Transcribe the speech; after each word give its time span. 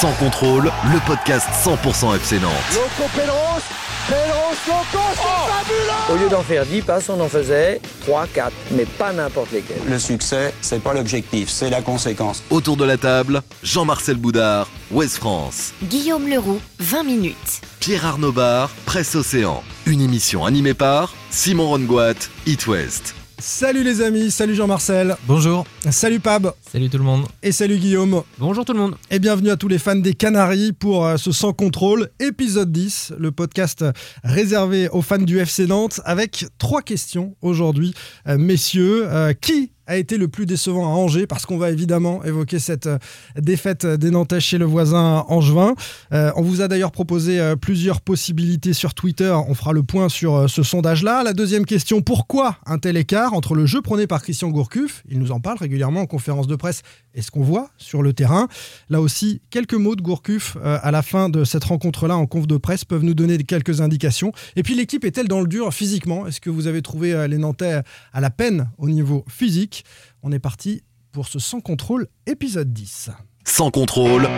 Sans 0.00 0.12
contrôle, 0.12 0.72
le 0.90 1.06
podcast 1.06 1.46
100% 1.62 2.16
FC 2.16 2.40
Nantes. 2.40 2.52
Loco 2.72 3.10
Pedros, 3.14 3.60
Pedros 4.08 4.56
Loco, 4.66 5.04
c'est 5.12 5.52
fabuleux 5.52 6.14
Au 6.14 6.16
lieu 6.16 6.30
d'en 6.30 6.40
faire 6.40 6.64
10 6.64 6.80
passes, 6.80 7.10
on 7.10 7.20
en 7.20 7.28
faisait 7.28 7.82
3, 8.06 8.26
4, 8.28 8.50
mais 8.70 8.86
pas 8.86 9.12
n'importe 9.12 9.52
lesquels. 9.52 9.76
Le 9.86 9.98
succès, 9.98 10.54
c'est 10.62 10.82
pas 10.82 10.94
l'objectif, 10.94 11.50
c'est 11.50 11.68
la 11.68 11.82
conséquence. 11.82 12.42
Autour 12.48 12.78
de 12.78 12.86
la 12.86 12.96
table, 12.96 13.42
Jean-Marcel 13.62 14.16
Boudard, 14.16 14.68
Ouest 14.90 15.18
France. 15.18 15.74
Guillaume 15.82 16.30
Leroux, 16.30 16.62
20 16.78 17.02
minutes. 17.02 17.60
Pierre 17.80 18.06
Arnaud 18.06 18.32
Bar, 18.32 18.70
Presse 18.86 19.14
Océan. 19.14 19.62
Une 19.84 20.00
émission 20.00 20.46
animée 20.46 20.72
par 20.72 21.12
Simon 21.30 21.68
Rongoat, 21.68 22.14
It 22.46 22.66
West. 22.66 23.14
Salut 23.40 23.82
les 23.82 24.02
amis, 24.02 24.30
salut 24.30 24.54
Jean-Marcel. 24.54 25.16
Bonjour. 25.26 25.64
Salut 25.90 26.20
Pab. 26.20 26.52
Salut 26.70 26.90
tout 26.90 26.98
le 26.98 27.04
monde. 27.04 27.24
Et 27.42 27.52
salut 27.52 27.78
Guillaume. 27.78 28.22
Bonjour 28.38 28.66
tout 28.66 28.74
le 28.74 28.78
monde. 28.78 28.96
Et 29.10 29.18
bienvenue 29.18 29.48
à 29.48 29.56
tous 29.56 29.68
les 29.68 29.78
fans 29.78 29.96
des 29.96 30.12
Canaries 30.12 30.72
pour 30.72 31.06
euh, 31.06 31.16
ce 31.16 31.32
Sans 31.32 31.54
Contrôle, 31.54 32.10
épisode 32.20 32.70
10, 32.70 33.14
le 33.18 33.32
podcast 33.32 33.82
réservé 34.22 34.90
aux 34.90 35.00
fans 35.00 35.16
du 35.16 35.38
FC 35.38 35.66
Nantes 35.66 36.02
avec 36.04 36.44
trois 36.58 36.82
questions 36.82 37.34
aujourd'hui. 37.40 37.94
Euh, 38.28 38.36
messieurs, 38.36 39.06
euh, 39.06 39.32
qui 39.32 39.72
a 39.90 39.96
été 39.96 40.16
le 40.16 40.28
plus 40.28 40.46
décevant 40.46 40.86
à 40.86 40.96
Angers 40.96 41.26
parce 41.26 41.46
qu'on 41.46 41.58
va 41.58 41.70
évidemment 41.70 42.22
évoquer 42.22 42.60
cette 42.60 42.86
euh, 42.86 42.98
défaite 43.36 43.84
des 43.84 44.10
Nantais 44.12 44.38
chez 44.38 44.56
le 44.56 44.64
voisin 44.64 45.24
Angevin. 45.28 45.74
Euh, 46.12 46.30
on 46.36 46.42
vous 46.42 46.60
a 46.60 46.68
d'ailleurs 46.68 46.92
proposé 46.92 47.40
euh, 47.40 47.56
plusieurs 47.56 48.00
possibilités 48.00 48.72
sur 48.72 48.94
Twitter. 48.94 49.36
On 49.48 49.54
fera 49.54 49.72
le 49.72 49.82
point 49.82 50.08
sur 50.08 50.48
ce 50.48 50.62
sondage-là. 50.62 51.24
La 51.24 51.32
deuxième 51.32 51.66
question, 51.66 52.02
pourquoi 52.02 52.56
un 52.66 52.78
tel 52.78 52.96
écart 52.96 53.34
entre 53.34 53.56
le 53.56 53.66
jeu 53.66 53.82
prôné 53.82 54.06
par 54.06 54.22
Christian 54.22 54.50
Gourcuff, 54.50 55.02
il 55.10 55.18
nous 55.18 55.32
en 55.32 55.40
parle 55.40 55.58
régulièrement 55.58 56.02
en 56.02 56.06
conférence 56.06 56.46
de 56.46 56.54
presse, 56.54 56.82
et 57.14 57.22
ce 57.22 57.30
qu'on 57.30 57.42
voit 57.42 57.70
sur 57.76 58.02
le 58.02 58.12
terrain 58.12 58.48
Là 58.88 59.00
aussi, 59.00 59.40
quelques 59.50 59.74
mots 59.74 59.96
de 59.96 60.02
Gourcuff 60.02 60.56
euh, 60.56 60.78
à 60.82 60.90
la 60.90 61.02
fin 61.02 61.28
de 61.28 61.44
cette 61.44 61.64
rencontre-là 61.64 62.16
en 62.16 62.26
conf 62.26 62.46
de 62.46 62.56
presse 62.56 62.84
peuvent 62.84 63.04
nous 63.04 63.14
donner 63.14 63.38
quelques 63.38 63.80
indications. 63.80 64.32
Et 64.56 64.62
puis 64.62 64.74
l'équipe 64.74 65.04
est-elle 65.04 65.28
dans 65.28 65.40
le 65.40 65.46
dur 65.46 65.72
physiquement? 65.72 66.26
Est-ce 66.26 66.40
que 66.40 66.50
vous 66.50 66.66
avez 66.66 66.82
trouvé 66.82 67.12
euh, 67.12 67.26
les 67.26 67.38
Nantais 67.38 67.82
à 68.12 68.20
la 68.20 68.30
peine 68.30 68.70
au 68.78 68.88
niveau 68.88 69.24
physique? 69.28 69.84
On 70.22 70.32
est 70.32 70.38
parti 70.38 70.82
pour 71.12 71.28
ce 71.28 71.38
Sans 71.38 71.60
contrôle 71.60 72.08
épisode 72.26 72.72
10. 72.72 73.10
Sans 73.44 73.70
contrôle, 73.70 74.28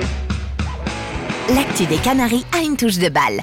L'actu 1.49 1.87
des 1.87 1.99
Canaries 1.99 2.47
a 2.53 2.63
une 2.63 2.77
touche 2.77 2.99
de 2.99 3.09
balle. 3.09 3.43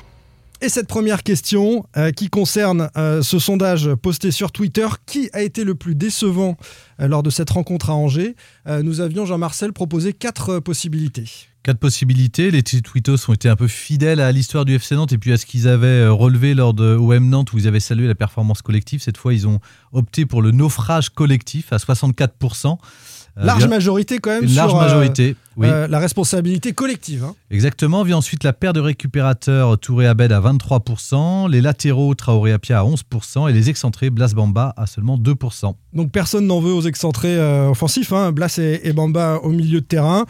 Et 0.62 0.68
cette 0.68 0.88
première 0.88 1.24
question 1.24 1.86
euh, 1.96 2.12
qui 2.12 2.30
concerne 2.30 2.90
euh, 2.98 3.22
ce 3.22 3.40
sondage 3.40 3.94
posté 3.96 4.30
sur 4.30 4.52
Twitter, 4.52 4.88
qui 5.06 5.30
a 5.32 5.42
été 5.42 5.64
le 5.64 5.74
plus 5.74 5.96
décevant 5.96 6.58
euh, 7.00 7.08
lors 7.08 7.24
de 7.24 7.30
cette 7.30 7.50
rencontre 7.50 7.90
à 7.90 7.94
Angers? 7.94 8.36
Nous 8.68 9.02
avions, 9.02 9.26
Jean-Marcel, 9.26 9.74
proposé 9.74 10.14
quatre 10.14 10.60
possibilités. 10.60 11.26
Quatre 11.64 11.80
possibilités. 11.80 12.52
Les 12.52 12.62
tweetos 12.62 13.30
ont 13.30 13.34
été 13.34 13.50
un 13.50 13.56
peu 13.56 13.68
fidèles 13.68 14.20
à 14.20 14.32
l'histoire 14.32 14.64
du 14.64 14.76
FC 14.76 14.96
Nantes 14.96 15.12
et 15.12 15.18
puis 15.18 15.32
à 15.32 15.38
ce 15.38 15.46
qu'ils 15.46 15.68
avaient 15.68 16.08
relevé 16.08 16.54
lors 16.54 16.76
de 16.76 16.96
OM 16.96 17.30
Nantes 17.30 17.52
où 17.54 17.58
ils 17.58 17.68
avaient 17.68 17.80
salué 17.80 18.08
la 18.08 18.14
performance 18.14 18.62
collective. 18.62 19.02
Cette 19.02 19.18
fois, 19.18 19.34
ils 19.34 19.48
ont 19.48 19.60
opté 19.92 20.28
pour 20.28 20.42
le 20.44 20.52
naufrage 20.52 21.10
collectif 21.10 21.74
à 21.74 21.78
64%. 21.78 22.78
Euh, 23.40 23.46
Large 23.46 23.60
vient- 23.60 23.68
majorité 23.70 24.20
quand 24.20 24.32
même 24.32 24.44
Une 24.44 24.54
large 24.54 24.74
euh, 24.74 24.78
majorité, 24.78 25.36
oui. 25.56 25.68
euh, 25.70 25.88
la 25.88 26.00
responsabilité 26.00 26.74
collective. 26.74 27.24
hein. 27.24 27.36
Exactement. 27.52 28.04
Vient 28.04 28.18
ensuite 28.18 28.44
la 28.44 28.52
paire 28.54 28.74
de 28.74 28.80
récupérateurs 28.82 29.78
Touré 29.80 30.08
Abed 30.08 30.32
à 30.32 30.42
23%, 30.42 31.50
les 31.50 31.62
latéraux 31.62 32.14
Traoré 32.16 32.52
Apia 32.52 32.80
à 32.80 32.84
11% 32.84 33.50
et 33.50 33.54
les 33.54 33.70
excentrés 33.70 34.10
Blas 34.10 34.34
Bamba 34.36 34.74
à 34.78 34.88
seulement 34.88 35.18
2%. 35.18 35.74
Donc 35.94 36.12
personne 36.12 36.48
n'en 36.48 36.60
veut 36.60 36.74
aux 36.74 36.82
excentrés 36.82 37.40
offensifs, 37.68 38.12
hein, 38.14 38.32
Blas 38.32 38.58
et, 38.58 38.82
et 38.84 38.94
Bamba 38.94 39.40
au 39.44 39.50
milieu 39.50 39.82
de 39.82 39.86
terrain. 39.86 40.26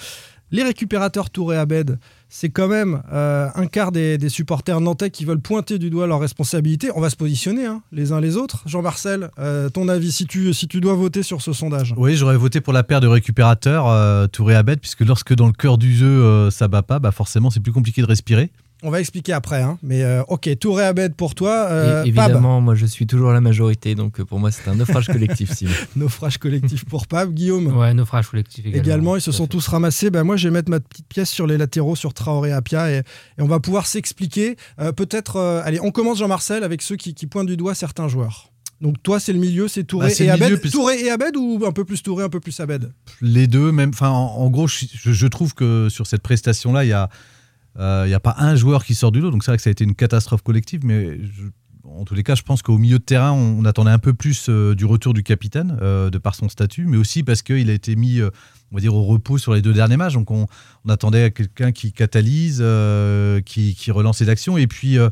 Les 0.52 0.64
récupérateurs 0.64 1.30
Touré 1.30 1.58
Abed, 1.58 2.00
c'est 2.30 2.50
quand 2.50 2.68
même 2.68 3.02
euh, 3.12 3.50
un 3.56 3.66
quart 3.66 3.92
des, 3.92 4.18
supporters 4.30 4.80
nantais 4.80 5.10
qui 5.10 5.26
veulent 5.26 5.42
pointer 5.42 5.80
du 5.80 5.90
doigt 5.90 6.06
leurs 6.06 6.20
responsabilités. 6.20 6.92
On 6.96 7.02
va 7.02 7.10
se 7.10 7.16
positionner 7.16 7.66
hein, 7.66 7.82
les 7.92 8.12
uns 8.12 8.22
les 8.22 8.38
autres. 8.38 8.62
Jean-Marcel, 8.68 9.32
euh, 9.40 9.70
ton 9.70 9.90
avis 9.90 10.12
si 10.12 10.28
tu, 10.28 10.54
si 10.54 10.68
tu 10.68 10.80
dois 10.80 10.94
voter 10.94 11.24
sur 11.24 11.42
ce 11.42 11.52
sondage 11.52 11.96
Oui, 11.98 12.16
j'aurais 12.16 12.38
voté 12.38 12.62
pour 12.62 12.72
la 12.72 12.84
paire 12.84 13.02
de 13.02 13.08
récupérateurs 13.08 13.88
euh, 13.88 14.28
Touré 14.28 14.56
Abed, 14.56 14.80
puisque 14.80 15.02
lorsque 15.02 15.34
dans 15.34 15.48
le 15.48 15.54
cœur 15.54 15.80
du 15.80 15.96
jeu 15.96 16.50
ça 16.52 16.68
bat 16.68 16.84
pas, 16.84 17.00
bah 17.00 17.12
forcément 17.12 17.50
c'est 17.50 17.60
plus 17.60 17.72
compliqué 17.72 18.02
de 18.02 18.08
respirer. 18.08 18.52
On 18.82 18.90
va 18.92 19.00
expliquer 19.02 19.34
après. 19.34 19.62
hein. 19.62 19.78
Mais 19.84 20.04
euh, 20.04 20.24
ok, 20.30 20.50
Touré 20.60 20.86
Abed 20.86 21.14
pour 21.16 21.36
toi. 21.36 21.68
euh, 21.70 21.98
Pab, 22.04 22.08
évidemment, 22.08 22.62
moi 22.62 22.76
je 22.76 22.86
suis 22.86 23.06
toujours 23.08 23.32
la 23.32 23.42
majorité, 23.42 23.94
donc 23.94 24.20
euh, 24.20 24.26
pour 24.26 24.40
moi 24.40 24.52
c'est 24.52 24.70
un 24.70 24.76
naufrage 24.76 25.08
collectif. 25.08 25.52
Simon. 25.54 25.72
naufrage 25.98 26.38
collectif 26.38 26.86
pour 26.86 27.06
Pab. 27.08 27.34
Guillaume 27.34 27.68
Ouais, 27.78 27.94
naufrage 27.94 28.28
collectif 28.30 28.66
également. 28.66 28.84
également. 28.84 29.16
Ils 29.18 29.22
se 29.22 29.32
sont 29.34 29.44
fait. 29.44 29.50
tous 29.50 29.68
ramassés. 29.68 30.10
Ben 30.12 30.24
moi, 30.24 30.38
je 30.38 30.48
vais 30.48 30.54
mettre 30.54 30.70
ma 30.70 30.80
petite 30.80 31.08
pièce 31.08 31.30
sur 31.30 31.46
les 31.46 31.58
latéraux, 31.58 31.96
sur 31.98 32.14
Traoré 32.14 32.52
Apia, 32.54 32.90
et, 32.92 32.98
et 33.00 33.42
on 33.42 33.48
va 33.48 33.60
pouvoir 33.60 33.86
s'expliquer. 33.86 34.56
Euh, 34.80 34.92
Peut-être, 34.94 35.36
euh, 35.36 35.62
allez, 35.66 35.80
on 35.82 35.92
commence 35.92 36.20
Jean-Marcel 36.20 36.64
avec 36.64 36.82
ceux 36.82 36.96
qui, 36.96 37.14
qui 37.14 37.28
pointent 37.28 37.48
du 37.48 37.58
doigt 37.58 37.76
certains 37.76 38.08
joueurs. 38.08 38.52
Donc 38.82 39.04
toi, 39.04 39.20
c'est 39.20 39.34
le 39.34 39.40
milieu, 39.40 39.68
c'est 39.68 39.84
Touré 39.84 40.08
Bah, 40.08 40.14
c'est 40.14 40.24
et 40.24 40.28
le 40.28 40.34
Abed. 40.34 40.44
milieu, 40.48 40.58
puis- 40.58 40.72
Touré 40.72 41.00
et 41.02 41.10
Abed 41.12 41.36
ou 41.36 41.62
un 41.66 41.74
peu 41.74 41.84
plus 41.84 42.02
Touré, 42.02 42.24
un 42.24 42.30
peu 42.30 42.40
plus 42.40 42.58
Abed? 42.62 42.94
Les 43.22 43.46
deux, 43.48 43.74
même. 43.74 43.90
Enfin, 43.90 44.08
en, 44.10 44.36
en 44.38 44.50
gros, 44.50 44.68
je, 44.68 45.28
trouve 45.28 45.54
que 45.54 45.90
sur 45.90 46.08
cette 46.08 46.22
prestation-là, 46.22 46.86
il 46.86 46.88
y 46.88 46.94
a, 46.94 47.10
il 47.78 48.10
y 48.10 48.14
a 48.14 48.20
pas 48.20 48.36
un 48.40 48.56
joueur 48.56 48.84
qui 48.84 48.96
sort 48.96 49.12
du 49.12 49.22
lot. 49.22 49.32
Donc 49.32 49.44
c'est 49.44 49.52
vrai 49.52 49.58
que 49.58 49.64
ça 49.64 49.70
a 49.70 49.72
été 49.72 49.84
une 49.84 49.96
catastrophe 49.96 50.42
collective, 50.42 50.82
mais 50.84 51.20
en 51.98 52.06
tous 52.06 52.16
les 52.16 52.24
cas, 52.24 52.36
je 52.36 52.44
pense 52.44 52.62
qu'au 52.62 52.78
milieu 52.78 53.00
de 53.00 53.04
terrain, 53.04 53.32
on, 53.32 53.66
attendait 53.66 53.92
un 53.92 54.00
peu 54.00 54.14
plus 54.14 54.48
euh, 54.50 54.76
du 54.76 54.86
retour 54.86 55.14
du 55.14 55.24
capitaine, 55.24 55.78
euh, 55.82 56.10
de 56.10 56.18
par 56.18 56.36
son 56.36 56.50
statut, 56.50 56.86
mais 56.86 56.98
aussi 56.98 57.24
parce 57.24 57.42
qu'il 57.42 57.70
a 57.70 57.74
été 57.74 57.96
mis, 57.96 58.20
euh, 58.20 58.30
on 58.72 58.76
va 58.76 58.82
dire, 58.82 58.94
au 58.94 59.04
repos 59.04 59.38
sur 59.38 59.54
les 59.54 59.62
deux 59.62 59.74
derniers 59.74 59.98
matchs. 59.98 60.14
Donc 60.14 60.32
on, 60.32 60.48
on 60.86 60.90
attendait 60.90 61.32
quelqu'un 61.32 61.72
qui 61.72 61.92
catalyse, 61.92 62.60
euh, 62.62 63.42
qui, 63.42 63.76
relance 63.92 64.22
les 64.22 64.30
actions. 64.30 64.58
Et 64.58 64.68
puis, 64.68 64.98
euh, 64.98 65.10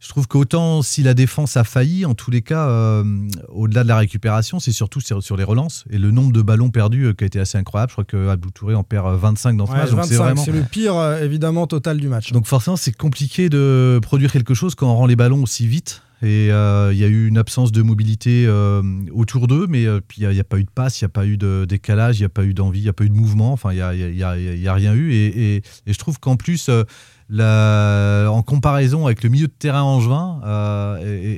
je 0.00 0.08
trouve 0.08 0.28
qu'autant 0.28 0.82
si 0.82 1.02
la 1.02 1.14
défense 1.14 1.56
a 1.56 1.64
failli, 1.64 2.04
en 2.04 2.14
tous 2.14 2.30
les 2.30 2.42
cas, 2.42 2.68
euh, 2.68 3.02
au-delà 3.48 3.82
de 3.82 3.88
la 3.88 3.96
récupération, 3.96 4.60
c'est 4.60 4.72
surtout 4.72 5.00
sur, 5.00 5.22
sur 5.22 5.36
les 5.36 5.44
relances. 5.44 5.84
Et 5.90 5.98
le 5.98 6.10
nombre 6.10 6.32
de 6.32 6.42
ballons 6.42 6.70
perdus 6.70 7.06
euh, 7.06 7.12
qui 7.14 7.24
a 7.24 7.26
été 7.26 7.40
assez 7.40 7.56
incroyable. 7.58 7.90
Je 7.90 7.94
crois 7.94 8.04
que 8.04 8.28
Abdou 8.28 8.50
Touré 8.50 8.74
en 8.74 8.84
perd 8.84 9.06
euh, 9.06 9.16
25 9.16 9.56
dans 9.56 9.66
ce 9.66 9.72
Ouais, 9.72 9.78
match. 9.78 9.88
C'est 9.88 9.94
25, 9.96 10.16
vraiment. 10.16 10.44
c'est 10.44 10.52
le 10.52 10.62
pire, 10.62 10.96
euh, 10.96 11.22
évidemment, 11.24 11.66
total 11.66 11.98
du 11.98 12.08
match. 12.08 12.32
Donc 12.32 12.46
forcément, 12.46 12.76
c'est 12.76 12.92
compliqué 12.96 13.48
de 13.48 13.98
produire 14.02 14.30
quelque 14.32 14.54
chose 14.54 14.74
quand 14.74 14.90
on 14.90 14.96
rend 14.96 15.06
les 15.06 15.16
ballons 15.16 15.42
aussi 15.42 15.66
vite. 15.66 16.02
Et 16.22 16.50
euh, 16.50 16.92
il 16.94 16.98
y 16.98 17.04
a 17.04 17.08
eu 17.08 17.28
une 17.28 17.36
absence 17.36 17.72
de 17.72 17.82
mobilité 17.82 18.46
euh, 18.46 18.82
autour 19.12 19.48
d'eux, 19.48 19.66
mais 19.68 19.84
euh, 19.84 20.00
il 20.16 20.26
n'y 20.26 20.40
a, 20.40 20.44
pas 20.44 20.58
eu 20.58 20.64
de 20.64 20.70
passe, 20.70 20.98
il 21.00 21.04
n'y 21.04 21.06
a 21.06 21.10
pas 21.10 21.26
eu 21.26 21.36
de 21.36 21.66
décalage, 21.68 22.18
il 22.18 22.22
n'y 22.22 22.26
a 22.26 22.30
pas 22.30 22.44
eu 22.44 22.54
d'envie, 22.54 22.78
il 22.80 22.84
n'y 22.84 22.88
a 22.88 22.94
pas 22.94 23.04
eu 23.04 23.10
de 23.10 23.14
mouvement, 23.14 23.52
enfin 23.52 23.72
il 23.72 24.14
n'y 24.14 24.22
a, 24.22 24.72
rien 24.74 24.94
eu. 24.94 25.12
Et, 25.12 25.26
et- 25.26 25.56
et 25.86 25.92
je 25.92 25.98
trouve 25.98 26.18
qu'en 26.18 26.36
plus, 26.36 26.70
euh, 26.70 26.84
la- 27.28 28.28
en 28.30 28.42
comparaison 28.42 29.06
avec 29.06 29.22
le 29.22 29.28
milieu 29.28 29.46
de 29.48 29.52
terrain 29.52 29.82
angevin, 29.82 30.40
euh, 30.44 30.96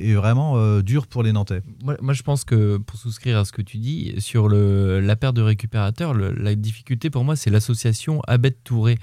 est, 0.09 0.13
vraiment 0.13 0.53
euh, 0.57 0.81
dur 0.81 1.07
pour 1.07 1.23
les 1.23 1.31
Nantais. 1.31 1.61
Moi, 1.83 1.95
moi, 2.01 2.13
je 2.13 2.21
pense 2.23 2.43
que 2.43 2.77
pour 2.77 2.97
souscrire 2.97 3.37
à 3.39 3.45
ce 3.45 3.51
que 3.51 3.61
tu 3.61 3.77
dis, 3.77 4.13
sur 4.19 4.47
le, 4.47 4.99
la 4.99 5.15
paire 5.15 5.33
de 5.33 5.41
récupérateurs, 5.41 6.13
le- 6.13 6.33
la 6.33 6.55
difficulté 6.55 7.09
pour 7.09 7.23
moi 7.23 7.35
c'est 7.35 7.49
l'association 7.49 8.21
Abed-Touré, 8.27 8.95
qui 8.97 9.01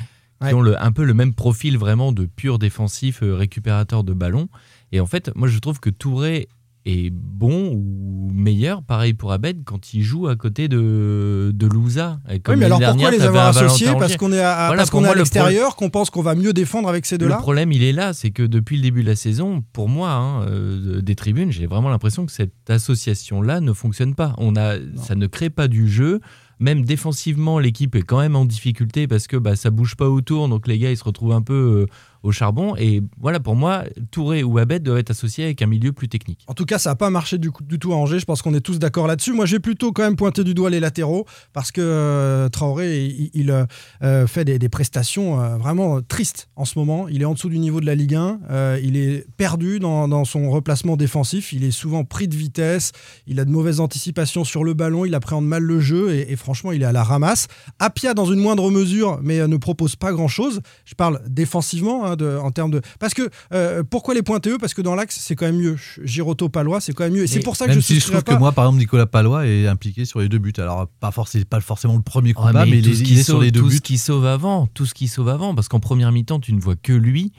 Ouais. 0.48 0.52
ont 0.52 0.60
le- 0.60 0.80
un 0.82 0.92
peu 0.92 1.04
le 1.04 1.14
même 1.14 1.32
profil 1.34 1.78
vraiment 1.78 2.12
de 2.12 2.26
pur 2.26 2.58
défensif 2.58 3.22
euh, 3.22 3.34
récupérateur 3.34 4.04
de 4.04 4.12
ballon. 4.12 4.48
Et 4.92 5.00
en 5.00 5.06
fait, 5.06 5.30
moi 5.34 5.48
je 5.48 5.58
trouve 5.58 5.80
que 5.80 5.90
Touré 5.90 6.48
est 6.86 7.10
bon 7.10 7.72
ou 7.74 8.30
meilleur, 8.32 8.82
pareil 8.82 9.12
pour 9.12 9.32
Abed, 9.32 9.64
quand 9.64 9.92
il 9.92 10.02
joue 10.02 10.28
à 10.28 10.36
côté 10.36 10.68
de, 10.68 11.50
de 11.52 11.66
Louza. 11.66 12.20
Comme 12.42 12.54
Oui, 12.54 12.60
mais 12.60 12.66
alors 12.66 12.80
pourquoi 12.80 13.10
les 13.10 13.22
avoir 13.22 13.48
associés 13.48 13.88
Parce 13.98 14.16
qu'on 14.16 14.32
est 14.32 14.40
à, 14.40 14.68
Voilà, 14.68 14.80
parce 14.80 14.90
pour 14.90 15.00
qu'on 15.00 15.04
est 15.04 15.08
moi, 15.08 15.12
à 15.12 15.14
le 15.14 15.20
l'extérieur, 15.20 15.76
qu'on 15.76 15.90
pense 15.90 16.10
qu'on 16.10 16.22
va 16.22 16.34
mieux 16.34 16.52
défendre 16.52 16.88
avec 16.88 17.04
ces 17.06 17.16
Le 17.16 17.20
deux-là 17.20 17.36
problème, 17.36 17.72
il 17.72 17.82
est 17.82 17.92
là, 17.92 18.12
c'est 18.12 18.30
que 18.30 18.42
depuis 18.42 18.76
le 18.76 18.82
début 18.82 19.02
de 19.02 19.08
la 19.08 19.16
saison, 19.16 19.62
pour 19.72 19.88
moi, 19.88 20.10
hein, 20.10 20.42
euh, 20.48 21.00
des 21.00 21.14
tribunes, 21.14 21.50
j'ai 21.50 21.66
vraiment 21.66 21.88
l'impression 21.88 22.24
que 22.24 22.32
cette 22.32 22.70
association-là 22.70 23.60
ne 23.60 23.72
fonctionne 23.72 24.14
pas. 24.14 24.34
On 24.38 24.56
a, 24.56 24.76
ça 24.96 25.14
ne 25.14 25.26
crée 25.26 25.50
pas 25.50 25.68
du 25.68 25.88
jeu. 25.88 26.20
Même 26.58 26.86
défensivement, 26.86 27.58
l'équipe 27.58 27.94
est 27.96 28.02
quand 28.02 28.18
même 28.18 28.34
en 28.34 28.46
difficulté 28.46 29.06
parce 29.06 29.26
que 29.26 29.36
bah, 29.36 29.56
ça 29.56 29.70
bouge 29.70 29.94
pas 29.94 30.08
autour, 30.08 30.48
donc 30.48 30.66
les 30.66 30.78
gars 30.78 30.90
ils 30.90 30.96
se 30.96 31.04
retrouvent 31.04 31.32
un 31.34 31.42
peu 31.42 31.52
euh, 31.52 31.86
au 32.26 32.32
charbon. 32.32 32.74
Et 32.76 33.02
voilà, 33.20 33.40
pour 33.40 33.54
moi, 33.54 33.84
Touré 34.10 34.42
ou 34.42 34.58
Abed 34.58 34.82
doivent 34.82 34.98
être 34.98 35.10
associés 35.10 35.44
avec 35.44 35.62
un 35.62 35.66
milieu 35.66 35.92
plus 35.92 36.08
technique. 36.08 36.44
En 36.46 36.54
tout 36.54 36.64
cas, 36.64 36.78
ça 36.78 36.90
n'a 36.90 36.96
pas 36.96 37.10
marché 37.10 37.38
du, 37.38 37.50
tout 37.80 37.92
à 37.92 37.96
Angers. 37.96 38.18
Je 38.18 38.24
pense 38.24 38.42
qu'on 38.42 38.54
est 38.54 38.60
tous 38.60 38.78
d'accord 38.78 39.06
là-dessus. 39.06 39.32
Moi, 39.32 39.46
j'ai 39.46 39.60
plutôt 39.60 39.92
quand 39.92 40.02
même 40.02 40.16
pointé 40.16 40.44
du 40.44 40.54
doigt 40.54 40.70
les 40.70 40.80
latéraux 40.80 41.26
parce 41.52 41.70
que 41.70 41.80
euh, 41.80 42.48
Traoré, 42.48 43.30
il, 43.32 43.50
euh, 43.50 43.64
euh, 44.02 44.26
fait 44.26 44.44
des, 44.44 44.66
prestations 44.68 45.36
vraiment 45.58 46.02
tristes 46.02 46.48
en 46.56 46.64
ce 46.64 46.76
moment. 46.78 47.06
Il 47.08 47.22
est 47.22 47.24
en 47.24 47.34
dessous 47.34 47.48
du 47.48 47.58
niveau 47.58 47.80
de 47.80 47.86
la 47.86 47.94
Ligue 47.94 48.16
1. 48.16 48.40
Euh, 48.50 48.80
il 48.82 48.96
est 48.96 49.24
perdu 49.36 49.78
dans, 49.78 50.08
dans 50.08 50.24
son 50.24 50.50
replacement 50.50 50.96
défensif. 50.96 51.52
Il 51.52 51.62
est 51.62 51.70
souvent 51.70 52.04
pris 52.04 52.26
de 52.26 52.34
vitesse. 52.34 52.90
Il 53.28 53.38
a 53.38 53.44
de 53.44 53.50
mauvaises 53.50 53.78
anticipations 53.78 54.44
sur 54.44 54.64
le 54.64 54.74
ballon. 54.74 55.04
Il 55.04 55.14
appréhende 55.14 55.46
mal 55.46 55.62
le 55.62 55.78
jeu 55.80 56.12
et, 56.14 56.34
franchement, 56.34 56.72
il 56.72 56.82
est 56.82 56.86
à 56.86 56.92
la 56.92 57.04
ramasse. 57.04 57.46
Apia, 57.78 58.12
dans 58.12 58.26
une 58.26 58.40
moindre 58.40 58.70
mesure, 58.70 59.20
mais 59.22 59.46
ne 59.46 59.56
propose 59.56 59.94
pas 59.94 60.12
grand-chose. 60.12 60.60
Je 60.84 60.94
parle 60.94 61.20
défensivement 61.28 62.04
hein, 62.04 62.15
de- 62.16 62.36
en 62.42 62.50
termes 62.50 62.70
de. 62.70 62.80
Parce 62.98 63.14
que 63.14 63.28
euh, 63.52 63.82
pourquoi 63.88 64.14
les 64.14 64.22
pointer 64.22 64.50
eux 64.50 64.58
Parce 64.58 64.74
que 64.74 64.82
dans 64.82 64.94
l'axe, 64.94 65.18
c'est 65.20 65.36
quand 65.36 65.46
même 65.46 65.58
mieux. 65.58 65.76
Giroto, 66.02 66.48
Palois, 66.48 66.80
c'est 66.80 66.92
quand 66.92 67.04
même 67.04 67.12
mieux. 67.14 67.22
Et 67.24 67.26
c'est 67.26 67.40
pour 67.40 67.56
ça 67.56 67.66
que 67.66 67.70
Même 67.70 67.80
je 67.80 67.84
si 67.86 68.00
je 68.00 68.06
trouve 68.06 68.22
que 68.24 68.34
moi, 68.34 68.52
par 68.52 68.64
exemple, 68.64 68.78
Nicolas 68.78 69.06
Palois 69.06 69.46
est 69.46 69.66
impliqué 69.66 70.04
sur 70.04 70.20
les 70.20 70.28
deux 70.28 70.38
buts. 70.38 70.52
Alors, 70.58 70.88
pas, 71.00 71.10
forcément, 71.10 71.44
pas 71.48 71.60
forcément 71.60 71.96
le 71.96 72.02
premier 72.02 72.30
Ouais, 72.30 72.34
combat, 72.34 72.64
mais, 72.64 72.72
mais 72.72 72.78
il 72.78 72.84
tout 72.84 72.90
est, 72.90 72.94
ce 72.94 73.02
il 73.02 73.24
sur 73.24 73.40
les 73.40 73.50
deux 73.50 73.60
tout 73.60 73.68
buts. 73.68 73.76
ce 73.76 73.80
qui 73.80 73.98
sauve 73.98 74.26
avant, 74.26 74.66
tout 74.66 74.86
ce 74.86 74.94
qui 74.94 75.08
sauve 75.08 75.28
avant, 75.28 75.54
parce 75.54 75.68
qu'en 75.68 75.80
première 75.80 76.10
mi-temps, 76.12 76.40
tu 76.40 76.52
ne 76.52 76.60
vois 76.60 76.76
que 76.76 76.92
lui. 76.92 77.32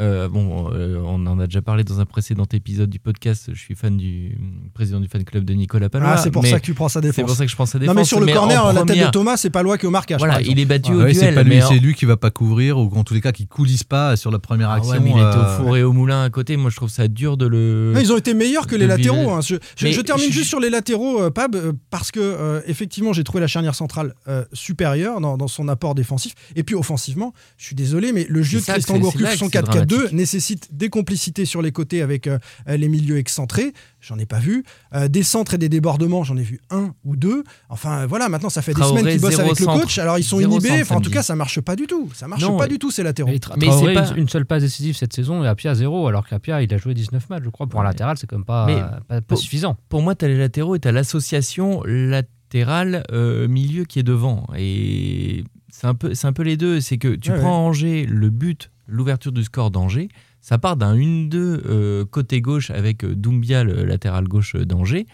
Euh, 0.00 0.28
bon, 0.28 0.70
euh, 0.72 1.00
on 1.04 1.24
en 1.26 1.38
a 1.38 1.46
déjà 1.46 1.62
parlé 1.62 1.84
dans 1.84 2.00
un 2.00 2.04
précédent 2.04 2.46
épisode 2.52 2.90
du 2.90 2.98
podcast. 2.98 3.50
Je 3.52 3.58
suis 3.58 3.76
fan 3.76 3.96
du 3.96 4.36
président 4.74 4.98
du 4.98 5.06
fan 5.06 5.22
club 5.24 5.44
de 5.44 5.54
Nicolas 5.54 5.88
Palois. 5.88 6.14
Ah, 6.14 6.16
c'est 6.16 6.32
pour 6.32 6.44
ça 6.44 6.58
que 6.58 6.64
tu 6.64 6.74
prends 6.74 6.88
sa 6.88 7.00
défense. 7.00 7.16
C'est 7.16 7.22
pour 7.22 7.36
ça 7.36 7.44
que 7.44 7.50
je 7.50 7.54
prends 7.54 7.66
sa 7.66 7.78
défense. 7.78 7.94
Non, 7.94 8.00
mais 8.00 8.04
sur 8.04 8.20
le 8.20 8.32
corner, 8.32 8.72
la 8.72 8.82
tête 8.82 9.06
de 9.06 9.10
Thomas, 9.10 9.36
c'est 9.36 9.50
Palois 9.50 9.78
qui 9.78 9.84
est 9.84 9.88
au 9.88 9.92
marquage. 9.92 10.18
Voilà, 10.18 10.40
il 10.40 10.58
est 10.58 10.64
battu 10.64 10.92
au 10.92 11.02
ouais, 11.02 11.12
duel. 11.12 11.34
C'est 11.34 11.44
lui, 11.44 11.62
en... 11.62 11.72
lui, 11.74 11.94
qui 11.94 12.06
va 12.06 12.16
pas 12.16 12.30
couvrir 12.30 12.78
ou 12.78 12.90
en 12.94 13.04
tous 13.04 13.14
les 13.14 13.20
cas 13.20 13.32
qui 13.32 13.46
coulisse 13.46 13.84
pas 13.84 14.16
sur 14.16 14.30
la 14.30 14.38
première 14.38 14.70
ah 14.70 14.76
action. 14.76 15.00
Il 15.04 15.10
était 15.10 15.20
au 15.20 15.22
euh, 15.22 15.58
four 15.58 15.76
et 15.76 15.82
au 15.82 15.92
moulin 15.92 16.24
à 16.24 16.30
côté. 16.30 16.56
Moi, 16.56 16.70
je 16.70 16.76
trouve 16.76 16.90
ça 16.90 17.06
dur 17.06 17.36
de 17.36 17.46
le. 17.46 17.92
Mais 17.94 18.02
ils 18.02 18.12
ont 18.12 18.18
été 18.18 18.34
meilleurs 18.34 18.66
que 18.66 18.74
les 18.74 18.86
latéraux. 18.86 19.30
Hein. 19.30 19.40
Je, 19.42 20.00
termine 20.00 20.30
juste 20.30 20.48
sur 20.48 20.60
les 20.60 20.70
latéraux, 20.70 21.30
Pab, 21.30 21.56
parce 21.90 22.10
que 22.10 22.62
effectivement, 22.66 23.12
j'ai 23.12 23.24
trouvé 23.24 23.40
la 23.40 23.46
charnière 23.46 23.74
centrale 23.74 24.14
supérieure 24.52 25.20
dans, 25.20 25.48
son 25.48 25.68
apport 25.68 25.94
défensif. 25.94 26.34
Et 26.56 26.64
puis 26.64 26.74
offensivement, 26.74 27.32
je 27.58 27.66
suis 27.66 27.76
désolé, 27.76 28.12
mais 28.12 28.26
le 28.28 28.42
jeu 28.42 28.58
de 28.58 28.64
Christian 28.64 28.98
Gourcuff, 28.98 29.36
son 29.36 29.48
4 29.48 29.83
deux 29.84 30.08
2 30.08 30.16
nécessite 30.16 30.74
des 30.76 30.88
complicités 30.88 31.44
sur 31.44 31.62
les 31.62 31.72
côtés 31.72 32.02
avec 32.02 32.26
euh, 32.26 32.38
les 32.66 32.88
milieux 32.88 33.18
excentrés, 33.18 33.72
j'en 34.00 34.18
ai 34.18 34.26
pas 34.26 34.38
vu. 34.38 34.64
Euh, 34.94 35.08
des 35.08 35.22
centres 35.22 35.54
et 35.54 35.58
des 35.58 35.68
débordements, 35.68 36.24
j'en 36.24 36.36
ai 36.36 36.42
vu 36.42 36.60
un 36.70 36.94
ou 37.04 37.16
deux. 37.16 37.44
Enfin 37.68 38.00
euh, 38.00 38.06
voilà, 38.06 38.28
maintenant 38.28 38.48
ça 38.48 38.62
fait 38.62 38.74
des 38.74 38.82
semaines 38.82 39.06
qu'ils 39.06 39.20
bossent 39.20 39.38
avec 39.38 39.58
le 39.58 39.66
coach, 39.66 39.98
alors 39.98 40.18
ils 40.18 40.24
sont 40.24 40.40
inhibés. 40.40 40.82
Enfin, 40.82 40.96
en 40.96 41.00
tout 41.00 41.10
cas, 41.10 41.22
ça 41.22 41.36
marche 41.36 41.60
pas 41.60 41.76
du 41.76 41.86
tout. 41.86 42.10
Ça 42.14 42.28
marche 42.28 42.44
pas 42.56 42.68
du 42.68 42.78
tout, 42.78 42.90
ces 42.90 43.02
latéraux. 43.02 43.30
Mais, 43.30 43.70
c'est 43.70 43.94
pas 43.94 44.10
une 44.16 44.28
seule 44.28 44.46
passe 44.46 44.62
décisive 44.62 44.96
cette 44.96 45.12
saison 45.12 45.44
et 45.44 45.48
Apia 45.48 45.74
zéro, 45.74 46.06
alors 46.08 46.26
qu'Apia 46.26 46.62
il 46.62 46.72
a 46.72 46.78
joué 46.78 46.94
19 46.94 47.28
matchs, 47.30 47.42
je 47.44 47.50
crois. 47.50 47.66
Pour 47.66 47.80
un 47.80 47.84
latéral, 47.84 48.16
c'est 48.18 48.26
comme 48.26 48.44
pas, 48.44 49.00
pas, 49.08 49.36
suffisant. 49.36 49.76
Pour 49.88 50.02
moi, 50.02 50.14
tu 50.14 50.24
as 50.24 50.28
les 50.28 50.38
latéraux 50.38 50.76
et 50.76 50.80
tu 50.80 50.88
as 50.88 50.92
l'association 50.92 51.82
latéral 51.84 53.04
milieu 53.48 53.84
qui 53.84 53.98
est 53.98 54.04
devant. 54.04 54.46
Et 54.56 55.44
c'est 55.70 55.86
un 55.86 55.94
peu, 55.94 56.14
c'est 56.14 56.26
un 56.26 56.32
peu 56.32 56.42
les 56.42 56.56
deux. 56.56 56.80
C'est 56.80 56.98
que 56.98 57.16
tu 57.16 57.32
prends 57.32 57.62
ouais. 57.62 57.68
Angers, 57.68 58.06
le 58.06 58.30
but 58.30 58.70
l'ouverture 58.86 59.32
du 59.32 59.44
score 59.44 59.70
d'Angers, 59.70 60.08
ça 60.40 60.58
part 60.58 60.76
d'un 60.76 60.96
1-2 60.96 61.36
euh, 61.36 62.04
côté 62.04 62.40
gauche 62.40 62.70
avec 62.70 63.04
euh, 63.04 63.14
Doumbia, 63.14 63.64
le 63.64 63.84
latéral 63.84 64.24
gauche 64.28 64.56
d'Angers, 64.56 65.06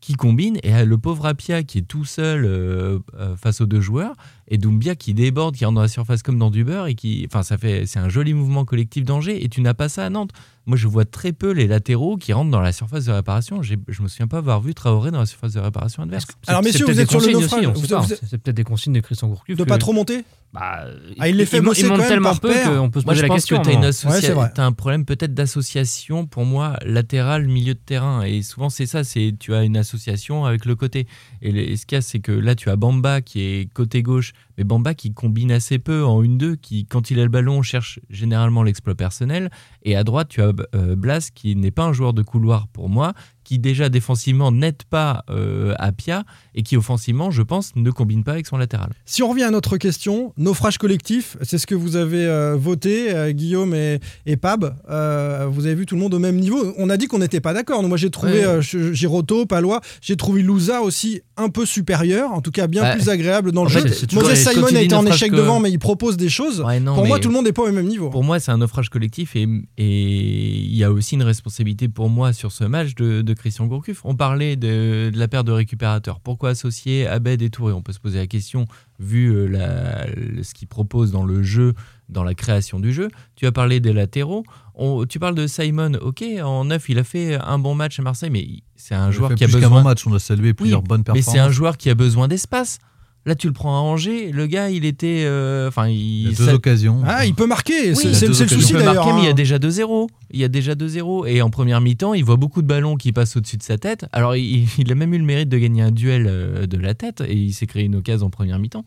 qui 0.00 0.14
combine. 0.14 0.58
Et 0.62 0.74
euh, 0.74 0.84
le 0.84 0.98
pauvre 0.98 1.26
Apia 1.26 1.62
qui 1.62 1.78
est 1.78 1.88
tout 1.88 2.04
seul 2.04 2.44
euh, 2.44 2.98
euh, 3.14 3.36
face 3.36 3.60
aux 3.60 3.66
deux 3.66 3.80
joueurs. 3.80 4.14
Et 4.50 4.58
Doumbia 4.58 4.94
qui 4.96 5.14
déborde, 5.14 5.54
qui 5.54 5.64
rentre 5.64 5.74
dans 5.76 5.82
la 5.82 5.88
surface 5.88 6.22
comme 6.22 6.38
dans 6.38 6.50
du 6.50 6.64
beurre. 6.64 6.86
Et 6.86 6.94
qui, 6.94 7.26
enfin, 7.30 7.42
ça 7.42 7.58
fait, 7.58 7.84
c'est 7.86 7.98
un 7.98 8.08
joli 8.08 8.32
mouvement 8.34 8.64
collectif 8.64 9.04
d'Angers. 9.04 9.44
Et 9.44 9.48
tu 9.48 9.60
n'as 9.60 9.74
pas 9.74 9.88
ça 9.88 10.06
à 10.06 10.10
Nantes. 10.10 10.30
Moi, 10.66 10.76
je 10.76 10.86
vois 10.86 11.06
très 11.06 11.32
peu 11.32 11.50
les 11.52 11.66
latéraux 11.66 12.16
qui 12.18 12.32
rentrent 12.34 12.50
dans 12.50 12.60
la 12.60 12.72
surface 12.72 13.06
de 13.06 13.12
réparation. 13.12 13.62
J'ai- 13.62 13.78
Je 13.88 14.02
me 14.02 14.08
souviens 14.08 14.26
pas 14.26 14.38
avoir 14.38 14.60
vu 14.60 14.74
Traoré 14.74 15.10
dans 15.10 15.20
la 15.20 15.26
surface 15.26 15.54
de 15.54 15.60
réparation 15.60 16.02
adverse. 16.02 16.26
C'est- 16.42 16.50
Alors, 16.50 16.62
messieurs, 16.62 16.84
vous 16.86 17.00
êtes 17.00 17.10
sur 17.10 17.20
le 17.20 17.32
naufrage. 17.32 17.58
aussi, 17.60 17.66
on 17.66 17.72
Vous- 17.72 17.80
sait 17.86 17.94
pas. 17.94 18.00
vous- 18.00 18.14
C'est 18.26 18.38
peut-être 18.38 18.56
des 18.56 18.64
consignes 18.64 18.92
de 18.92 19.00
Christian 19.00 19.28
Gourcuff. 19.28 19.56
De 19.56 19.64
que- 19.64 19.68
pas 19.68 19.78
trop 19.78 19.92
monter 19.92 20.24
Bah, 20.50 20.86
Ah, 21.18 21.28
il 21.28 21.36
les 21.36 21.44
fait 21.44 21.58
il, 21.58 21.62
bosser 21.62 21.82
il 21.82 21.88
monte 21.88 22.06
tellement 22.08 22.30
par 22.30 22.40
peu 22.40 22.48
paire. 22.48 22.78
qu'on 22.78 22.88
peut 22.88 23.00
se 23.00 23.04
Moi, 23.04 23.12
poser 23.12 23.18
je 23.18 23.22
la 23.22 23.28
pense 23.28 23.34
question. 23.36 23.58
que 23.58 23.64
tu 23.68 23.76
as. 23.76 23.80
Ouais, 24.10 24.20
c'est 24.22 24.32
vrai. 24.32 24.50
un 24.56 24.72
problème 24.72 25.04
peut-être 25.04 25.34
d'association, 25.34 26.24
pour 26.26 26.46
moi, 26.46 26.78
latéral, 26.86 27.46
milieu 27.46 27.74
de 27.74 27.78
terrain. 27.78 28.22
Et 28.22 28.40
souvent, 28.40 28.70
c'est 28.70 28.86
ça, 28.86 29.04
c'est 29.04 29.34
tu 29.38 29.52
as 29.54 29.62
une 29.64 29.76
association 29.76 30.46
avec 30.46 30.64
le 30.64 30.74
côté. 30.74 31.06
Et 31.42 31.52
le- 31.52 31.60
et 31.70 31.76
ce 31.76 31.84
qu'il 31.84 31.96
y 31.96 31.98
a, 31.98 32.02
c'est 32.02 32.20
que 32.20 32.32
là, 32.32 32.54
tu 32.54 32.70
as 32.70 32.76
Bamba 32.76 33.20
qui 33.20 33.40
est 33.42 33.70
côté 33.74 34.02
gauche, 34.02 34.32
mais 34.56 34.64
Bamba 34.64 34.94
qui 34.94 35.12
combine 35.12 35.52
assez 35.52 35.78
peu 35.78 36.04
en 36.04 36.22
1-2, 36.22 36.56
qui, 36.56 36.86
quand 36.86 37.10
il 37.10 37.20
a 37.20 37.22
le 37.22 37.28
ballon, 37.28 37.62
cherche 37.62 38.00
généralement 38.10 38.62
l'exploit 38.62 38.94
personnel. 38.94 39.50
Et 39.82 39.96
à 39.96 40.04
droite, 40.04 40.28
tu 40.28 40.42
as 40.42 40.52
euh, 40.74 40.96
Blas, 40.96 41.30
qui 41.34 41.54
n'est 41.56 41.70
pas 41.70 41.84
un 41.84 41.92
joueur 41.92 42.12
de 42.12 42.22
couloir 42.22 42.68
pour 42.68 42.88
moi, 42.88 43.14
qui 43.48 43.58
déjà 43.58 43.88
défensivement 43.88 44.52
n'aide 44.52 44.82
pas 44.90 45.24
euh, 45.30 45.72
Apia, 45.78 46.24
et 46.54 46.62
qui 46.62 46.76
offensivement, 46.76 47.30
je 47.30 47.40
pense, 47.40 47.72
ne 47.76 47.90
combine 47.90 48.22
pas 48.22 48.32
avec 48.32 48.46
son 48.46 48.58
latéral. 48.58 48.90
Si 49.06 49.22
on 49.22 49.30
revient 49.30 49.44
à 49.44 49.50
notre 49.50 49.78
question, 49.78 50.34
naufrage 50.36 50.76
collectif, 50.76 51.38
c'est 51.40 51.56
ce 51.56 51.66
que 51.66 51.74
vous 51.74 51.96
avez 51.96 52.26
euh, 52.26 52.56
voté, 52.56 53.10
euh, 53.14 53.32
Guillaume 53.32 53.74
et, 53.74 54.00
et 54.26 54.36
Pab. 54.36 54.76
Euh, 54.90 55.46
vous 55.50 55.64
avez 55.64 55.74
vu 55.76 55.86
tout 55.86 55.94
le 55.94 56.00
monde 56.02 56.12
au 56.12 56.18
même 56.18 56.36
niveau. 56.36 56.74
On 56.76 56.90
a 56.90 56.98
dit 56.98 57.06
qu'on 57.06 57.20
n'était 57.20 57.40
pas 57.40 57.54
d'accord. 57.54 57.82
Moi, 57.82 57.96
j'ai 57.96 58.10
trouvé 58.10 58.44
Ouais. 58.46 58.60
Giroto, 58.92 59.46
Palois. 59.46 59.80
J'ai 60.02 60.16
trouvé 60.16 60.42
Louza 60.42 60.82
aussi 60.82 61.22
un 61.38 61.48
peu 61.48 61.64
supérieur, 61.64 62.32
en 62.32 62.42
tout 62.42 62.50
cas 62.50 62.66
bien 62.66 62.82
Bah, 62.82 62.92
plus 62.96 63.08
agréable 63.08 63.52
dans 63.52 63.64
le 63.64 63.70
jeu. 63.70 63.80
Moses 64.12 64.34
Simon 64.34 64.66
a 64.66 64.82
été 64.82 64.94
en 64.94 65.06
échec 65.06 65.30
que- 65.30 65.36
devant, 65.36 65.58
mais 65.58 65.70
il 65.70 65.78
propose 65.78 66.18
des 66.18 66.28
choses. 66.28 66.60
Ouais, 66.60 66.80
non, 66.80 66.94
Pour 66.94 67.06
moi, 67.06 67.18
tout 67.18 67.28
le 67.28 67.34
monde 67.34 67.46
n'est 67.46 67.52
pas 67.52 67.62
au 67.62 67.72
même 67.72 67.86
niveau. 67.86 68.10
Pour 68.10 68.24
moi, 68.24 68.40
c'est 68.40 68.50
un 68.50 68.58
naufrage 68.58 68.90
collectif 68.90 69.36
et 69.36 69.46
et 69.78 70.56
il 70.58 70.76
y 70.76 70.84
a 70.84 70.92
aussi 70.92 71.14
une 71.14 71.22
responsabilité 71.22 71.88
pour 71.88 72.10
moi 72.10 72.32
sur 72.34 72.52
ce 72.52 72.64
match 72.64 72.94
de, 72.94 73.22
de 73.22 73.32
Christian 73.38 73.66
Gourcuff. 73.66 74.00
On 74.04 74.14
parlait 74.14 74.56
de, 74.56 75.10
de 75.10 75.18
la 75.18 75.28
paire 75.28 75.44
de 75.44 75.52
récupérateurs. 75.52 76.20
Pourquoi 76.20 76.50
associer 76.50 77.06
Abed 77.06 77.40
et 77.40 77.50
Touré? 77.50 77.72
On 77.72 77.80
peut 77.82 77.92
se 77.92 78.00
poser 78.00 78.18
la 78.18 78.26
question, 78.26 78.66
vu 78.98 79.28
euh, 79.34 79.46
la- 79.46 80.06
ce 80.42 80.52
qu'il 80.54 80.68
propose 80.68 81.10
dans 81.12 81.24
le 81.24 81.42
jeu, 81.42 81.74
dans 82.08 82.24
la 82.24 82.34
création 82.34 82.80
du 82.80 82.92
jeu. 82.92 83.08
Tu 83.36 83.46
as 83.46 83.52
parlé 83.52 83.80
des 83.80 83.92
latéraux. 83.92 84.44
On- 84.74 85.06
tu 85.06 85.18
parles 85.18 85.34
de 85.34 85.46
Simon, 85.46 85.92
ok, 86.00 86.22
en 86.42 86.66
neuf, 86.66 86.88
il 86.88 86.98
a 86.98 87.04
fait 87.04 87.34
un 87.34 87.58
bon 87.58 87.74
match 87.74 87.98
à 87.98 88.02
Marseille, 88.02 88.30
mais 88.30 88.46
c'est 88.76 88.94
un 88.94 89.08
il 89.08 89.12
joueur 89.12 89.34
qui 89.34 89.44
a 89.44 89.48
besoin 89.48 89.82
match, 89.82 90.06
on 90.06 90.14
a 90.14 90.18
salué 90.18 90.54
plusieurs 90.54 90.82
bonnes 90.82 91.00
mais 91.00 91.04
performances. 91.04 91.32
c'est 91.34 91.40
un 91.40 91.50
joueur 91.50 91.76
qui 91.76 91.90
a 91.90 91.94
besoin 91.94 92.28
d'espace. 92.28 92.78
Là, 93.28 93.34
tu 93.34 93.46
le 93.46 93.52
prends 93.52 93.76
à 93.76 93.80
Angers, 93.80 94.32
le 94.32 94.46
gars, 94.46 94.70
il 94.70 94.84
était. 94.86 95.24
euh, 95.26 95.68
Enfin, 95.68 95.86
Il 95.88 96.22
y 96.22 96.26
a 96.26 96.30
il. 96.30 96.36
deux 96.36 96.46
ça- 96.46 96.54
occasions. 96.54 97.02
Ah, 97.04 97.26
il 97.26 97.34
peut 97.34 97.46
marquer. 97.46 97.90
Oui, 97.90 97.96
c'est 98.14 98.22
il 98.24 98.28
le 98.28 98.34
souci 98.34 98.54
il 98.54 98.72
peut 98.72 98.78
d'ailleurs. 98.78 98.94
marquer, 99.04 99.12
mais 99.12 99.20
il 99.20 99.24
y 99.24 99.28
a 99.28 99.30
hein. 99.32 99.34
déjà 99.34 99.58
2-0. 99.58 100.08
Il 100.30 100.40
y 100.40 100.44
a 100.44 100.48
déjà 100.48 100.74
2-0. 100.74 101.26
Et 101.26 101.42
en 101.42 101.50
première 101.50 101.80
mi-temps, 101.82 102.14
il 102.14 102.24
voit 102.24 102.36
beaucoup 102.36 102.62
de 102.62 102.66
ballons 102.66 102.96
qui 102.96 103.12
passent 103.12 103.36
au-dessus 103.36 103.58
de 103.58 103.62
sa 103.62 103.76
tête. 103.76 104.06
Alors, 104.12 104.34
il, 104.34 104.66
il 104.78 104.90
a 104.90 104.94
même 104.94 105.12
eu 105.12 105.18
le 105.18 105.24
mérite 105.24 105.48
de 105.50 105.58
gagner 105.58 105.82
un 105.82 105.90
duel 105.90 106.26
euh, 106.26 106.66
de 106.66 106.78
la 106.78 106.94
tête 106.94 107.20
et 107.20 107.34
il 107.34 107.52
s'est 107.52 107.66
créé 107.66 107.84
une 107.84 107.96
occasion 107.96 108.26
en 108.26 108.30
première 108.30 108.58
mi-temps. 108.58 108.86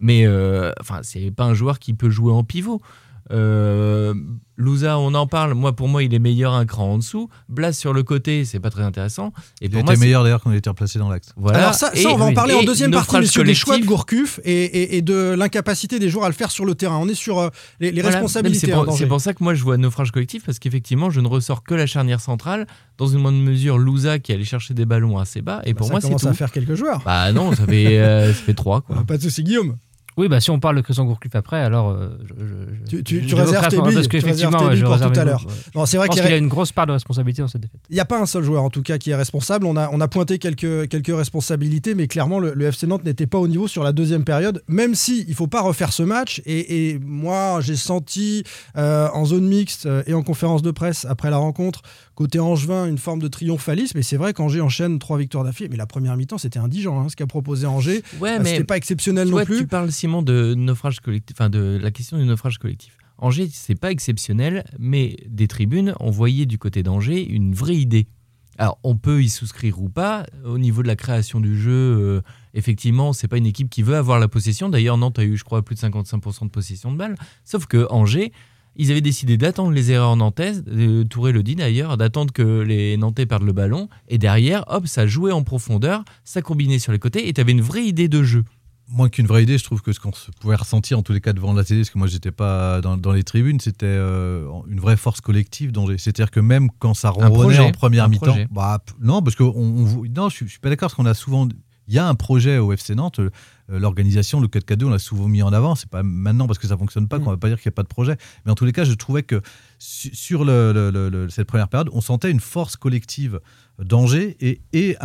Mais 0.00 0.26
euh, 0.26 0.72
enfin, 0.80 1.00
c'est 1.02 1.30
pas 1.30 1.44
un 1.44 1.54
joueur 1.54 1.78
qui 1.78 1.92
peut 1.94 2.10
jouer 2.10 2.32
en 2.32 2.42
pivot. 2.42 2.80
Euh, 3.32 4.14
Louza, 4.56 4.98
on 4.98 5.14
en 5.14 5.26
parle. 5.26 5.54
Moi, 5.54 5.74
pour 5.74 5.88
moi, 5.88 6.04
il 6.04 6.14
est 6.14 6.18
meilleur 6.20 6.52
un 6.52 6.64
cran 6.64 6.92
en 6.92 6.98
dessous. 6.98 7.28
Blas 7.48 7.72
sur 7.72 7.92
le 7.92 8.02
côté, 8.04 8.44
c'est 8.44 8.60
pas 8.60 8.70
très 8.70 8.82
intéressant. 8.84 9.32
Et 9.60 9.64
Il 9.66 9.70
pour 9.70 9.80
était 9.80 9.94
moi, 9.94 9.96
meilleur 10.00 10.22
d'ailleurs 10.22 10.40
quand 10.42 10.52
il 10.52 10.56
était 10.56 10.70
replacé 10.70 10.98
dans 11.00 11.08
l'axe. 11.08 11.30
Voilà. 11.36 11.58
Alors 11.58 11.74
ça, 11.74 11.90
ça, 11.92 11.98
Et- 12.00 12.06
on 12.06 12.16
va 12.16 12.26
en 12.26 12.34
parler 12.34 12.54
en 12.54 12.62
deuxième 12.62 12.92
partie, 12.92 13.16
messieurs, 13.18 13.42
des 13.42 13.54
choix 13.54 13.78
de 13.78 13.84
collectif. 13.84 13.88
Gourcuff 13.88 14.40
et, 14.44 14.52
et- 14.64 14.96
et 14.96 15.02
de 15.02 15.34
l'incapacité 15.36 15.98
des 15.98 16.08
joueurs 16.08 16.26
à 16.26 16.28
le 16.28 16.34
faire 16.34 16.52
sur 16.52 16.64
le 16.66 16.74
terrain. 16.76 16.98
On 16.98 17.08
est 17.08 17.14
sur 17.14 17.38
euh, 17.40 17.48
les, 17.80 17.90
les 17.90 18.00
Voilà. 18.02 18.18
responsabilités. 18.18 18.66
C'est 18.68 18.72
hein, 18.72 18.84
pour, 18.84 18.96
c'est 18.96 19.06
pour 19.06 19.20
ça 19.20 19.34
que 19.34 19.42
moi 19.42 19.54
je 19.54 19.62
vois 19.64 19.76
naufrage 19.76 20.12
collectif 20.12 20.44
parce 20.44 20.60
qu'effectivement 20.60 21.10
je 21.10 21.20
ne 21.20 21.26
ressors 21.26 21.64
que 21.64 21.74
la 21.74 21.86
charnière 21.86 22.20
centrale 22.20 22.66
dans 22.98 23.06
une 23.08 23.18
moindre 23.20 23.38
mesure 23.38 23.76
Louza 23.78 24.20
qui 24.20 24.32
allait 24.32 24.44
chercher 24.44 24.72
des 24.74 24.84
ballons 24.86 25.18
assez 25.18 25.42
bas 25.42 25.62
et 25.64 25.74
pour 25.74 25.86
ça 25.86 25.92
moi 25.94 26.00
c'est 26.00 26.06
commence 26.08 26.22
tout. 26.22 26.28
à 26.28 26.32
faire 26.34 26.52
quelques 26.52 26.74
joueurs. 26.74 27.02
Bah 27.04 27.32
non 27.32 27.52
ça 27.54 27.66
fait 27.66 27.98
euh, 27.98 28.28
ça 28.28 28.34
fait 28.34 28.54
trois 28.54 28.80
quoi. 28.86 29.02
Pas 29.04 29.16
de 29.16 29.22
souci, 29.22 29.42
Guillaume. 29.42 29.76
Oui, 30.16 30.28
bah 30.28 30.40
si 30.40 30.50
on 30.50 30.60
parle 30.60 30.76
de 30.76 30.80
Christian 30.80 31.04
Gourcuff 31.06 31.34
après, 31.34 31.58
alors. 31.60 31.90
euh, 31.90 32.10
je- 32.24 32.34
je- 32.34 32.90
Tu- 32.98 33.02
tu- 33.04 33.22
je 33.22 33.26
tu 33.28 33.34
réserves 33.34 33.68
tes 33.68 33.76
billes, 33.76 33.82
Parce 33.82 33.90
tu 33.92 33.96
réserves 33.96 34.08
qu'effectivement, 34.08 34.58
tes 34.58 34.64
ouais, 34.64 34.70
billes 34.70 34.80
je 34.80 34.84
pour 34.84 34.96
tout 35.12 35.20
à 35.20 35.24
l'heure. 35.24 35.44
ouais. 35.44 35.52
Non, 35.74 35.86
c'est 35.86 35.92
Je 35.92 35.98
vrai 35.98 36.06
pense 36.08 36.20
qu'il 36.20 36.30
y 36.30 36.32
a- 36.32 36.36
une 36.36 36.48
grosse 36.48 36.70
part 36.72 36.86
de 36.86 36.92
responsabilité 36.92 37.42
dans 37.42 37.48
cette 37.48 37.62
défaite. 37.62 37.80
Il 37.90 37.94
n'y 37.94 38.00
a 38.00 38.04
pas 38.04 38.20
un 38.20 38.26
seul 38.26 38.44
joueur 38.44 38.62
en 38.62 38.70
tout 38.70 38.82
cas 38.82 38.98
qui 38.98 39.10
est 39.10 39.14
responsable. 39.16 39.66
On 39.66 39.76
a, 39.76 39.88
on 39.92 40.00
a 40.00 40.06
pointé 40.08 40.38
quelques, 40.38 40.88
quelques 40.88 41.16
responsabilités, 41.16 41.94
mais 41.94 42.06
clairement 42.06 42.38
le, 42.38 42.54
le 42.54 42.64
FC 42.66 42.86
Nantes 42.86 43.04
n'était 43.04 43.26
pas 43.26 43.38
au 43.38 43.48
niveau 43.48 43.66
sur 43.66 43.82
la 43.82 43.92
deuxième 43.92 44.24
période, 44.24 44.62
même 44.68 44.94
si 44.94 45.22
il 45.22 45.30
ne 45.30 45.34
faut 45.34 45.46
pas 45.48 45.62
refaire 45.62 45.92
ce 45.92 46.02
match. 46.04 46.40
Et, 46.46 46.90
et 46.90 46.98
moi, 47.00 47.58
j'ai 47.60 47.76
senti 47.76 48.44
euh, 48.76 49.08
en 49.14 49.24
zone 49.24 49.46
mixte 49.48 49.86
euh, 49.86 50.02
et 50.06 50.14
en 50.14 50.22
conférence 50.22 50.62
de 50.62 50.70
presse 50.70 51.04
après 51.08 51.30
la 51.30 51.38
rencontre, 51.38 51.82
côté 52.14 52.38
Angevin, 52.38 52.86
une 52.86 52.98
forme 52.98 53.20
de 53.20 53.26
triomphalisme. 53.28 53.98
Et 53.98 54.02
c'est 54.02 54.16
vrai 54.16 54.32
qu'Angers 54.32 54.60
enchaîne 54.60 54.98
trois 55.00 55.18
victoires 55.18 55.42
d'affilée. 55.44 55.68
Mais 55.68 55.76
la 55.76 55.86
première 55.86 56.16
mi-temps, 56.16 56.38
c'était 56.38 56.60
indigent 56.60 57.00
hein, 57.00 57.06
ce 57.08 57.16
qu'a 57.16 57.26
proposé 57.26 57.66
Angers. 57.66 58.02
Ouais 58.20 58.34
Euh, 58.36 58.38
mais 58.42 58.50
C'était 58.52 58.64
pas 58.64 58.76
exceptionnel 58.76 59.26
tu 59.28 59.34
non 59.34 59.44
plus. 59.44 59.58
tu 59.58 59.66
parles 59.66 59.90
De 60.04 60.54
naufrage 60.54 61.00
collectif, 61.00 61.34
enfin 61.38 61.48
de 61.48 61.78
la 61.80 61.90
question 61.90 62.18
du 62.18 62.24
naufrage 62.24 62.58
collectif. 62.58 62.98
Angers 63.16 63.48
c'est 63.50 63.74
pas 63.74 63.90
exceptionnel 63.90 64.64
mais 64.78 65.16
des 65.26 65.48
tribunes 65.48 65.94
on 65.98 66.10
voyait 66.10 66.44
du 66.44 66.58
côté 66.58 66.82
d'Angers 66.82 67.24
une 67.24 67.54
vraie 67.54 67.76
idée. 67.76 68.06
Alors 68.58 68.78
on 68.84 68.96
peut 68.96 69.22
y 69.22 69.30
souscrire 69.30 69.80
ou 69.80 69.88
pas 69.88 70.26
au 70.44 70.58
niveau 70.58 70.82
de 70.82 70.88
la 70.88 70.96
création 70.96 71.40
du 71.40 71.58
jeu. 71.58 71.70
euh, 71.72 72.20
effectivement 72.52 73.14
c'est 73.14 73.28
pas 73.28 73.38
une 73.38 73.46
équipe 73.46 73.70
qui 73.70 73.82
veut 73.82 73.96
avoir 73.96 74.18
la 74.18 74.28
possession. 74.28 74.68
D'ailleurs 74.68 74.98
Nantes 74.98 75.18
a 75.18 75.24
eu 75.24 75.38
je 75.38 75.44
crois 75.44 75.62
plus 75.62 75.74
de 75.74 75.80
55% 75.80 76.44
de 76.44 76.50
possession 76.50 76.92
de 76.92 76.98
balle. 76.98 77.14
Sauf 77.46 77.64
que 77.64 77.86
Angers 77.88 78.30
Ils 78.76 78.90
avaient 78.90 79.00
décidé 79.00 79.38
d'attendre 79.38 79.70
les 79.70 79.90
erreurs 79.90 80.16
nantaises, 80.16 80.64
euh, 80.68 81.04
Touré 81.04 81.32
le 81.32 81.42
dit 81.42 81.54
d'ailleurs, 81.54 81.96
d'attendre 81.96 82.32
que 82.32 82.60
les 82.60 82.98
Nantais 82.98 83.24
perdent 83.24 83.44
le 83.44 83.52
ballon, 83.52 83.88
et 84.08 84.18
derrière, 84.18 84.64
hop, 84.66 84.86
ça 84.86 85.06
jouait 85.06 85.30
en 85.32 85.44
profondeur, 85.44 86.04
ça 86.24 86.42
combinait 86.42 86.80
sur 86.80 86.92
les 86.92 86.98
côtés, 86.98 87.28
et 87.28 87.32
tu 87.32 87.40
avais 87.40 87.52
une 87.52 87.62
vraie 87.62 87.84
idée 87.84 88.08
de 88.08 88.24
jeu 88.24 88.44
moins 88.88 89.08
qu'une 89.08 89.26
vraie 89.26 89.42
idée, 89.42 89.58
je 89.58 89.64
trouve 89.64 89.82
que 89.82 89.92
ce 89.92 90.00
qu'on 90.00 90.12
pouvait 90.40 90.56
ressentir 90.56 90.98
en 90.98 91.02
tous 91.02 91.12
les 91.12 91.20
cas 91.20 91.32
devant 91.32 91.52
la 91.52 91.64
télé, 91.64 91.80
parce 91.80 91.90
que 91.90 91.98
moi 91.98 92.06
j'étais 92.06 92.30
pas 92.30 92.80
dans, 92.80 93.12
les 93.12 93.24
tribunes, 93.24 93.60
c'était 93.60 93.86
euh, 93.86 94.46
une 94.68 94.80
vraie 94.80 94.96
force 94.96 95.20
collective. 95.20 95.72
C'est-à-dire 95.98 96.30
que 96.30 96.40
même 96.40 96.68
quand 96.78 96.94
ça 96.94 97.10
ronronnait 97.10 97.58
en 97.58 97.72
première 97.72 98.08
mi-temps, 98.08 98.36
bah, 98.50 98.78
non, 99.00 99.22
parce 99.22 99.36
que 99.36 99.42
on, 99.42 100.04
non, 100.14 100.28
je, 100.28 100.44
je 100.44 100.50
suis 100.50 100.60
pas 100.60 100.68
d'accord, 100.68 100.88
parce 100.88 100.94
qu'on 100.94 101.06
a 101.06 101.14
souvent, 101.14 101.48
il 101.88 101.94
y 101.94 101.98
a 101.98 102.06
un 102.06 102.14
projet 102.14 102.58
au 102.58 102.72
FC 102.72 102.94
Nantes. 102.94 103.20
Euh, 103.70 103.78
l'organisation, 103.78 104.40
le 104.40 104.48
4K2, 104.48 104.84
on 104.84 104.90
l'a 104.90 104.98
souvent 104.98 105.26
mis 105.26 105.42
en 105.42 105.52
avant. 105.52 105.74
C'est 105.74 105.88
pas 105.88 106.02
maintenant 106.02 106.46
parce 106.46 106.58
que 106.58 106.66
ça 106.66 106.76
fonctionne 106.76 107.08
pas 107.08 107.18
qu'on 107.18 107.30
va 107.30 107.36
pas 107.36 107.48
dire 107.48 107.58
qu'il 107.60 107.68
n'y 107.70 107.74
a 107.74 107.76
pas 107.76 107.82
de 107.82 107.88
projet. 107.88 108.16
Mais 108.44 108.52
en 108.52 108.54
tous 108.54 108.64
les 108.64 108.72
cas, 108.72 108.84
je 108.84 108.92
trouvais 108.92 109.22
que 109.22 109.40
sur 109.78 110.40
cette 111.30 111.46
première 111.46 111.68
période, 111.68 111.88
on 111.92 112.00
sentait 112.00 112.30
une 112.30 112.40
force 112.40 112.76
collective 112.76 113.40
d'Angers 113.78 114.36
et, 114.40 114.60
et 114.72 114.96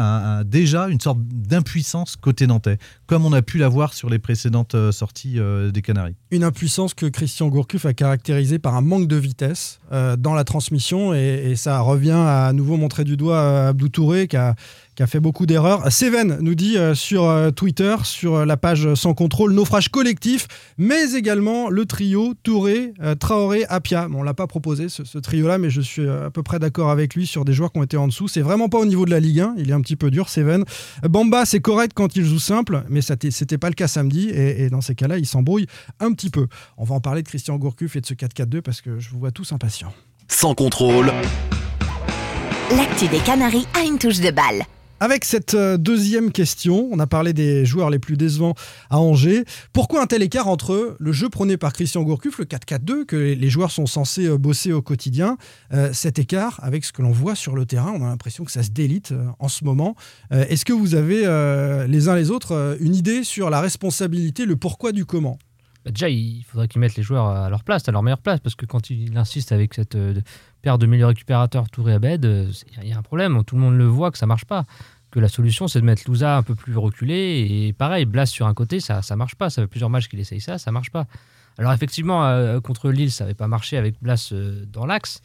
déjà 0.45 0.89
une 0.89 0.99
sorte 0.99 1.19
d'impuissance 1.21 2.15
côté 2.15 2.47
nantais, 2.47 2.77
comme 3.09 3.25
on 3.25 3.33
a 3.33 3.41
pu 3.41 3.57
l'avoir 3.57 3.95
sur 3.95 4.07
les 4.07 4.19
précédentes 4.19 4.75
euh, 4.75 4.91
sorties 4.91 5.39
euh, 5.39 5.71
des 5.71 5.81
Canaries. 5.81 6.13
Une 6.29 6.43
impuissance 6.43 6.93
que 6.93 7.07
Christian 7.07 7.47
Gourcuff 7.47 7.87
a 7.87 7.95
caractérisée 7.95 8.59
par 8.59 8.75
un 8.75 8.81
manque 8.81 9.07
de 9.07 9.15
vitesse 9.15 9.79
dans 10.19 10.35
la 10.35 10.43
transmission 10.43 11.15
et, 11.15 11.55
ça 11.55 11.79
revient 11.79 12.11
à, 12.11 12.53
nouveau 12.53 12.77
montrer 12.77 13.03
du 13.03 13.17
doigt 13.17 13.69
Abdou 13.69 13.89
Touré 13.89 14.27
qui 14.27 14.37
a, 14.37 14.55
fait 15.07 15.19
beaucoup 15.19 15.47
d'erreurs. 15.47 15.91
Seven 15.91 16.37
nous 16.41 16.53
dit 16.53 16.77
sur 16.93 17.33
Twitter, 17.55 17.95
sur 18.03 18.45
la 18.45 18.57
page 18.57 18.93
sans 18.93 19.15
contrôle, 19.15 19.53
naufrage 19.53 19.89
collectif, 19.89 20.47
mais 20.77 21.13
également 21.13 21.69
le 21.69 21.85
trio 21.85 22.33
Touré, 22.43 22.93
euh, 23.01 23.15
Traoré, 23.15 23.65
Apia. 23.69 24.07
Bon, 24.07 24.19
on 24.19 24.23
l'a 24.23 24.33
pas 24.33 24.47
proposé 24.47 24.89
ce, 24.89 25.17
trio-là, 25.17 25.57
mais 25.57 25.69
je 25.69 25.81
suis 25.81 26.01
euh, 26.01 26.27
à 26.27 26.29
peu 26.31 26.43
près 26.43 26.59
d'accord 26.59 26.89
avec 26.89 27.15
lui 27.15 27.27
sur 27.27 27.45
des 27.45 27.53
joueurs 27.53 27.71
qui 27.71 27.79
ont 27.79 27.83
été 27.83 27.97
en 27.97 28.07
dessous. 28.07 28.27
C'est 28.27 28.41
vraiment 28.41 28.69
pas 28.69 28.77
au 28.77 28.85
niveau 28.85 29.05
de 29.05 29.11
la 29.11 29.19
Ligue 29.19 29.41
1, 29.41 29.55
il 29.57 29.69
est 29.69 29.73
un 29.73 29.81
petit 29.81 29.95
peu 29.95 30.11
dur, 30.11 30.29
Seven. 30.29 30.63
Bamba, 31.03 31.45
c'est 31.45 31.59
correct 31.59 31.93
quand 31.95 32.15
il 32.15 32.25
joue 32.25 32.39
simple, 32.39 32.83
mais 32.89 32.98
c'était 33.01 33.57
pas 33.57 33.69
le 33.69 33.75
cas 33.75 33.87
samedi, 33.87 34.29
et, 34.29 34.69
dans 34.69 34.81
ces 34.81 34.95
cas-là, 34.95 35.17
il 35.17 35.25
s'embrouille 35.25 35.67
un 35.99 36.11
petit 36.13 36.29
peu. 36.29 36.47
On 36.77 36.83
va 36.83 36.95
en 36.95 37.01
parler 37.01 37.23
de 37.23 37.27
Christian 37.27 37.57
Gourcuff 37.57 37.95
et 37.95 38.01
de 38.01 38.05
ce 38.05 38.13
4-4-2 38.13 38.61
parce 38.61 38.81
que 38.81 38.99
je 38.99 39.09
vous 39.09 39.19
vois 39.19 39.31
tous 39.31 39.51
impatients. 39.51 39.93
Sans 40.27 40.53
contrôle. 40.53 41.11
L'actu 42.75 43.07
des 43.07 43.19
Canaries 43.19 43.67
a 43.73 43.83
une 43.83 43.97
touche 43.97 44.19
de 44.19 44.31
balle. 44.31 44.63
Avec 45.01 45.23
cette 45.23 45.53
euh, 45.53 45.77
deuxième 45.77 46.31
question, 46.31 46.89
on 46.91 46.99
a 46.99 47.07
parlé 47.07 47.31
des 47.31 47.65
joueurs 47.65 47.89
les 47.89 47.99
plus 47.99 48.17
décevants 48.17 48.53
à 48.89 48.99
Angers. 48.99 49.45
Pourquoi 49.71 50.01
un 50.01 50.07
tel 50.07 50.21
écart 50.21 50.49
entre 50.49 50.97
le 50.99 51.11
jeu 51.13 51.29
prôné 51.29 51.55
par 51.55 51.71
Christian 51.71 52.03
Gourcuff, 52.03 52.37
le 52.37 52.43
4-4-2, 52.43 53.05
que 53.05 53.15
les 53.15 53.49
joueurs 53.49 53.71
sont 53.71 53.85
censés 53.85 54.25
euh, 54.25 54.37
bosser 54.37 54.73
au 54.73 54.81
quotidien, 54.81 55.37
euh, 55.71 55.93
cet 55.93 56.19
écart 56.19 56.59
avec 56.61 56.83
ce 56.83 56.91
que 56.91 57.01
l'on 57.01 57.11
voit 57.11 57.35
sur 57.35 57.55
le 57.55 57.65
terrain? 57.65 57.93
On 57.95 58.03
a 58.03 58.09
l'impression 58.09 58.43
que 58.43 58.51
ça 58.51 58.61
se 58.61 58.71
délite 58.71 59.13
en 59.39 59.47
ce 59.47 59.63
moment. 59.63 59.95
Est-ce 60.31 60.65
que 60.65 60.73
vous 60.73 60.95
avez 60.95 61.19
les 61.87 62.07
uns 62.09 62.15
les 62.15 62.31
autres 62.31 62.77
une 62.79 62.95
idée 62.95 63.23
sur 63.23 63.49
la 63.49 63.61
responsabilité, 63.61 64.45
le 64.45 64.55
pourquoi 64.55 64.91
du 64.91 65.05
comment? 65.05 65.37
Bah, 65.85 65.91
Déjà, 65.91 66.09
il 66.09 66.43
faudrait 66.43 66.67
qu'ils 66.67 66.81
mettent 66.81 66.95
les 66.95 67.03
joueurs 67.03 67.27
à 67.27 67.49
leur 67.49 67.63
place, 67.63 67.87
à 67.87 67.91
leur 67.91 68.03
meilleure 68.03 68.21
place, 68.21 68.39
parce 68.39 68.55
que 68.55 68.65
quand 68.65 68.89
il 68.89 69.17
insiste 69.17 69.51
avec 69.51 69.73
cette 69.73 69.97
paire 70.61 70.77
de 70.77 70.85
milieux 70.85 71.05
récupérateurs 71.05 71.69
Touré 71.69 71.93
Abed, 71.93 72.25
il 72.81 72.87
y 72.87 72.93
a 72.93 72.97
un 72.97 73.01
problème. 73.01 73.43
Tout 73.43 73.55
le 73.55 73.61
monde 73.61 73.77
le 73.77 73.85
voit 73.85 74.11
que 74.11 74.17
ça 74.17 74.25
marche 74.25 74.45
pas. 74.45 74.65
Que 75.11 75.19
la 75.19 75.27
solution, 75.27 75.67
c'est 75.67 75.81
de 75.81 75.85
mettre 75.85 76.03
Louza 76.05 76.37
un 76.37 76.43
peu 76.43 76.55
plus 76.55 76.77
reculé. 76.77 77.47
Et 77.49 77.73
pareil, 77.73 78.05
Blas 78.05 78.27
sur 78.27 78.45
un 78.45 78.53
côté, 78.53 78.79
ça 78.79 79.01
ça 79.01 79.15
marche 79.15 79.35
pas. 79.35 79.49
Ça 79.49 79.61
fait 79.61 79.67
plusieurs 79.67 79.89
matchs 79.89 80.07
qu'il 80.07 80.19
essaye 80.19 80.41
ça, 80.41 80.57
ça 80.57 80.71
marche 80.71 80.91
pas. 80.91 81.07
Alors 81.57 81.73
effectivement, 81.73 82.25
euh, 82.25 82.59
contre 82.61 82.89
Lille, 82.89 83.11
ça 83.11 83.23
n'avait 83.23 83.33
pas 83.33 83.47
marché 83.47 83.77
avec 83.77 83.95
Blas 84.01 84.29
euh, 84.31 84.65
dans 84.67 84.85
l'axe 84.85 85.21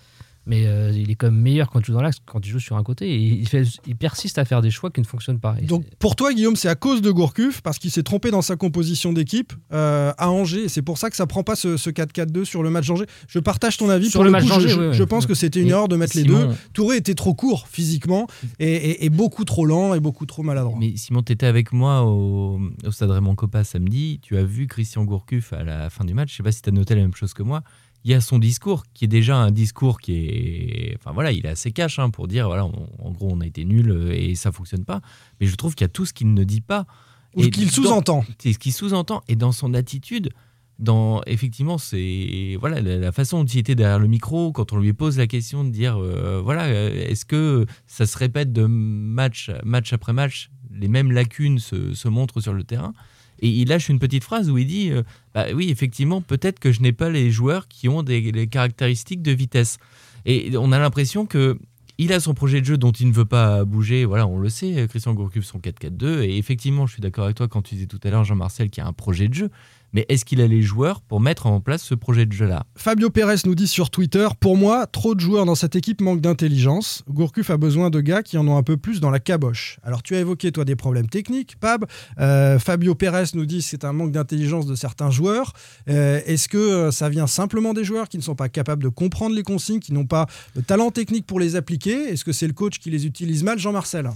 mais 0.46 0.66
euh, 0.66 0.92
il 0.94 1.10
est 1.10 1.14
quand 1.14 1.30
même 1.30 1.40
meilleur 1.40 1.70
quand 1.70 1.80
tu 1.80 1.86
joues 1.86 1.94
dans 1.94 2.02
l'axe 2.02 2.18
quand 2.24 2.40
tu 2.40 2.50
joues 2.50 2.60
sur 2.60 2.76
un 2.76 2.82
côté. 2.82 3.08
Et 3.08 3.16
il, 3.16 3.48
fait, 3.48 3.64
il 3.86 3.96
persiste 3.96 4.38
à 4.38 4.44
faire 4.44 4.60
des 4.60 4.70
choix 4.70 4.90
qui 4.90 5.00
ne 5.00 5.06
fonctionnent 5.06 5.40
pas. 5.40 5.54
Donc 5.62 5.84
pour 5.98 6.16
toi, 6.16 6.32
Guillaume, 6.32 6.56
c'est 6.56 6.68
à 6.68 6.74
cause 6.74 7.02
de 7.02 7.10
Gourcuff, 7.10 7.60
parce 7.62 7.78
qu'il 7.78 7.90
s'est 7.90 8.02
trompé 8.02 8.30
dans 8.30 8.42
sa 8.42 8.56
composition 8.56 9.12
d'équipe 9.12 9.52
euh, 9.72 10.12
à 10.18 10.30
Angers. 10.30 10.68
C'est 10.68 10.82
pour 10.82 10.98
ça 10.98 11.10
que 11.10 11.16
ça 11.16 11.26
prend 11.26 11.42
pas 11.42 11.56
ce, 11.56 11.76
4-4-2 11.76 12.44
sur 12.44 12.62
le 12.62 12.70
match 12.70 12.86
d'Angers. 12.86 13.06
Je 13.28 13.38
partage 13.38 13.76
ton 13.76 13.88
avis. 13.88 14.10
Sur 14.10 14.22
le, 14.22 14.30
match 14.30 14.46
d'Angers, 14.46 14.68
je, 14.68 14.92
je, 14.92 15.04
pense 15.04 15.26
que 15.26 15.34
c'était 15.34 15.60
une 15.60 15.68
erreur 15.68 15.88
de 15.88 15.96
mettre 15.96 16.16
les 16.16 16.24
deux. 16.24 16.48
Touré 16.72 16.96
était 16.96 17.14
trop 17.14 17.34
court 17.34 17.66
physiquement 17.68 18.26
et, 18.58 19.08
beaucoup 19.10 19.44
trop 19.44 19.64
lent 19.64 19.94
et 19.94 20.00
beaucoup 20.00 20.26
trop 20.26 20.42
maladroit. 20.42 20.76
Mais 20.78 20.96
Simon, 20.96 21.22
tu 21.22 21.32
étais 21.32 21.46
avec 21.46 21.72
moi 21.72 22.02
au, 22.02 22.60
au 22.84 22.90
Stade 22.90 23.10
Raymond 23.10 23.34
Coppa 23.34 23.64
samedi. 23.64 24.18
Tu 24.22 24.36
as 24.36 24.44
vu 24.44 24.66
Christian 24.66 25.04
Gourcuff 25.04 25.52
à 25.52 25.62
la 25.64 25.90
fin 25.90 26.04
du 26.04 26.14
match. 26.14 26.30
Je 26.32 26.36
sais 26.36 26.42
pas 26.42 26.52
si 26.52 26.62
tu 26.62 26.68
as 26.68 26.72
noté 26.72 26.94
la 26.94 27.02
même 27.02 27.14
chose 27.14 27.32
que 27.32 27.42
moi 27.42 27.62
il 28.04 28.11
y 28.11 28.14
a 28.14 28.20
son 28.20 28.38
discours 28.38 28.84
qui 28.92 29.06
est 29.06 29.08
déjà 29.08 29.37
un 29.37 29.50
discours 29.50 29.99
qui 29.99 30.12
est 30.14 30.96
enfin 30.99 31.12
voilà 31.12 31.32
il 31.32 31.46
est 31.46 31.50
assez 31.50 31.73
cash 31.73 31.99
hein, 31.99 32.11
pour 32.11 32.28
dire 32.28 32.46
voilà 32.46 32.64
en 32.64 33.11
gros 33.11 33.30
on 33.32 33.40
a 33.40 33.46
été 33.46 33.64
nul 33.64 33.90
euh, 33.90 34.12
et 34.12 34.34
ça 34.34 34.52
fonctionne 34.52 34.84
pas. 34.84 35.00
Mais 35.40 35.46
je 35.46 35.54
trouve 35.56 35.75
qu'il 35.75 35.84
y 35.84 35.87
a 35.87 35.88
tout 35.88 36.04
ce 36.04 36.12
qu'il 36.12 36.32
ne 36.32 36.44
dit 36.44 36.61
pas. 36.61 36.87
Ou 37.34 37.42
ce 37.42 37.49
qu'il 37.49 37.70
sous-entend. 37.70 38.25
C'est 38.38 38.52
ce 38.52 38.58
qu'il 38.58 38.73
sous-entend. 38.73 39.25
Et 39.26 39.34
dans 39.34 39.52
son 39.52 39.75
attitude 39.75 40.30
dans 40.78 41.23
effectivement 41.26 41.78
c'est 41.78 42.56
voilà 42.58 42.80
la, 42.80 43.12
façon 43.12 43.38
dont 43.38 43.46
il 43.46 43.58
était 43.58 43.76
derrière 43.76 44.00
le 44.00 44.08
micro 44.08 44.50
quand 44.50 44.73
on 44.73 44.78
lui 44.78 44.92
pose 44.92 45.18
la 45.18 45.28
question 45.28 45.62
de 45.62 45.70
dire 45.70 45.96
euh, 45.99 46.40
voilà 46.42 46.64
euh, 46.64 46.90
est-ce 47.08 47.25
que 47.25 47.64
ça 47.87 48.06
se 48.06 48.18
répète 48.18 48.52
de 48.52 48.64
match 48.66 49.52
match 49.62 49.92
après 49.92 50.12
match 50.12 50.50
les 50.73 50.88
mêmes 50.88 51.12
lacunes 51.12 51.61
se, 51.61 51.94
se 51.94 52.08
montrent 52.08 52.40
sur 52.40 52.52
le 52.52 52.64
terrain 52.64 52.92
et 53.40 53.48
il 53.48 53.68
lâche 53.68 53.88
une 53.88 53.98
petite 53.98 54.24
phrase 54.24 54.50
où 54.50 54.58
il 54.58 54.66
dit 54.66 54.90
euh, 54.90 55.02
bah 55.34 55.46
oui, 55.54 55.70
effectivement, 55.70 56.20
peut-être 56.20 56.58
que 56.58 56.72
je 56.72 56.80
n'ai 56.80 56.92
pas 56.92 57.10
les 57.10 57.30
joueurs 57.30 57.68
qui 57.68 57.88
ont 57.88 58.02
des 58.02 58.46
caractéristiques 58.46 59.22
de 59.22 59.32
vitesse. 59.32 59.78
Et 60.26 60.56
on 60.56 60.72
a 60.72 60.78
l'impression 60.78 61.26
que 61.26 61.58
il 61.98 62.12
a 62.12 62.18
son 62.18 62.34
projet 62.34 62.60
de 62.60 62.66
jeu 62.66 62.76
dont 62.76 62.90
il 62.90 63.08
ne 63.08 63.12
veut 63.12 63.24
pas 63.24 63.64
bouger. 63.64 64.04
Voilà, 64.04 64.26
on 64.26 64.38
le 64.38 64.48
sait, 64.48 64.86
Christian 64.88 65.14
Gourcuff, 65.14 65.44
son 65.44 65.58
4-4-2. 65.58 66.22
Et 66.22 66.38
effectivement, 66.38 66.86
je 66.86 66.94
suis 66.94 67.02
d'accord 67.02 67.24
avec 67.24 67.36
toi 67.36 67.46
quand 67.46 67.62
tu 67.62 67.76
disais 67.76 67.86
tout 67.86 68.00
à 68.02 68.10
l'heure, 68.10 68.24
Jean-Marcel, 68.24 68.70
qui 68.70 68.80
a 68.80 68.86
un 68.86 68.92
projet 68.92 69.28
de 69.28 69.34
jeu. 69.34 69.50
Mais 69.94 70.04
est-ce 70.08 70.24
qu'il 70.24 70.40
a 70.40 70.48
les 70.48 70.60
joueurs 70.60 71.00
pour 71.00 71.20
mettre 71.20 71.46
en 71.46 71.60
place 71.60 71.82
ce 71.82 71.94
projet 71.94 72.26
de 72.26 72.32
jeu-là 72.32 72.66
Fabio 72.74 73.10
Pérez 73.10 73.36
nous 73.44 73.54
dit 73.54 73.68
sur 73.68 73.90
Twitter 73.90 74.26
Pour 74.40 74.56
moi, 74.56 74.88
trop 74.88 75.14
de 75.14 75.20
joueurs 75.20 75.46
dans 75.46 75.54
cette 75.54 75.76
équipe 75.76 76.00
manquent 76.00 76.20
d'intelligence. 76.20 77.04
Gourcuff 77.08 77.48
a 77.50 77.56
besoin 77.56 77.90
de 77.90 78.00
gars 78.00 78.24
qui 78.24 78.36
en 78.36 78.46
ont 78.48 78.56
un 78.56 78.64
peu 78.64 78.76
plus 78.76 78.98
dans 78.98 79.10
la 79.10 79.20
caboche. 79.20 79.78
Alors, 79.84 80.02
tu 80.02 80.16
as 80.16 80.20
évoqué, 80.20 80.50
toi, 80.50 80.64
des 80.64 80.74
problèmes 80.74 81.08
techniques, 81.08 81.54
Pab. 81.60 81.84
Euh, 82.18 82.58
Fabio 82.58 82.96
Pérez 82.96 83.26
nous 83.34 83.46
dit 83.46 83.62
c'est 83.62 83.84
un 83.84 83.92
manque 83.92 84.10
d'intelligence 84.10 84.66
de 84.66 84.74
certains 84.74 85.12
joueurs. 85.12 85.52
Euh, 85.88 86.20
est-ce 86.26 86.48
que 86.48 86.58
euh, 86.58 86.90
ça 86.90 87.08
vient 87.08 87.28
simplement 87.28 87.72
des 87.72 87.84
joueurs 87.84 88.08
qui 88.08 88.18
ne 88.18 88.22
sont 88.22 88.34
pas 88.34 88.48
capables 88.48 88.82
de 88.82 88.88
comprendre 88.88 89.36
les 89.36 89.44
consignes, 89.44 89.78
qui 89.78 89.92
n'ont 89.92 90.06
pas 90.06 90.26
de 90.56 90.60
talent 90.60 90.90
technique 90.90 91.24
pour 91.24 91.38
les 91.38 91.54
appliquer? 91.54 91.92
Est-ce 91.92 92.24
que 92.24 92.32
c'est 92.32 92.48
le 92.48 92.52
coach 92.52 92.80
qui 92.80 92.90
les 92.90 93.06
utilise 93.06 93.44
mal, 93.44 93.60
Jean-Marcel? 93.60 94.10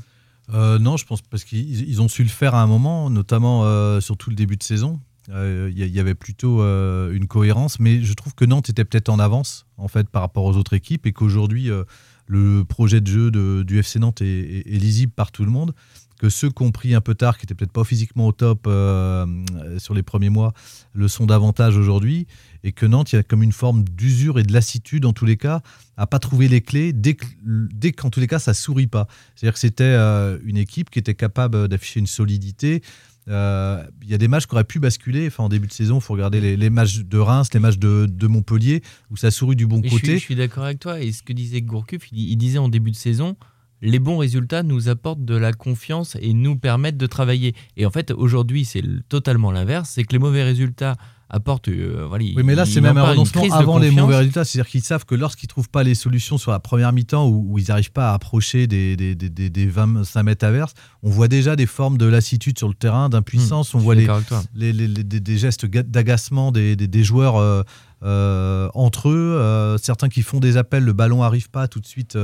Non, 0.50 0.96
je 0.96 1.04
pense 1.04 1.20
parce 1.20 1.44
qu'ils 1.44 2.00
ont 2.00 2.08
su 2.08 2.22
le 2.22 2.30
faire 2.30 2.54
à 2.54 2.62
un 2.62 2.66
moment, 2.66 3.10
notamment 3.10 4.00
sur 4.00 4.16
tout 4.16 4.30
le 4.30 4.36
début 4.36 4.56
de 4.56 4.62
saison. 4.62 4.98
Il 5.28 5.34
euh, 5.34 5.70
y, 5.70 6.00
avait 6.00 6.14
plutôt 6.14 6.62
euh, 6.62 7.12
une 7.12 7.26
cohérence, 7.26 7.80
mais 7.80 8.02
je 8.02 8.14
trouve 8.14 8.34
que 8.34 8.46
Nantes 8.46 8.70
était 8.70 8.86
peut-être 8.86 9.10
en 9.10 9.18
avance 9.18 9.66
en 9.76 9.86
fait 9.86 10.08
par 10.08 10.22
rapport 10.22 10.44
aux 10.44 10.56
autres 10.56 10.72
équipes 10.72 11.06
et 11.06 11.12
qu'aujourd'hui 11.12 11.70
euh, 11.70 11.84
le 12.26 12.64
projet 12.64 13.02
de 13.02 13.06
jeu 13.06 13.30
de, 13.30 13.62
du 13.62 13.78
FC 13.78 13.98
Nantes 13.98 14.22
est, 14.22 14.66
lisible 14.66 15.12
par 15.12 15.30
tout 15.30 15.44
le 15.44 15.50
monde. 15.50 15.74
Que 16.18 16.30
ceux 16.30 16.48
qui 16.50 16.62
ont 16.62 16.72
pris 16.72 16.94
un 16.94 17.02
peu 17.02 17.14
tard, 17.14 17.36
qui 17.36 17.44
n'étaient 17.44 17.54
peut-être 17.54 17.72
pas 17.72 17.84
physiquement 17.84 18.26
au 18.26 18.32
top 18.32 18.68
sur 19.78 19.94
les 19.94 20.02
premiers 20.02 20.30
mois, 20.30 20.52
le 20.92 21.06
sont 21.06 21.26
davantage 21.26 21.76
aujourd'hui. 21.76 22.26
Et 22.64 22.72
que 22.72 22.86
Nantes, 22.86 23.12
il 23.12 23.16
y 23.16 23.18
a 23.20 23.22
comme 23.22 23.44
une 23.44 23.52
forme 23.52 23.84
d'usure 23.84 24.40
et 24.40 24.42
de 24.42 24.52
lassitude 24.52 25.04
en 25.04 25.12
tous 25.12 25.26
les 25.26 25.36
cas, 25.36 25.60
à 25.96 26.08
pas 26.08 26.18
trouver 26.18 26.48
les 26.48 26.60
clés 26.60 26.92
dès, 26.92 27.16
dès 27.44 27.92
qu'en 27.92 28.10
tous 28.10 28.18
les 28.18 28.26
cas 28.26 28.40
ça 28.40 28.52
sourit 28.52 28.88
pas. 28.88 29.06
C'est-à-dire 29.36 29.52
que 29.54 29.60
c'était 29.60 29.94
une 30.44 30.56
équipe 30.56 30.90
qui 30.90 30.98
était 30.98 31.14
capable 31.14 31.68
d'afficher 31.68 32.00
une 32.00 32.08
solidité, 32.08 32.82
euh, 33.28 33.84
il 34.02 34.08
y 34.08 34.14
a 34.14 34.18
des 34.18 34.28
matchs 34.28 34.46
qui 34.46 34.54
auraient 34.54 34.64
pu 34.64 34.78
basculer. 34.80 35.26
Enfin, 35.26 35.44
en 35.44 35.48
début 35.48 35.66
de 35.66 35.72
saison, 35.72 35.98
il 35.98 36.00
faut 36.00 36.14
regarder 36.14 36.56
les, 36.56 36.70
matchs 36.70 37.00
de 37.00 37.18
Reims, 37.18 37.48
les 37.52 37.60
matchs 37.60 37.78
de, 37.78 38.26
Montpellier, 38.26 38.82
où 39.10 39.16
ça 39.16 39.30
sourit 39.30 39.56
du 39.56 39.66
bon 39.66 39.82
côté. 39.82 40.14
Je 40.14 40.24
suis, 40.24 40.34
d'accord 40.34 40.64
avec 40.64 40.80
toi. 40.80 41.00
Et 41.00 41.12
ce 41.12 41.22
que 41.22 41.32
disait 41.32 41.62
Gourcuff, 41.62 42.10
il, 42.12 42.36
disait 42.36 42.58
en 42.58 42.68
début 42.68 42.90
de 42.90 42.96
saison, 42.96 43.36
les 43.82 43.98
bons 43.98 44.18
résultats 44.18 44.62
nous 44.62 44.88
apportent 44.88 45.24
de 45.24 45.36
la 45.36 45.52
confiance 45.52 46.16
et 46.20 46.32
nous 46.32 46.56
permettent 46.56 46.96
de 46.96 47.06
travailler. 47.06 47.54
Et 47.76 47.86
en 47.86 47.90
fait, 47.90 48.10
aujourd'hui, 48.10 48.64
c'est 48.64 48.82
totalement 49.08 49.52
l'inverse. 49.52 49.90
C'est 49.90 50.04
que 50.04 50.12
les 50.12 50.18
mauvais 50.18 50.42
résultats 50.42 50.96
apporte. 51.30 51.68
Euh, 51.68 52.06
voilà, 52.08 52.24
oui, 52.24 52.42
mais 52.44 52.54
là, 52.54 52.64
c'est 52.64 52.80
même 52.80 52.96
un 52.96 53.02
renoncement 53.02 53.44
avant 53.52 53.78
les 53.78 53.90
mauvais 53.90 54.16
résultats. 54.16 54.44
C'est-à-dire 54.44 54.70
qu'ils 54.70 54.82
savent 54.82 55.04
que 55.04 55.14
lorsqu'ils 55.14 55.46
ne 55.46 55.50
trouvent 55.50 55.68
pas 55.68 55.82
les 55.82 55.94
solutions 55.94 56.38
sur 56.38 56.50
la 56.50 56.58
première 56.58 56.92
mi-temps 56.92 57.28
où, 57.28 57.58
ils 57.58 57.66
n'arrivent 57.68 57.92
pas 57.92 58.10
à 58.10 58.14
approcher 58.14 58.66
des, 58.66 58.96
des, 58.96 59.14
des, 59.14 59.50
des, 59.50 59.66
25 59.66 60.22
mètres 60.22 60.46
averses, 60.46 60.74
on 61.02 61.10
voit 61.10 61.28
déjà 61.28 61.56
des 61.56 61.66
formes 61.66 61.98
de 61.98 62.06
lassitude 62.06 62.58
sur 62.58 62.68
le 62.68 62.74
terrain, 62.74 63.08
d'impuissance. 63.08 63.74
Hmm, 63.74 63.78
on 63.78 63.80
voit 63.80 63.94
les, 63.94 64.08
les, 64.54 64.72
les, 64.72 65.04
des, 65.04 65.38
gestes 65.38 65.66
d'agacement 65.66 66.52
des, 66.52 67.04
joueurs. 67.04 67.36
Euh, 67.36 67.62
euh, 68.04 68.68
entre 68.74 69.08
eux, 69.08 69.76
certains 69.82 70.08
qui 70.08 70.22
font 70.22 70.38
des 70.38 70.56
appels, 70.56 70.84
le 70.84 70.92
ballon 70.92 71.24
arrive 71.24 71.50
pas 71.50 71.66
tout 71.66 71.80
de 71.80 71.86
suite, 71.86 72.16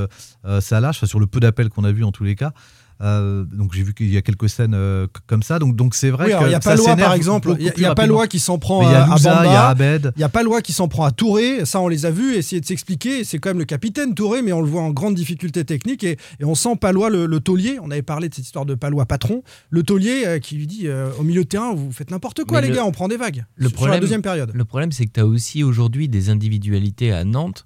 ça 0.59 0.79
lâche. 0.79 1.03
sur 1.03 1.19
le 1.19 1.27
peu 1.27 1.39
d'appels 1.39 1.69
qu'on 1.69 1.83
a 1.83 1.91
vu 1.91 2.03
en 2.03 2.11
tous 2.11 2.23
les 2.23 2.35
cas, 2.35 2.53
Euh, 3.01 3.43
donc 3.43 3.73
j'ai 3.73 3.83
vu 3.83 3.93
qu'il 3.93 4.09
y 4.09 4.15
a 4.15 4.21
quelques 4.21 4.47
scènes 4.49 4.73
euh, 4.73 5.07
comme 5.27 5.43
ça. 5.43 5.59
Donc 5.59 5.75
donc 5.75 5.95
c'est 5.95 6.09
vrai 6.09 6.27
Oui, 6.27 6.31
alors, 6.31 6.43
que 6.43 6.49
il 6.49 6.51
y 6.51 6.55
a 6.55 6.61
ça 6.61 6.69
pas 6.71 6.75
loi 6.77 6.85
s'énerve 6.85 6.99
par 7.01 7.13
exemple, 7.13 7.55
il 7.59 7.65
y 7.77 7.81
y 7.81 7.85
a 7.85 8.05
loi 8.05 8.27
qui 8.27 8.39
s'en 8.39 8.57
prend 8.57 8.79
Mais 8.81 8.85
il 8.87 8.91
y 8.91 8.95
a 8.95 9.03
à, 9.03 9.07
Bamba. 9.17 9.41
il 9.45 9.51
y 9.51 9.55
a 9.55 9.67
Abed. 9.67 10.13
Il 10.15 10.21
y 10.21 10.23
a 10.23 10.29
pas 10.29 10.43
loi 10.43 10.61
qui 10.61 10.71
s'en 10.71 10.87
prend 10.87 11.03
à 11.03 11.11
Touré, 11.11 11.65
ça 11.65 11.81
on 11.81 11.87
les 11.89 12.05
a 12.05 12.11
vus 12.11 12.35
essayer 12.35 12.61
de 12.61 12.65
s'expliquer, 12.65 13.23
c'est 13.25 13.37
quand 13.37 13.49
même 13.49 13.59
le 13.59 13.65
capitaine 13.65 14.15
Touré 14.15 14.41
mais 14.41 14.53
on 14.53 14.61
le 14.61 14.69
voit 14.69 14.81
en 14.81 14.91
grande 14.91 15.15
difficulté 15.15 15.65
technique 15.65 16.03
et, 16.05 16.17
et 16.39 16.45
on 16.45 16.55
sent 16.55 16.77
Palois 16.79 17.09
le, 17.09 17.25
le 17.25 17.39
taulier, 17.41 17.77
on 17.81 17.91
avait 17.91 18.01
parlé 18.01 18.29
de 18.29 18.33
cette 18.33 18.45
histoire 18.45 18.65
de 18.65 18.75
Palois 18.75 19.05
patron, 19.05 19.43
le 19.69 19.83
taulier 19.83 20.23
euh, 20.25 20.39
qui 20.39 20.55
lui 20.55 20.67
dit 20.67 20.87
euh, 20.87 21.09
au 21.19 21.23
milieu 21.23 21.43
de 21.43 21.49
terrain 21.49 21.73
vous 21.73 21.91
faites 21.91 22.11
n'importe 22.11 22.45
quoi 22.45 22.61
Mais 22.61 22.67
les 22.67 22.73
le- 22.73 22.77
gars, 22.77 22.85
on 22.85 22.91
prend 22.91 23.09
des 23.09 23.17
vagues 23.17 23.43
Le 23.55 23.67
sur 23.67 23.75
problème, 23.75 23.95
la 23.95 23.99
deuxième 23.99 24.21
période. 24.21 24.51
Le 24.53 24.65
problème, 24.65 24.91
c'est 24.93 25.05
que 25.05 25.11
tu 25.11 25.19
as 25.19 25.25
aussi 25.25 25.63
aujourd'hui 25.63 26.07
des 26.07 26.29
individualités 26.29 27.11
à 27.11 27.23
Nantes 27.25 27.65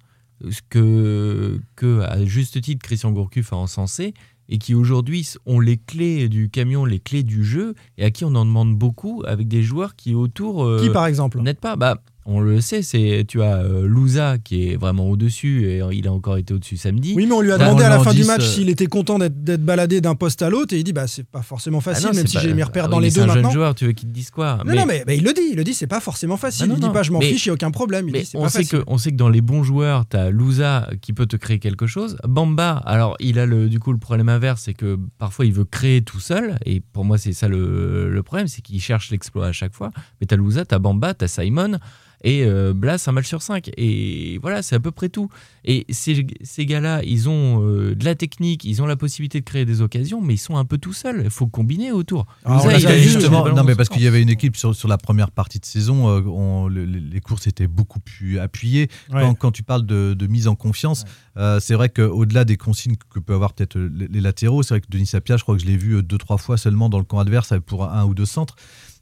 ce 0.49 0.61
que, 0.69 1.59
que, 1.75 2.01
à 2.01 2.23
juste 2.23 2.61
titre, 2.61 2.81
Christian 2.81 3.11
Gourcuff 3.11 3.51
a 3.53 3.57
encensé 3.57 4.13
et 4.49 4.57
qui 4.57 4.73
aujourd'hui 4.75 5.27
ont 5.45 5.59
les 5.59 5.77
clés 5.77 6.27
du 6.27 6.49
camion, 6.49 6.83
les 6.85 6.99
clés 6.99 7.23
du 7.23 7.43
jeu 7.45 7.75
et 7.97 8.03
à 8.05 8.11
qui 8.11 8.25
on 8.25 8.35
en 8.35 8.45
demande 8.45 8.75
beaucoup 8.75 9.23
avec 9.25 9.47
des 9.47 9.61
joueurs 9.63 9.95
qui 9.95 10.15
autour 10.15 10.63
euh, 10.65 10.81
Qui 10.81 10.89
par 10.89 11.05
exemple? 11.05 11.39
n'aident 11.41 11.59
pas. 11.59 11.75
Bah, 11.75 12.01
on 12.31 12.39
le 12.39 12.61
sait, 12.61 12.81
c'est 12.83 13.25
tu 13.27 13.41
as 13.41 13.57
euh, 13.57 13.87
Louza 13.87 14.37
qui 14.37 14.69
est 14.69 14.75
vraiment 14.77 15.09
au-dessus 15.09 15.65
et 15.67 15.81
il 15.91 16.07
a 16.07 16.13
encore 16.13 16.37
été 16.37 16.53
au-dessus 16.53 16.77
samedi. 16.77 17.13
Oui, 17.15 17.25
mais 17.25 17.33
on 17.33 17.41
lui 17.41 17.51
a 17.51 17.57
demandé 17.57 17.83
à 17.83 17.89
la 17.89 17.99
fin 17.99 18.13
du 18.13 18.23
match 18.23 18.41
euh, 18.43 18.45
s'il 18.53 18.69
était 18.69 18.85
content 18.85 19.17
d'être 19.19 19.63
baladé 19.65 19.99
d'un 19.99 20.13
poste 20.15 20.41
à 20.43 20.49
l'autre 20.49 20.73
et 20.75 20.77
il 20.77 20.83
dit 20.83 20.93
bah 20.93 21.07
c'est 21.07 21.25
pas 21.25 21.41
forcément 21.41 21.79
ah 21.79 21.81
facile 21.81 22.07
non, 22.09 22.13
même 22.13 22.27
c'est 22.27 22.37
si 22.39 22.45
j'ai 22.47 22.53
mes 22.53 22.61
repères 22.63 22.85
ah 22.85 22.89
dans 22.89 22.97
oui, 22.97 23.05
les 23.05 23.09
c'est 23.09 23.21
deux 23.21 23.25
un 23.25 23.33
jeune 23.33 23.35
maintenant. 23.41 23.51
joueur, 23.51 23.75
tu 23.75 23.85
veux 23.85 23.93
qu'il 23.93 24.07
te 24.09 24.13
dise 24.13 24.29
quoi 24.29 24.59
Non, 24.65 24.75
non, 24.75 24.85
mais, 24.85 25.03
mais 25.07 25.17
il 25.17 25.23
le 25.23 25.33
dit, 25.33 25.41
il 25.51 25.55
le 25.57 25.63
dit, 25.63 25.73
c'est 25.73 25.87
pas 25.87 25.99
forcément 25.99 26.37
facile. 26.37 26.67
Non, 26.67 26.75
il 26.75 26.81
dit 26.81 26.89
pas 26.89 27.03
je 27.03 27.11
m'en 27.11 27.19
Mais- 27.19 27.29
fiche, 27.31 27.45
il 27.45 27.49
n'y 27.49 27.51
a 27.51 27.53
aucun 27.55 27.71
problème. 27.71 28.07
Il 28.07 28.11
Mais 28.13 28.19
dit 28.21 28.25
c'est 28.27 28.37
on 28.37 28.43
pas 28.43 28.49
sait, 28.49 28.59
facile. 28.59 28.79
que, 28.79 28.83
on 28.87 28.97
sait 28.99 29.11
que 29.11 29.15
dans 29.17 29.29
les 29.29 29.41
bons 29.41 29.63
joueurs, 29.63 30.07
tu 30.07 30.15
as 30.17 30.29
Louza 30.29 30.87
qui 31.01 31.13
peut 31.13 31.25
te 31.25 31.35
créer 31.35 31.57
quelque 31.59 31.87
chose. 31.87 32.17
Bamba, 32.27 32.73
alors 32.85 33.15
il 33.19 33.39
a 33.39 33.45
le, 33.45 33.69
du 33.69 33.79
coup 33.79 33.91
le 33.91 33.97
problème 33.97 34.29
inverse, 34.29 34.61
c'est 34.65 34.73
que 34.75 34.99
parfois 35.17 35.45
il 35.45 35.53
veut 35.53 35.65
créer 35.65 36.01
tout 36.03 36.19
seul. 36.19 36.57
Et 36.65 36.79
pour 36.79 37.05
moi, 37.05 37.17
c'est 37.17 37.33
ça 37.33 37.47
le, 37.47 38.09
le 38.11 38.23
problème, 38.23 38.47
c'est 38.47 38.61
qu'il 38.61 38.79
cherche 38.81 39.09
l'exploit 39.09 39.47
à 39.47 39.51
chaque 39.51 39.73
fois. 39.73 39.89
Mais 40.21 40.27
tu 40.27 40.33
as 40.33 40.37
Louza, 40.37 40.65
tu 40.65 40.75
as 40.75 40.79
Bamba, 40.79 41.13
tu 41.13 41.25
as 41.25 41.27
Simon. 41.27 41.79
Et 42.23 42.43
euh, 42.43 42.73
Blas, 42.73 43.03
un 43.07 43.11
match 43.13 43.27
sur 43.27 43.41
5. 43.41 43.71
Et 43.77 44.37
voilà, 44.41 44.61
c'est 44.61 44.75
à 44.75 44.79
peu 44.79 44.91
près 44.91 45.09
tout. 45.09 45.29
Et 45.63 45.85
ces, 45.89 46.25
ces 46.41 46.65
gars-là, 46.65 47.01
ils 47.03 47.29
ont 47.29 47.63
euh, 47.65 47.95
de 47.95 48.03
la 48.05 48.15
technique, 48.15 48.65
ils 48.65 48.81
ont 48.81 48.85
la 48.85 48.95
possibilité 48.97 49.39
de 49.39 49.45
créer 49.45 49.65
des 49.65 49.81
occasions, 49.81 50.19
mais 50.21 50.33
ils 50.33 50.37
sont 50.39 50.57
un 50.57 50.65
peu 50.65 50.77
tout 50.77 50.91
seuls. 50.93 51.21
Il 51.23 51.29
faut 51.29 51.47
combiner 51.47 51.91
autour. 51.91 52.25
Ah, 52.43 52.61
il 52.77 52.85
a 52.87 52.97
justement, 52.97 53.47
non, 53.53 53.63
mais 53.63 53.75
parce 53.75 53.87
qu'il 53.89 54.01
y 54.01 54.07
avait 54.07 54.21
une 54.21 54.29
équipe 54.29 54.57
sur, 54.57 54.75
sur 54.75 54.87
la 54.89 54.97
première 54.97 55.31
partie 55.31 55.59
de 55.59 55.65
saison, 55.65 56.09
euh, 56.09 56.21
on- 56.25 56.67
le- 56.67 56.85
les, 56.85 57.21
courses 57.21 57.47
étaient 57.47 57.67
beaucoup 57.67 57.99
plus 57.99 58.39
appuyées. 58.39 58.89
Ouais. 59.13 59.21
Quand, 59.21 59.33
quand 59.35 59.51
tu 59.51 59.63
parles 59.63 59.85
de, 59.85 60.13
de 60.13 60.27
mise 60.27 60.47
en 60.47 60.55
confiance, 60.55 61.05
euh, 61.37 61.59
c'est 61.61 61.73
vrai 61.75 61.89
qu'au-delà 61.89 62.43
des 62.45 62.57
consignes 62.57 62.95
que 63.09 63.19
peuvent 63.19 63.35
avoir 63.35 63.53
peut-être 63.53 63.77
les, 63.79 64.07
les 64.07 64.21
latéraux, 64.21 64.61
c'est 64.63 64.73
vrai 64.73 64.81
que 64.81 64.87
Denis 64.89 65.05
Sapia, 65.05 65.37
je 65.37 65.43
crois 65.43 65.55
que 65.55 65.61
je 65.61 65.67
l'ai 65.67 65.77
vu 65.77 66.03
deux, 66.03 66.17
trois 66.17 66.37
fois 66.37 66.57
seulement 66.57 66.89
dans 66.89 66.97
le 66.97 67.03
camp 67.05 67.19
adverse 67.19 67.53
pour 67.65 67.85
un 67.85 68.05
ou 68.05 68.13
deux 68.13 68.25
centres. 68.25 68.55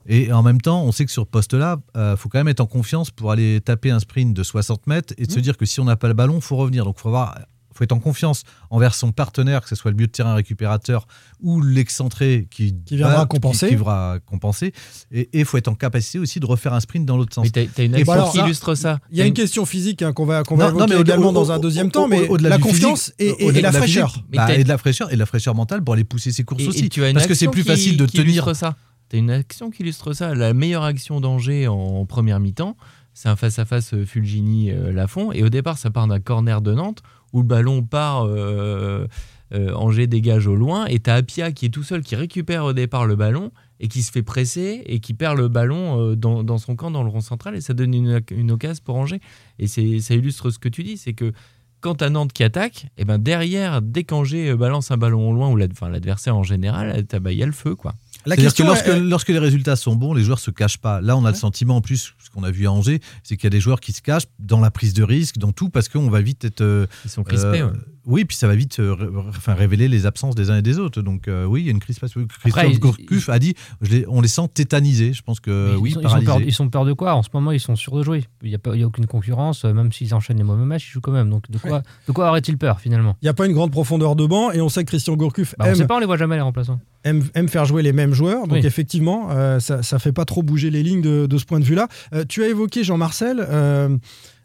Et 0.07 0.31
en 0.31 0.41
même 0.43 0.61
temps, 0.61 0.83
on 0.83 0.91
sait 0.91 1.05
que 1.05 1.11
sur 1.11 1.23
ce 1.23 1.29
poste-là, 1.29 1.77
il 1.95 2.15
faut 2.17 2.29
quand 2.29 2.39
même 2.39 2.47
être 2.47 2.61
en 2.61 2.65
confiance 2.65 3.11
pour 3.11 3.31
aller 3.31 3.59
taper 3.61 3.91
un 3.91 3.99
sprint 3.99 4.33
de 4.33 4.43
60 4.43 4.87
mètres 4.87 5.13
et 5.17 5.25
de 5.25 5.31
Mmh. 5.31 5.35
se 5.35 5.39
dire 5.41 5.57
que 5.57 5.65
si 5.65 5.79
on 5.79 5.85
n'a 5.85 5.95
pas 5.97 6.07
le 6.07 6.13
ballon, 6.13 6.35
il 6.37 6.41
faut 6.41 6.55
revenir. 6.55 6.85
Donc 6.85 6.95
il 6.97 7.01
faut 7.01 7.09
avoir 7.09 7.37
faut 7.73 7.83
être 7.83 7.91
en 7.91 7.99
confiance 7.99 8.41
envers 8.71 8.95
son 8.95 9.11
partenaire, 9.11 9.61
que 9.61 9.69
ce 9.69 9.75
soit 9.75 9.91
le 9.91 9.95
milieu 9.97 10.07
de 10.07 10.11
terrain 10.11 10.33
récupérateur 10.33 11.05
ou 11.43 11.61
l'excentré 11.61 12.47
qui, 12.49 12.73
Qui 12.85 12.95
viendra 12.97 13.27
compenser. 13.27 13.67
Qui, 13.67 13.69
qui 13.73 13.75
viendra 13.75 14.17
compenser. 14.25 14.73
Et 15.11 15.29
il 15.33 15.45
faut 15.45 15.57
être 15.57 15.67
en 15.67 15.75
capacité 15.75 16.17
aussi 16.17 16.39
de 16.39 16.47
refaire 16.47 16.73
un 16.73 16.79
sprint 16.79 17.05
dans 17.05 17.17
l'autre 17.17 17.35
sens. 17.35 17.43
Mais 17.45 17.51
t'as 17.51 17.65
t'as 17.71 17.83
une 17.85 17.93
Et 17.93 17.97
action 17.99 18.13
alors, 18.13 18.31
qui 18.31 18.37
ça, 18.39 18.45
illustre 18.45 18.73
ça. 18.73 18.97
Il 19.11 19.17
y 19.19 19.21
a 19.21 19.25
une 19.27 19.35
question 19.35 19.63
physique 19.67 20.01
hein, 20.01 20.11
qu'on 20.11 20.25
va, 20.25 20.41
qu'on 20.41 20.55
va 20.55 20.71
Non, 20.71 20.77
évoquer 20.77 20.89
mais 20.93 20.95
au- 20.95 21.01
également 21.03 21.29
au- 21.29 21.33
dans 21.33 21.51
un 21.51 21.57
au- 21.57 21.61
deuxième 21.61 21.87
au- 21.87 21.91
temps, 21.91 22.05
au- 22.05 22.07
mais 22.07 22.27
au-delà 22.27 22.49
la 22.49 22.57
confiance 22.57 23.13
physique, 23.19 23.35
et, 23.41 23.45
et- 23.45 23.57
et 23.59 23.61
la 23.61 23.71
fraîcheur. 23.71 24.23
bah, 24.33 24.55
et 24.55 24.63
de 24.63 24.69
la 24.69 24.79
fraîcheur 24.79 25.11
et 25.11 25.13
de 25.13 25.19
la 25.19 25.27
fraîcheur 25.27 25.53
mentale 25.53 25.83
pour 25.83 25.93
aller 25.93 26.03
pousser 26.03 26.31
ses 26.31 26.43
courses 26.43 26.63
Et- 26.63 26.65
et 26.65 26.69
aussi. 26.69 26.89
tu 26.89 27.03
as 27.03 27.09
une 27.09 27.13
Parce 27.13 27.27
que 27.27 27.35
c'est 27.35 27.47
plus 27.47 27.61
facile 27.63 27.95
de 27.97 28.07
tenir. 28.07 28.55
ça. 28.55 28.75
Tu 29.09 29.15
as 29.15 29.19
une 29.19 29.31
action 29.31 29.69
qui 29.69 29.83
illustre 29.83 30.13
ça. 30.13 30.35
La 30.35 30.53
meilleure 30.53 30.83
action 30.83 31.21
d'Angers 31.21 31.67
en 31.67 32.05
première 32.05 32.39
mi-temps, 32.39 32.75
c'est 33.13 33.29
un 33.29 33.35
face-à-face 33.35 33.93
euh, 33.93 34.05
Fulgini-Lafont. 34.05 35.31
et 35.31 35.43
au 35.43 35.49
départ, 35.49 35.77
ça 35.77 35.89
part 35.89 36.07
d'un 36.07 36.19
corner 36.19 36.61
de 36.61 36.73
Nantes 36.73 37.01
où 37.33 37.41
le 37.41 37.47
ballon 37.47 37.83
part, 37.83 38.25
euh, 38.25 39.07
euh, 39.53 39.73
Angers 39.73 40.07
dégage 40.07 40.47
au 40.47 40.55
loin. 40.55 40.85
Et 40.87 40.99
tu 40.99 41.09
as 41.09 41.15
Apia 41.15 41.51
qui 41.51 41.65
est 41.65 41.69
tout 41.69 41.83
seul, 41.83 42.01
qui 42.01 42.15
récupère 42.15 42.65
au 42.65 42.73
départ 42.73 43.05
le 43.05 43.15
ballon 43.15 43.51
et 43.79 43.87
qui 43.87 44.01
se 44.01 44.11
fait 44.11 44.23
presser 44.23 44.83
et 44.85 44.99
qui 44.99 45.13
perd 45.13 45.37
le 45.37 45.47
ballon 45.47 46.11
euh, 46.11 46.15
dans, 46.15 46.57
son 46.57 46.75
camp, 46.75 46.91
dans 46.91 47.03
le 47.03 47.09
rond 47.09 47.21
central. 47.21 47.55
Et 47.55 47.61
ça 47.61 47.73
donne 47.73 47.93
une, 47.93 48.51
occasion 48.51 48.81
pour 48.83 48.95
Angers. 48.95 49.21
Et 49.59 49.67
ça 49.67 50.13
illustre 50.13 50.49
ce 50.49 50.59
que 50.59 50.69
tu 50.69 50.83
dis 50.83 50.97
c'est 50.97 51.13
que 51.13 51.31
quand 51.79 51.95
t'as 51.95 52.09
Nantes 52.09 52.33
qui 52.33 52.43
attaque, 52.43 52.87
et 52.97 53.05
ben 53.05 53.19
derrière, 53.19 53.83
dès 53.83 54.03
qu'Angers 54.03 54.49
euh, 54.49 54.57
balance 54.57 54.89
un 54.89 54.97
ballon 54.97 55.29
au 55.29 55.33
loin, 55.33 55.49
ou 55.49 55.55
l'adversaire 55.55 56.35
en 56.35 56.43
général, 56.43 57.05
t'as- 57.05 57.19
bah, 57.19 57.31
il 57.31 57.37
y 57.37 57.43
a 57.43 57.45
le 57.45 57.51
feu. 57.51 57.75
quoi. 57.75 57.93
C'est-à-dire 58.35 58.51
que 58.83 58.91
lorsque, 59.09 59.29
les 59.29 59.39
résultats 59.39 59.75
sont 59.75 59.95
bons, 59.95 60.13
les 60.13 60.23
joueurs 60.23 60.39
se 60.39 60.51
cachent 60.51 60.77
pas. 60.79 61.01
Là, 61.01 61.15
on 61.17 61.25
a 61.25 61.29
le 61.31 61.35
sentiment 61.37 61.77
en 61.77 61.81
plus, 61.81 62.13
ce 62.23 62.29
qu'on 62.29 62.43
a 62.43 62.51
vu 62.51 62.67
à 62.67 62.71
Angers, 62.71 62.99
c'est 63.23 63.37
qu'il 63.37 63.45
y 63.45 63.47
a 63.47 63.51
des 63.51 63.59
joueurs 63.61 63.79
qui 63.79 63.93
se 63.93 64.01
cachent 64.01 64.27
dans 64.39 64.59
la 64.59 64.69
prise 64.71 64.93
de 64.93 65.03
risque, 65.03 65.37
dans 65.37 65.51
tout, 65.53 65.69
parce 65.69 65.87
qu'on 65.89 66.09
va 66.09 66.21
vite 66.21 66.43
être. 66.45 66.61
euh, 66.61 66.87
Ils 67.05 67.09
sont 67.11 67.23
crispés. 67.23 67.61
euh, 67.61 67.67
ouais. 67.71 67.77
Oui, 68.07 68.25
puis 68.25 68.35
ça 68.37 68.47
va 68.47 68.55
vite 68.55 68.79
euh, 68.79 68.93
ré- 68.93 69.07
enfin, 69.27 69.53
révéler 69.53 69.87
les 69.87 70.05
absences 70.05 70.33
des 70.33 70.49
uns 70.49 70.57
et 70.57 70.61
des 70.61 70.79
autres. 70.79 71.01
Donc 71.01 71.27
euh, 71.27 71.45
oui, 71.45 71.61
il 71.61 71.65
y 71.65 71.67
a 71.67 71.71
une 71.71 71.79
crispation. 71.79 72.25
Christophe 72.39 72.79
Gourcuff 72.79 73.27
a 73.29 73.37
dit, 73.37 73.53
je 73.81 73.91
les- 73.91 74.05
on 74.07 74.21
les 74.21 74.27
sent 74.29 74.47
tétanisés. 74.53 75.11
Je 75.13 75.21
pense 75.21 75.39
que 75.39 75.75
oui, 75.77 75.89
ils, 75.89 75.93
sont, 75.93 76.01
ils 76.01 76.09
sont 76.09 76.21
peur, 76.23 76.41
ils 76.41 76.53
sont 76.53 76.69
peur 76.69 76.85
de 76.85 76.93
quoi? 76.93 77.13
En 77.15 77.21
ce 77.21 77.29
moment, 77.33 77.51
ils 77.51 77.59
sont 77.59 77.75
sûrs 77.75 77.95
de 77.97 78.03
jouer. 78.03 78.23
Il 78.41 78.49
n'y 78.49 78.55
a, 78.55 78.59
pas- 78.59 78.73
il 78.75 78.79
y 78.79 78.83
a 78.83 78.87
aucune 78.87 79.05
concurrence. 79.07 79.65
euh, 79.65 79.73
Même 79.73 79.91
s'ils 79.91 80.13
enchaînent 80.15 80.37
les 80.37 80.43
mauvais 80.43 80.63
matchs, 80.65 80.87
ils 80.89 80.91
jouent 80.93 81.01
quand 81.01 81.11
même. 81.11 81.29
Donc, 81.29 81.51
de 81.51 81.57
quoi, 81.57 81.83
de 82.07 82.11
quoi 82.13 82.29
aurait-il 82.29 82.57
peur 82.57 82.79
finalement? 82.79 83.17
Il 83.21 83.25
n'y 83.25 83.29
a 83.29 83.33
pas 83.33 83.45
une 83.45 83.53
grande 83.53 83.71
profondeur 83.71 84.15
de 84.15 84.25
banc 84.25 84.51
et 84.51 84.61
on 84.61 84.69
sait 84.69 84.83
que 84.83 84.89
Christian 84.89 85.15
Gourcuff 85.17 85.53
bah, 85.57 85.65
On 85.65 85.67
ne 85.67 85.71
aime, 85.71 85.75
sait 85.75 85.87
pas, 85.87 85.97
on 85.97 85.99
les 85.99 86.05
voit 86.05 86.17
jamais 86.17 86.35
les 86.35 86.41
remplaçants. 86.41 86.79
aime, 87.03 87.23
aime 87.35 87.49
faire 87.49 87.65
jouer 87.65 87.83
les 87.83 87.91
mêmes 87.93 88.13
joueurs. 88.13 88.47
Donc 88.47 88.59
Oui. 88.59 88.65
effectivement, 88.65 89.27
euh, 89.31 89.59
ça 89.59 89.79
ne 89.91 89.97
fait 89.99 90.13
pas 90.13 90.23
trop 90.25 90.43
bouger 90.43 90.69
les 90.69 90.81
lignes 90.81 91.01
de, 91.01 91.25
de 91.25 91.37
ce 91.37 91.43
point 91.45 91.59
de 91.59 91.65
vue-là. 91.65 91.87
Euh, 92.13 92.23
tu 92.27 92.41
as 92.43 92.47
évoqué, 92.47 92.85
Jean-Marcel, 92.85 93.45
euh, 93.49 93.97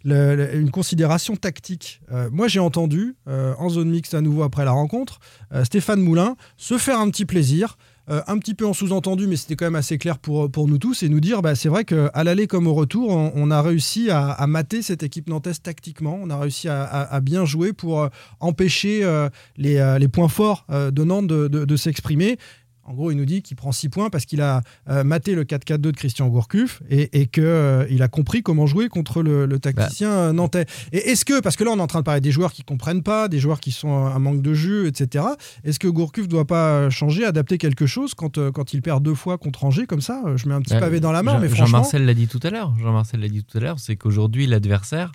une 0.05 0.71
considération 0.71 1.37
tactique. 1.37 2.01
Euh, 2.13 2.29
moi, 2.33 2.49
j'ai 2.49 2.61
entendu, 2.61 3.15
euh, 3.29 3.55
en 3.59 3.69
zone 3.69 3.91
mixte 3.91 4.15
à 4.15 4.21
nouveau 4.21 4.43
après 4.43 4.65
la 4.65 4.73
rencontre, 4.73 5.21
euh, 5.53 5.65
Stéphane 5.65 6.01
Moulin 6.01 6.37
se 6.57 6.79
faire 6.79 6.99
un 6.99 7.11
petit 7.11 7.25
plaisir. 7.25 7.77
un 8.09 8.37
petit 8.39 8.55
peu 8.55 8.67
en 8.67 8.75
sous-entendu, 8.75 9.29
mais 9.29 9.37
c'était 9.37 9.55
quand 9.55 9.65
même 9.65 9.77
assez 9.77 9.97
clair 9.97 10.19
pour, 10.19 10.51
pour 10.51 10.67
nous 10.67 10.77
tous, 10.77 11.05
et 11.05 11.09
nous 11.09 11.21
dire, 11.21 11.41
bah, 11.41 11.55
c'est 11.55 11.69
vrai 11.69 11.85
qu'à 11.85 12.25
l'aller 12.25 12.49
comme 12.49 12.67
au 12.67 12.75
retour, 12.75 13.11
on, 13.11 13.51
a 13.51 13.63
réussi 13.63 14.11
à, 14.11 14.45
mater 14.49 14.83
cette 14.83 15.05
équipe 15.05 15.29
nantaise 15.29 15.63
tactiquement, 15.63 16.19
on 16.21 16.29
a 16.29 16.37
réussi 16.37 16.69
à, 16.69 17.21
bien 17.23 17.45
jouer 17.45 17.73
pour 17.73 18.09
empêcher 18.41 19.09
les, 19.57 20.09
points 20.09 20.29
forts 20.29 20.67
de 20.69 21.05
Nantes 21.05 21.29
de 21.29 21.77
s'exprimer. 21.77 22.39
En 22.85 22.95
gros, 22.95 23.11
il 23.13 23.17
nous 23.17 23.25
dit 23.25 23.43
qu'il 23.43 23.57
prend 23.57 23.71
6 23.71 23.89
points 23.91 24.11
parce 24.11 24.25
qu'il 24.27 24.41
a 24.41 24.61
euh, 24.91 25.05
maté 25.05 25.35
le 25.35 25.45
4-4-2 25.45 25.77
de 25.79 25.91
Christian 25.93 26.27
Gourcuff 26.29 26.83
et, 26.91 27.21
et 27.21 27.27
qu'il 27.27 28.03
a 28.03 28.09
compris 28.09 28.43
comment 28.43 28.67
jouer 28.67 28.89
contre 28.89 29.23
le, 29.23 29.47
le 29.47 29.59
tacticien 29.61 30.11
euh, 30.11 30.33
nantais. 30.33 30.67
Et 30.93 31.11
est-ce 31.11 31.25
que, 31.25 31.41
parce 31.41 31.55
que 31.57 31.63
là, 31.65 31.71
on 31.73 31.79
est 31.79 31.83
en 31.83 31.87
train 31.87 32.01
de 32.01 32.05
parler 32.05 32.21
des 32.21 32.33
joueurs 32.33 32.53
qui 32.53 32.63
comprennent 32.65 33.03
pas, 33.05 33.29
des 33.29 33.39
joueurs 33.39 33.61
qui 33.61 33.71
sont 33.71 34.07
un 34.07 34.19
manque 34.19 34.43
de 34.43 34.53
jeu, 34.55 34.87
etc. 34.89 35.25
Est-ce 35.65 35.79
que 35.79 35.87
Gourcuff 35.89 36.27
doit 36.27 36.47
pas 36.47 36.91
changer, 36.91 37.25
adapter 37.25 37.57
quelque 37.59 37.87
chose 37.87 38.15
quand, 38.15 38.39
euh, 38.39 38.51
quand 38.51 38.73
il 38.75 38.83
perd 38.83 39.03
deux 39.03 39.15
fois 39.15 39.39
contre 39.39 39.65
Angers 39.65 39.87
comme 39.87 40.01
ça 40.01 40.21
Euh, 40.27 40.37
Je 40.37 40.49
mets 40.49 40.55
un 40.55 40.61
petit 40.63 40.75
pavé 40.81 40.99
dans 41.01 41.13
la 41.13 41.23
main, 41.23 41.35
Jean- 41.35 41.41
mais 41.41 41.49
franchement. 41.49 41.67
Jean-Marcel 41.79 42.05
l'a 42.05 42.15
dit 42.15 42.27
tout 42.27 42.41
à 42.43 42.51
l'heure. 42.51 42.75
Jean-Marcel 42.81 43.21
l'a 43.21 43.29
dit 43.29 43.45
tout 43.45 43.59
à 43.59 43.61
l'heure, 43.61 43.79
c'est 43.79 43.95
qu'aujourd'hui 43.97 44.47
l'adversaire 44.47 45.13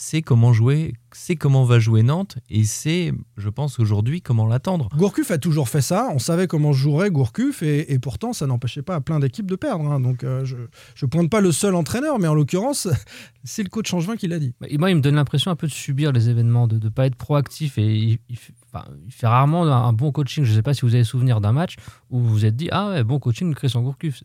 sait 0.00 0.22
comment 0.22 0.52
jouer, 0.52 0.94
sait 1.12 1.34
comment 1.34 1.64
va 1.64 1.80
jouer 1.80 2.04
Nantes 2.04 2.38
et 2.48 2.62
sait, 2.62 3.12
je 3.36 3.48
pense 3.48 3.80
aujourd'hui, 3.80 4.22
comment 4.22 4.46
l'attendre. 4.46 4.88
Gourcuff 4.96 5.32
a 5.32 5.38
toujours 5.38 5.68
fait 5.68 5.80
ça. 5.80 6.08
On 6.14 6.20
savait 6.20 6.46
comment 6.46 6.72
jouerait 6.72 7.10
Gourcuff 7.10 7.62
et, 7.64 7.92
et 7.92 7.98
pourtant 7.98 8.32
ça 8.32 8.46
n'empêchait 8.46 8.82
pas 8.82 8.94
à 8.94 9.00
plein 9.00 9.18
d'équipes 9.18 9.50
de 9.50 9.56
perdre. 9.56 9.90
hein. 9.90 9.98
Donc 9.98 10.22
euh, 10.22 10.44
je 10.44 10.56
je 10.94 11.04
pointe 11.04 11.28
pas 11.30 11.40
le 11.40 11.50
seul 11.50 11.74
entraîneur, 11.74 12.20
mais 12.20 12.28
en 12.28 12.34
l'occurrence 12.34 12.86
c'est 13.44 13.64
le 13.64 13.68
coach 13.70 13.88
Changevin 13.90 14.16
qui 14.16 14.28
l'a 14.28 14.38
dit. 14.38 14.54
Et 14.68 14.78
moi, 14.78 14.90
il 14.90 14.96
me 14.96 15.00
donne 15.00 15.16
l'impression 15.16 15.50
un 15.50 15.56
peu 15.56 15.66
de 15.66 15.72
subir 15.72 16.12
les 16.12 16.28
événements, 16.28 16.68
de 16.68 16.78
ne 16.78 16.88
pas 16.90 17.06
être 17.06 17.16
proactif. 17.16 17.76
Et 17.78 17.96
il, 17.96 18.18
il 18.28 18.36
fait, 18.36 18.52
enfin, 18.86 18.90
il 19.06 19.12
fait 19.12 19.26
rarement 19.26 19.64
un, 19.64 19.88
un 19.88 19.92
bon 19.92 20.12
coaching. 20.12 20.44
Je 20.44 20.50
ne 20.50 20.56
sais 20.56 20.62
pas 20.62 20.74
si 20.74 20.82
vous 20.82 20.94
avez 20.94 21.04
souvenir 21.04 21.40
d'un 21.40 21.52
match 21.52 21.76
où 22.10 22.18
vous 22.20 22.28
vous 22.28 22.44
êtes 22.44 22.56
dit 22.56 22.68
Ah 22.72 22.88
ouais, 22.90 23.04
bon 23.04 23.18
coaching 23.18 23.50
de 23.50 23.54
Christian 23.54 23.82
Gourcuff. 23.82 24.20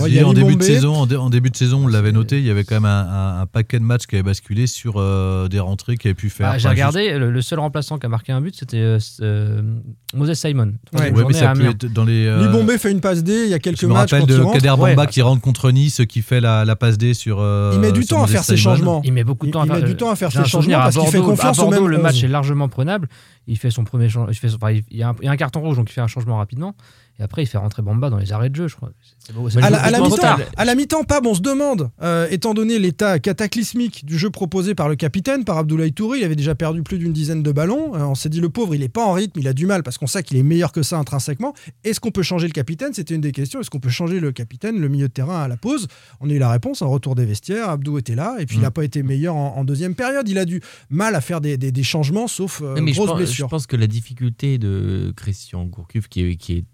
Ouais, 0.00 0.22
en, 0.22 0.32
début 0.32 0.56
de 0.56 0.62
saison, 0.62 0.94
en, 0.94 1.06
dé- 1.06 1.16
en 1.16 1.30
début 1.30 1.50
de 1.50 1.56
saison, 1.56 1.84
on 1.84 1.86
l'avait 1.86 2.12
noté, 2.12 2.38
il 2.38 2.44
y 2.46 2.50
avait 2.50 2.64
quand 2.64 2.74
même 2.76 2.84
un, 2.84 3.08
un- 3.08 3.40
un 3.42 3.46
paquet 3.46 3.78
de 3.78 3.84
matchs 3.84 4.06
qui 4.06 4.16
avait 4.16 4.22
basculé 4.22 4.66
sur 4.66 4.94
euh, 4.96 5.48
des 5.48 5.60
rentrées 5.60 5.96
qui 5.96 6.08
avaient 6.08 6.14
pu 6.14 6.30
faire. 6.30 6.50
Ah, 6.52 6.58
J'ai 6.58 6.68
regardé, 6.68 7.18
le, 7.18 7.30
le 7.30 7.42
seul 7.42 7.58
remplaçant 7.60 7.98
qui 7.98 8.06
a 8.06 8.08
marqué 8.08 8.32
un 8.32 8.40
but, 8.40 8.54
c'était 8.56 8.78
euh, 8.78 8.98
euh, 9.22 9.62
Moses 10.14 10.34
Simon. 10.34 10.72
Ouais, 10.92 11.12
Ouais, 11.12 11.24
mais 11.26 11.32
ça 11.34 11.52
peut 11.52 11.66
être 11.66 11.86
dans 11.92 12.04
les. 12.04 12.26
euh, 12.26 12.46
Libombé 12.46 12.78
fait 12.78 12.90
une 12.90 13.00
passe 13.00 13.22
D, 13.24 13.44
il 13.44 13.50
y 13.50 13.54
a 13.54 13.58
quelques 13.58 13.80
Je 13.80 13.86
me 13.86 13.92
matchs 13.92 14.12
rappelle 14.12 14.26
de. 14.28 14.44
Kader 14.52 14.68
Bamba 14.76 15.02
Ouais. 15.02 15.06
qui 15.06 15.22
rentre 15.22 15.40
contre 15.42 15.70
Nice, 15.70 16.00
qui 16.08 16.22
fait 16.22 16.40
la, 16.40 16.64
la 16.64 16.76
passe 16.76 16.98
D 16.98 17.14
sur. 17.14 17.38
euh, 17.40 17.72
Il 17.74 17.80
met 17.80 17.92
du 17.92 18.04
temps 18.06 18.22
à 18.22 18.26
faire 18.26 18.44
ses 18.44 18.56
changements. 18.56 19.00
Il 19.04 19.12
met 19.12 19.24
beaucoup 19.24 19.46
de 19.46 19.50
temps 19.52 19.62
à 19.62 19.66
faire, 19.66 19.76
met 19.76 19.82
du 19.82 19.96
temps 19.96 20.10
à 20.10 20.16
faire 20.16 20.30
j'ai 20.30 20.42
ses 20.42 20.48
changements 20.48 20.78
parce 20.78 20.96
qu'il 20.96 21.08
fait 21.08 21.20
confiance 21.20 21.58
au 21.58 21.68
même 21.70 21.86
le 21.86 21.98
match 21.98 22.16
11. 22.16 22.24
est 22.24 22.28
largement 22.28 22.68
prenable. 22.68 23.08
Il 23.50 23.58
fait 23.58 23.70
son 23.70 23.84
premier 23.84 24.08
changement. 24.08 24.30
Il, 24.30 24.84
il 24.90 24.96
y 24.96 25.02
a 25.02 25.12
un 25.22 25.36
carton 25.36 25.60
rouge, 25.60 25.76
donc 25.76 25.90
il 25.90 25.92
fait 25.92 26.00
un 26.00 26.06
changement 26.06 26.38
rapidement. 26.38 26.76
Et 27.20 27.22
après, 27.22 27.42
il 27.42 27.46
fait 27.46 27.58
rentrer 27.58 27.82
Bamba 27.82 28.08
dans 28.08 28.16
les 28.16 28.32
arrêts 28.32 28.48
de 28.48 28.56
jeu, 28.56 28.66
je 28.66 28.76
crois. 28.76 28.90
C'est 29.18 29.34
beau- 29.34 29.50
c'est 29.50 29.62
À 29.62 29.68
la, 29.68 29.78
à 29.82 29.90
la 29.90 29.98
jeu- 29.98 30.04
mi-temps, 30.04 30.36
à 30.56 30.64
la 30.64 30.74
mi-temps, 30.74 31.04
Pab, 31.04 31.26
on 31.26 31.34
se 31.34 31.42
demande, 31.42 31.90
euh, 32.00 32.26
étant 32.30 32.54
donné 32.54 32.78
l'état 32.78 33.18
cataclysmique 33.18 34.06
du 34.06 34.18
jeu 34.18 34.30
proposé 34.30 34.74
par 34.74 34.88
le 34.88 34.96
capitaine, 34.96 35.44
par 35.44 35.58
Abdoulaye 35.58 35.92
Touré, 35.92 36.18
il 36.20 36.24
avait 36.24 36.34
déjà 36.34 36.54
perdu 36.54 36.82
plus 36.82 36.98
d'une 36.98 37.12
dizaine 37.12 37.42
de 37.42 37.52
ballons. 37.52 37.94
euh, 37.94 37.98
on 38.04 38.14
s'est 38.14 38.30
dit, 38.30 38.40
le 38.40 38.48
pauvre, 38.48 38.74
il 38.74 38.82
est 38.82 38.88
pas 38.88 39.04
en 39.04 39.12
rythme, 39.12 39.38
il 39.38 39.46
a 39.48 39.52
du 39.52 39.66
mal 39.66 39.82
parce 39.82 39.98
qu'on 39.98 40.06
sait 40.06 40.22
qu'il 40.22 40.38
est 40.38 40.42
meilleur 40.42 40.72
que 40.72 40.82
ça 40.82 40.96
intrinsèquement. 40.98 41.52
Est-ce 41.84 42.00
qu'on 42.00 42.10
peut 42.10 42.22
changer 42.22 42.46
le 42.46 42.52
capitaine? 42.54 42.94
C'était 42.94 43.14
une 43.14 43.20
des 43.20 43.32
questions. 43.32 43.60
Est-ce 43.60 43.68
qu'on 43.70 43.80
peut 43.80 43.90
changer 43.90 44.18
le 44.18 44.32
capitaine, 44.32 44.80
le 44.80 44.88
milieu 44.88 45.08
de 45.08 45.12
terrain 45.12 45.42
à 45.42 45.48
la 45.48 45.58
pause? 45.58 45.88
On 46.20 46.30
a 46.30 46.32
eu 46.32 46.38
la 46.38 46.50
réponse, 46.50 46.80
un 46.80 46.86
retour 46.86 47.14
des 47.16 47.26
vestiaires. 47.26 47.68
Abdou 47.68 47.98
était 47.98 48.14
là 48.14 48.36
et 48.38 48.46
puis 48.46 48.56
il 48.56 48.62
n'a 48.62 48.70
pas 48.70 48.84
été 48.84 49.02
meilleur 49.02 49.36
en, 49.36 49.56
en 49.58 49.64
deuxième 49.64 49.94
période. 49.94 50.26
Il 50.28 50.38
a 50.38 50.46
du 50.46 50.62
mal 50.88 51.14
à 51.14 51.20
faire 51.20 51.42
des, 51.42 51.58
des- 51.58 51.70
des 51.72 51.82
changements, 51.82 52.28
sauf 52.28 52.62
euh, 52.62 52.80
mais 52.80 52.92
je 52.92 52.96
grosse 52.96 53.10
pense, 53.10 53.18
je 53.18 53.24
blessure. 53.24 53.48
pense 53.48 53.66
que 53.66 53.76
la 53.76 53.86
difficulté 53.86 54.56
de 54.56 55.12
Christian 55.16 55.64
Gourcuff, 55.66 56.08
qui 56.08 56.22
est, 56.22 56.36
qui 56.36 56.52
est 56.58 56.64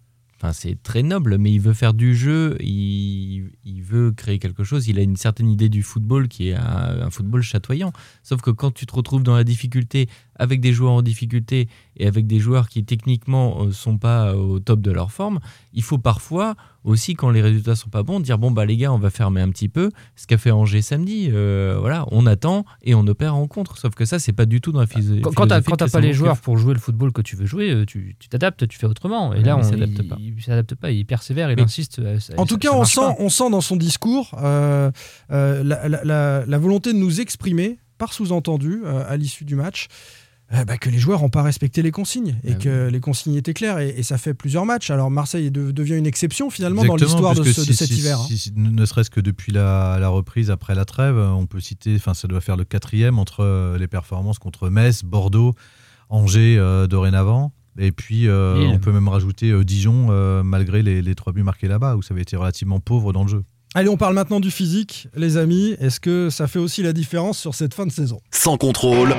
C'est 0.53 0.83
très 0.83 1.03
noble, 1.03 1.39
mais 1.39 1.53
il 1.53 1.61
veut 1.61 1.73
faire 1.73 1.95
du 1.95 2.17
jeu, 2.17 2.57
il, 2.61 3.51
veut 3.83 4.11
créer 4.13 4.39
quelque 4.39 4.65
chose. 4.65 4.89
Il 4.89 4.99
a 4.99 5.03
une 5.03 5.17
certaine 5.17 5.49
idée 5.49 5.69
du 5.69 5.83
football 5.83 6.29
qui 6.29 6.49
est 6.49 6.55
un 6.55 7.11
football 7.11 7.43
chatoyant. 7.43 7.93
Sauf 8.23 8.41
que 8.41 8.51
quand 8.51 8.73
tu 8.73 8.87
te 8.87 8.95
retrouves 8.95 9.23
dans 9.23 9.37
la 9.37 9.45
difficulté, 9.45 10.09
avec 10.39 10.61
des 10.61 10.73
joueurs 10.73 10.93
en 10.93 11.03
difficulté 11.03 11.69
et 11.97 12.07
avec 12.07 12.27
des 12.27 12.39
joueurs 12.39 12.69
qui 12.69 12.85
techniquement 12.85 13.65
ne 13.65 13.71
sont 13.73 13.99
pas 13.99 14.35
au 14.35 14.59
top 14.61 14.81
de 14.81 14.91
leur 14.91 15.11
forme, 15.13 15.41
il 15.73 15.83
faut 15.83 15.99
parfois 15.99 16.55
aussi, 16.85 17.15
quand 17.15 17.31
les 17.31 17.43
résultats 17.43 17.75
sont 17.75 17.89
pas 17.89 18.05
bons, 18.05 18.21
dire 18.21 18.39
bon 18.39 18.53
bah 18.53 18.65
les 18.65 18.77
gars, 18.77 18.93
on 18.93 18.99
va 18.99 19.11
fermer 19.11 19.41
un 19.41 19.49
petit 19.51 19.69
peu. 19.69 19.91
Ce 20.15 20.27
qu'a 20.29 20.39
fait 20.39 20.53
Angers 20.53 20.83
samedi, 20.83 21.29
euh, 21.33 21.77
voilà, 21.81 22.05
on 22.13 22.27
attend 22.27 22.65
et 22.83 22.95
on 22.95 23.05
opère 23.09 23.35
en 23.35 23.49
contre. 23.49 23.77
Sauf 23.79 23.95
que 23.95 24.05
ça, 24.05 24.19
c'est 24.21 24.33
pas 24.33 24.47
du 24.47 24.61
tout 24.61 24.71
dans 24.71 24.79
la 24.81 24.87
phys- 24.87 25.21
Quand, 25.21 25.33
quand 25.35 25.47
t'as 25.49 25.57
philosophie 25.57 25.71
quand 25.71 25.77
t'as 25.79 25.89
pas 25.89 26.01
les 26.01 26.13
joueurs 26.13 26.39
pour 26.39 26.59
jouer 26.59 26.75
le 26.75 26.79
football 26.81 27.13
que 27.13 27.23
tu 27.23 27.35
veux 27.35 27.47
jouer, 27.47 27.71
euh, 27.73 27.85
tu 27.87 28.15
t'adaptes, 28.31 28.69
tu 28.69 28.79
fais 28.79 28.87
autrement. 28.87 29.33
Et 29.35 29.39
Ouais, 29.39 29.43
là, 29.45 29.57
on, 29.57 29.63
s'adapte 29.65 30.03
pas. 30.09 30.17
il 30.21 30.41
s'adapte 30.41 30.75
pas, 30.77 30.93
il 30.93 31.05
persévère, 31.07 31.51
il 31.51 31.57
Mais- 31.57 31.63
insiste. 31.63 31.99
euh, 31.99 32.21
ça- 32.21 32.35
En 32.37 32.43
ça- 32.45 32.49
tout 32.49 32.59
cas, 32.59 32.71
ça 32.71 32.77
on 32.79 32.85
sent, 32.85 33.01
pas. 33.01 33.17
on 33.19 33.29
sent 33.31 33.51
dans 33.51 33.61
son 33.61 33.77
discours 33.77 34.37
euh, 34.41 34.93
euh, 35.33 35.65
la, 35.65 35.89
la- 35.89 36.05
la- 36.05 36.45
la 36.47 36.59
volonté 36.59 36.93
de 36.93 36.99
nous 36.99 37.21
exprimer, 37.21 37.79
par 37.99 38.13
sous-entendu, 38.13 38.83
euh, 38.85 39.03
à 39.09 39.17
l'issue 39.17 39.45
du 39.45 39.57
match, 39.57 39.89
euh, 40.55 40.65
bah, 40.65 40.79
que 40.79 40.89
les 40.91 40.99
joueurs 40.99 41.23
n'ont 41.23 41.29
pas 41.29 41.43
respecté 41.43 41.83
les 41.83 41.91
consignes 41.91 42.37
et 42.45 42.53
Ah 42.53 42.55
que 42.55 42.89
les 42.89 43.01
consignes 43.01 43.35
étaient 43.35 43.53
claires. 43.55 43.79
Et, 43.79 43.89
et 43.97 44.03
ça 44.03 44.17
fait 44.19 44.33
plusieurs 44.35 44.65
matchs. 44.65 44.91
Alors 44.91 45.11
Marseille 45.11 45.51
de- 45.51 45.71
devient 45.73 45.97
une 45.97 46.07
exception 46.07 46.51
finalement 46.51 46.85
dans 46.85 46.97
l'histoire 46.97 47.35
de, 47.35 47.43
puisque 47.43 47.57
ce- 47.57 47.63
si- 47.65 47.69
de 47.71 47.75
cet 47.75 47.89
si- 47.89 47.99
hiver. 47.99 48.21
hein. 48.21 48.27
si- 48.29 48.53
ne 48.55 48.85
serait-ce 48.87 49.11
que 49.11 49.21
depuis 49.21 49.51
la, 49.53 49.99
la 50.01 50.09
reprise 50.09 50.51
après 50.51 50.75
la 50.75 50.85
trêve, 50.85 51.17
on 51.19 51.47
peut 51.47 51.61
citer, 51.61 51.95
enfin 51.97 52.15
ça 52.15 52.29
doit 52.29 52.41
faire 52.41 52.57
le 52.57 52.65
quatrième 52.65 53.19
entre 53.19 53.41
euh, 53.43 53.77
les 53.79 53.89
performances 53.89 54.39
contre 54.39 54.69
Metz, 54.71 55.03
Bordeaux, 55.05 55.55
Angers 56.11 56.57
euh, 56.59 56.87
dorénavant. 56.87 57.53
Et 57.79 57.93
puis 57.93 58.27
euh, 58.27 58.57
on 58.73 58.79
peut 58.79 58.93
même 58.93 59.09
rajouter 59.09 59.51
euh, 59.51 59.65
Dijon 59.65 60.07
euh, 60.11 60.43
malgré 60.43 60.83
les, 60.83 61.03
les 61.03 61.15
trois 61.15 61.33
buts 61.33 61.43
marqués 61.43 61.69
là-bas 61.69 61.97
où 61.97 62.03
ça 62.03 62.15
avait 62.15 62.23
été 62.23 62.37
relativement 62.37 62.81
pauvre 62.81 63.13
dans 63.13 63.23
le 63.25 63.29
jeu. 63.29 63.43
Allez, 63.75 63.91
on 63.91 63.99
parle 63.99 64.15
maintenant 64.15 64.41
du 64.41 64.51
physique, 64.51 65.09
les 65.15 65.37
amis. 65.37 65.75
Est-ce 65.81 66.01
que 66.01 66.31
ça 66.31 66.47
fait 66.47 66.59
aussi 66.61 66.83
la 66.83 66.95
différence 66.95 67.37
sur 67.39 67.55
cette 67.55 67.75
fin 67.75 67.85
de 67.85 67.93
saison? 67.93 68.21
Sans 68.31 68.57
contrôle, 68.57 69.15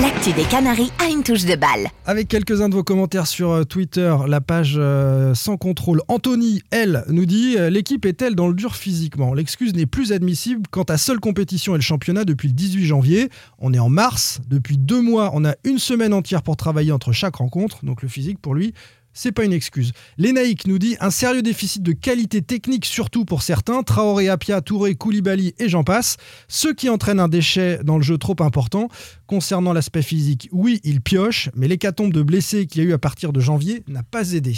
L'actu 0.00 0.32
des 0.32 0.44
Canaries 0.44 0.92
a 1.00 1.10
une 1.10 1.24
touche 1.24 1.44
de 1.44 1.56
balle. 1.56 1.88
Avec 2.06 2.28
quelques-uns 2.28 2.68
de 2.68 2.74
vos 2.74 2.84
commentaires 2.84 3.26
sur 3.26 3.50
euh, 3.50 3.64
Twitter, 3.64 4.14
la 4.28 4.40
page 4.40 4.74
euh, 4.76 5.34
sans 5.34 5.56
contrôle. 5.56 6.02
Anthony, 6.06 6.62
elle, 6.70 7.04
nous 7.08 7.26
dit 7.26 7.56
euh, 7.58 7.68
L'équipe 7.68 8.06
est-elle 8.06 8.36
dans 8.36 8.46
le 8.46 8.54
dur 8.54 8.76
physiquement? 8.76 9.34
L'excuse 9.34 9.74
n'est 9.74 9.86
plus 9.86 10.12
admissible 10.12 10.62
quand 10.70 10.84
ta 10.84 10.98
seule 10.98 11.18
compétition 11.18 11.74
est 11.74 11.78
le 11.78 11.82
championnat 11.82 12.24
depuis 12.24 12.46
le 12.46 12.54
18 12.54 12.84
janvier. 12.84 13.28
On 13.58 13.74
est 13.74 13.80
en 13.80 13.88
mars. 13.88 14.40
Depuis 14.46 14.78
deux 14.78 15.02
mois, 15.02 15.32
on 15.34 15.44
a 15.44 15.54
une 15.64 15.80
semaine 15.80 16.14
entière 16.14 16.42
pour 16.42 16.56
travailler 16.56 16.92
entre 16.92 17.10
chaque 17.10 17.36
rencontre. 17.36 17.84
Donc 17.84 18.02
le 18.02 18.08
physique, 18.08 18.38
pour 18.38 18.54
lui, 18.54 18.74
c'est 19.18 19.32
pas 19.32 19.44
une 19.44 19.52
excuse. 19.52 19.90
Lénaïque 20.16 20.68
nous 20.68 20.78
dit 20.78 20.96
un 21.00 21.10
sérieux 21.10 21.42
déficit 21.42 21.82
de 21.82 21.90
qualité 21.90 22.40
technique, 22.40 22.84
surtout 22.84 23.24
pour 23.24 23.42
certains. 23.42 23.82
Traoré, 23.82 24.28
Apia, 24.28 24.60
Touré, 24.60 24.94
Koulibaly 24.94 25.54
et 25.58 25.68
j'en 25.68 25.82
passe. 25.82 26.18
Ce 26.46 26.68
qui 26.68 26.88
entraîne 26.88 27.18
un 27.18 27.26
déchet 27.26 27.80
dans 27.82 27.96
le 27.96 28.04
jeu 28.04 28.16
trop 28.16 28.36
important. 28.38 28.88
Concernant 29.26 29.72
l'aspect 29.72 30.02
physique, 30.02 30.48
oui, 30.52 30.80
il 30.84 31.00
pioche, 31.00 31.50
mais 31.56 31.66
l'hécatombe 31.66 32.12
de 32.12 32.22
blessés 32.22 32.66
qu'il 32.66 32.80
y 32.80 32.86
a 32.86 32.88
eu 32.88 32.92
à 32.92 32.98
partir 32.98 33.32
de 33.32 33.40
janvier 33.40 33.82
n'a 33.88 34.04
pas 34.04 34.34
aidé. 34.34 34.54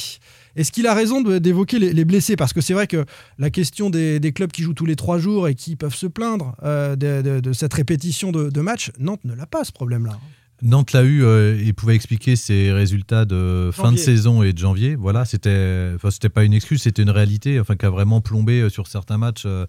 Est-ce 0.56 0.72
qu'il 0.72 0.86
a 0.86 0.92
raison 0.92 1.22
d'évoquer 1.22 1.78
les, 1.78 1.94
les 1.94 2.04
blessés? 2.04 2.36
Parce 2.36 2.52
que 2.52 2.60
c'est 2.60 2.74
vrai 2.74 2.86
que 2.86 3.06
la 3.38 3.48
question 3.48 3.88
des, 3.88 4.20
clubs 4.34 4.52
qui 4.52 4.62
jouent 4.62 4.74
tous 4.74 4.84
les 4.84 4.96
trois 4.96 5.18
jours 5.18 5.48
et 5.48 5.54
qui 5.54 5.74
peuvent 5.74 5.94
se 5.94 6.06
plaindre 6.06 6.54
euh, 6.62 6.96
de 6.96 7.52
cette 7.54 7.72
répétition 7.72 8.30
de, 8.30 8.50
de 8.50 8.60
matchs, 8.60 8.92
Nantes 8.98 9.24
ne 9.24 9.34
l'a 9.34 9.46
pas 9.46 9.64
ce 9.64 9.72
problème-là. 9.72 10.18
Nantes 10.62 10.92
l'a 10.92 11.02
eu 11.02 11.22
euh, 11.24 11.58
et 11.64 11.72
pouvait 11.72 11.94
expliquer 11.94 12.36
ses 12.36 12.72
résultats 12.72 13.24
de 13.24 13.70
fin 13.72 13.92
de 13.92 13.96
saison 13.98 14.42
et 14.42 14.52
de 14.52 14.58
janvier. 14.58 14.94
Voilà, 14.94 15.24
c'était, 15.24 15.90
enfin, 15.94 16.10
c'était 16.10 16.28
pas 16.28 16.44
une 16.44 16.52
excuse, 16.52 16.82
c'était 16.82 17.02
une 17.02 17.10
réalité, 17.10 17.58
enfin, 17.60 17.76
qui 17.76 17.86
a 17.86 17.90
vraiment 17.90 18.20
plombé 18.20 18.60
euh, 18.60 18.68
sur 18.68 18.86
certains 18.86 19.16
matchs. 19.18 19.44
euh, 19.46 19.64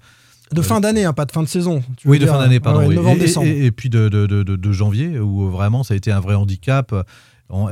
De 0.52 0.62
fin 0.62 0.82
d'année, 0.82 1.06
hein, 1.06 1.14
pas 1.14 1.26
de 1.26 1.32
fin 1.32 1.44
de 1.44 1.48
saison. 1.48 1.82
tu 1.98 2.08
oui, 2.10 2.20
de 2.20 2.26
dire, 2.26 2.34
fin 2.34 2.40
d'année, 2.42 2.60
pardon. 2.60 2.80
ouais, 2.82 2.88
oui. 2.88 2.96
novembre, 2.96 3.24
et, 3.24 3.50
et- 3.50 3.66
et 3.68 3.72
puis 3.72 3.90
de, 3.90 4.10
de- 4.10 4.26
de- 4.28 4.44
de- 4.44 4.72
janvier, 4.72 5.18
où 5.20 5.50
vraiment 5.50 5.84
ça 5.84 5.94
a 5.94 5.98
été 5.98 6.12
un 6.12 6.20
vrai 6.20 6.36
handicap. 6.36 6.94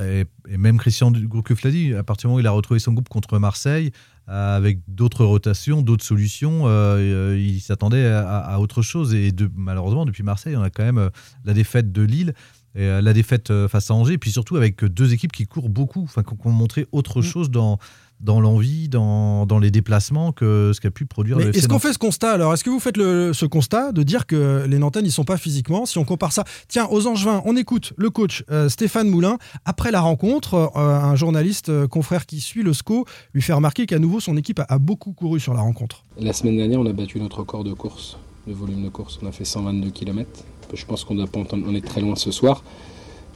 Et, 0.03 0.25
et 0.49 0.57
même 0.57 0.77
Christian 0.77 1.09
Gourcuff 1.11 1.63
l'a 1.63 1.71
dit, 1.71 1.93
à 1.93 2.03
partir 2.03 2.27
du 2.27 2.27
moment 2.31 2.37
où 2.37 2.39
il 2.41 2.47
a 2.47 2.51
retrouvé 2.51 2.79
son 2.81 2.91
groupe 2.91 3.07
contre 3.07 3.39
Marseille, 3.39 3.91
avec 4.27 4.79
d'autres 4.89 5.23
rotations, 5.25 5.81
d'autres 5.81 6.03
solutions, 6.03 6.63
euh, 6.67 7.37
il 7.39 7.61
s'attendait 7.61 8.05
à, 8.05 8.39
à 8.39 8.59
autre 8.59 8.81
chose. 8.81 9.13
Et 9.13 9.31
de- 9.31 9.49
malheureusement, 9.55 10.05
depuis 10.05 10.21
Marseille, 10.23 10.55
on 10.57 10.61
a 10.61 10.69
quand 10.69 10.83
même 10.83 11.09
la 11.45 11.53
défaite 11.53 11.91
de 11.93 12.01
Lille. 12.01 12.33
Et 12.75 12.81
euh, 12.83 13.01
la 13.01 13.13
défaite 13.13 13.49
euh, 13.51 13.67
face 13.67 13.89
à 13.89 13.93
Angers, 13.95 14.13
et 14.13 14.17
puis 14.17 14.31
surtout 14.31 14.55
avec 14.55 14.83
euh, 14.83 14.89
deux 14.89 15.13
équipes 15.13 15.31
qui 15.31 15.45
courent 15.47 15.69
beaucoup, 15.69 16.03
enfin 16.03 16.23
qui 16.23 16.33
ont 16.45 16.51
montré 16.51 16.87
autre 16.91 17.19
Mm. 17.19 17.23
chose 17.23 17.49
dans, 17.49 17.79
dans 18.19 18.39
l'envie, 18.39 18.89
dans, 18.89 19.45
dans 19.47 19.57
les 19.59 19.71
déplacements 19.71 20.31
que 20.33 20.71
ce 20.75 20.79
qu'a 20.81 20.91
pu 20.91 21.05
produire 21.07 21.37
Mais 21.37 21.45
le 21.45 21.55
est-ce 21.57 21.67
qu'on 21.67 21.79
fait 21.79 21.93
ce 21.93 21.97
constat 21.97 22.31
alors? 22.33 22.53
Est-ce 22.53 22.63
que 22.63 22.69
vous 22.69 22.79
faites 22.79 22.97
le- 22.97 23.31
ce 23.33 23.45
constat 23.47 23.91
de 23.91 24.03
dire 24.03 24.27
que 24.27 24.65
les 24.67 24.77
Nantais 24.77 25.01
n'y 25.01 25.09
sont 25.09 25.23
pas 25.23 25.37
physiquement? 25.37 25.85
Si 25.87 25.97
on 25.97 26.03
compare 26.05 26.31
ça, 26.31 26.43
tiens, 26.67 26.87
aux 26.91 27.07
Angevins, 27.07 27.41
on 27.45 27.55
écoute 27.55 27.93
le 27.97 28.09
coach 28.11 28.43
euh, 28.51 28.69
Stéphane 28.69 29.09
Moulin. 29.09 29.37
Après 29.65 29.89
la 29.89 30.01
rencontre, 30.01 30.53
euh, 30.75 30.79
un 30.79 31.15
journaliste 31.15 31.69
euh, 31.69 31.87
confrère 31.87 32.25
qui 32.27 32.39
suit 32.39 32.61
le 32.61 32.73
SCO 32.73 33.05
lui 33.33 33.41
fait 33.41 33.53
remarquer 33.53 33.85
qu'à 33.87 33.99
nouveau 33.99 34.19
son 34.19 34.37
équipe 34.37 34.59
a, 34.59 34.65
a 34.69 34.77
beaucoup 34.77 35.13
couru 35.13 35.39
sur 35.39 35.53
la 35.55 35.61
rencontre. 35.61 36.03
La 36.19 36.33
semaine 36.33 36.57
dernière, 36.57 36.79
on 36.81 36.85
a 36.85 36.93
battu 36.93 37.19
notre 37.19 37.39
record 37.39 37.63
de 37.63 37.73
course, 37.73 38.17
de 38.47 38.53
volume 38.53 38.83
de 38.83 38.89
course. 38.89 39.17
On 39.23 39.27
a 39.27 39.31
fait 39.31 39.45
122 39.45 39.89
km. 39.91 40.29
Je 40.73 40.85
pense 40.85 41.03
qu'on 41.03 41.15
doit 41.15 41.27
pas 41.27 41.39
entendre- 41.39 41.65
on 41.67 41.75
est 41.75 41.85
très 41.85 42.01
loin 42.01 42.15
ce 42.15 42.31
soir. 42.31 42.63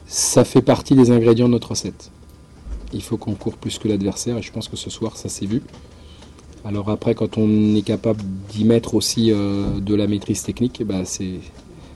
Ça 0.06 0.44
fait 0.44 0.62
partie 0.62 0.94
des 0.94 1.10
ingrédients 1.10 1.46
de 1.46 1.52
notre 1.52 1.70
recette. 1.70 2.10
Il 2.92 3.02
faut 3.02 3.16
qu'on 3.16 3.34
court 3.34 3.56
plus 3.56 3.78
que 3.78 3.88
l'adversaire 3.88 4.38
et 4.38 4.42
je 4.42 4.52
pense 4.52 4.68
que 4.68 4.76
ce 4.76 4.90
soir, 4.90 5.16
ça 5.16 5.28
s'est 5.28 5.46
vu. 5.46 5.62
Alors 6.64 6.88
après, 6.90 7.14
quand 7.14 7.36
on 7.38 7.74
est 7.74 7.82
capable 7.82 8.22
d'y 8.50 8.64
mettre 8.64 8.94
aussi 8.94 9.30
euh, 9.32 9.80
de 9.80 9.94
la 9.94 10.06
maîtrise 10.06 10.42
technique, 10.42 10.82
ben, 10.86 11.04
c'est, 11.04 11.40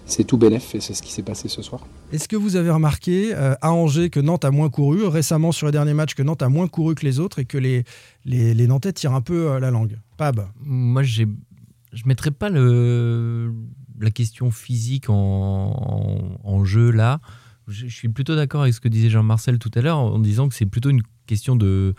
c'est 0.05 0.25
tout 0.25 0.37
bénef 0.37 0.75
et 0.75 0.81
c'est 0.81 0.93
ce 0.95 1.03
qui 1.03 1.13
s'est 1.13 1.23
passé 1.23 1.49
ce 1.49 1.63
soir. 1.63 1.81
Est-ce 2.13 2.29
que 2.29 2.37
vous 2.37 2.57
avez 2.57 2.71
remarqué 2.71 3.35
euh, 3.35 3.55
à 3.63 3.73
Angers 3.73 4.11
que 4.11 4.21
Nantes 4.21 4.45
a 4.45 4.51
moins 4.51 4.69
couru, 4.71 5.07
récemment 5.07 5.53
sur 5.53 5.67
les 5.67 5.73
derniers 5.73 5.95
matchs 5.95 6.15
que 6.15 6.23
Nantes 6.23 6.43
a 6.43 6.49
moins 6.49 6.67
couru 6.69 6.95
que 6.95 7.05
les 7.07 7.19
autres 7.21 7.39
et 7.39 7.45
que 7.45 7.59
les, 7.59 7.85
les, 8.25 8.53
les 8.55 8.67
Nantais 8.67 8.93
tirent 8.93 9.15
un 9.15 9.21
peu 9.23 9.51
euh, 9.53 9.61
la 9.61 9.71
langue? 9.71 9.99
Pab? 10.17 10.47
Moi, 10.63 11.03
j'ai, 11.03 11.27
je 11.93 12.03
mettrais 12.07 12.31
pas 12.31 12.51
la 12.51 14.11
question 14.11 14.51
physique 14.51 15.07
en, 15.09 16.65
jeu 16.65 16.91
là. 16.91 17.21
Je, 17.67 17.87
suis 17.87 18.09
plutôt 18.09 18.35
d'accord 18.35 18.63
avec 18.63 18.75
ce 18.75 18.81
que 18.81 18.89
disait 18.89 19.11
Jean-Marcel 19.11 19.59
tout 19.59 19.71
à 19.75 19.81
l'heure 19.81 19.99
en 19.99 20.19
disant 20.19 20.49
que 20.49 20.55
c'est 20.55 20.67
plutôt 20.67 20.91
une 20.91 21.03
question 21.27 21.55
de, 21.55 21.95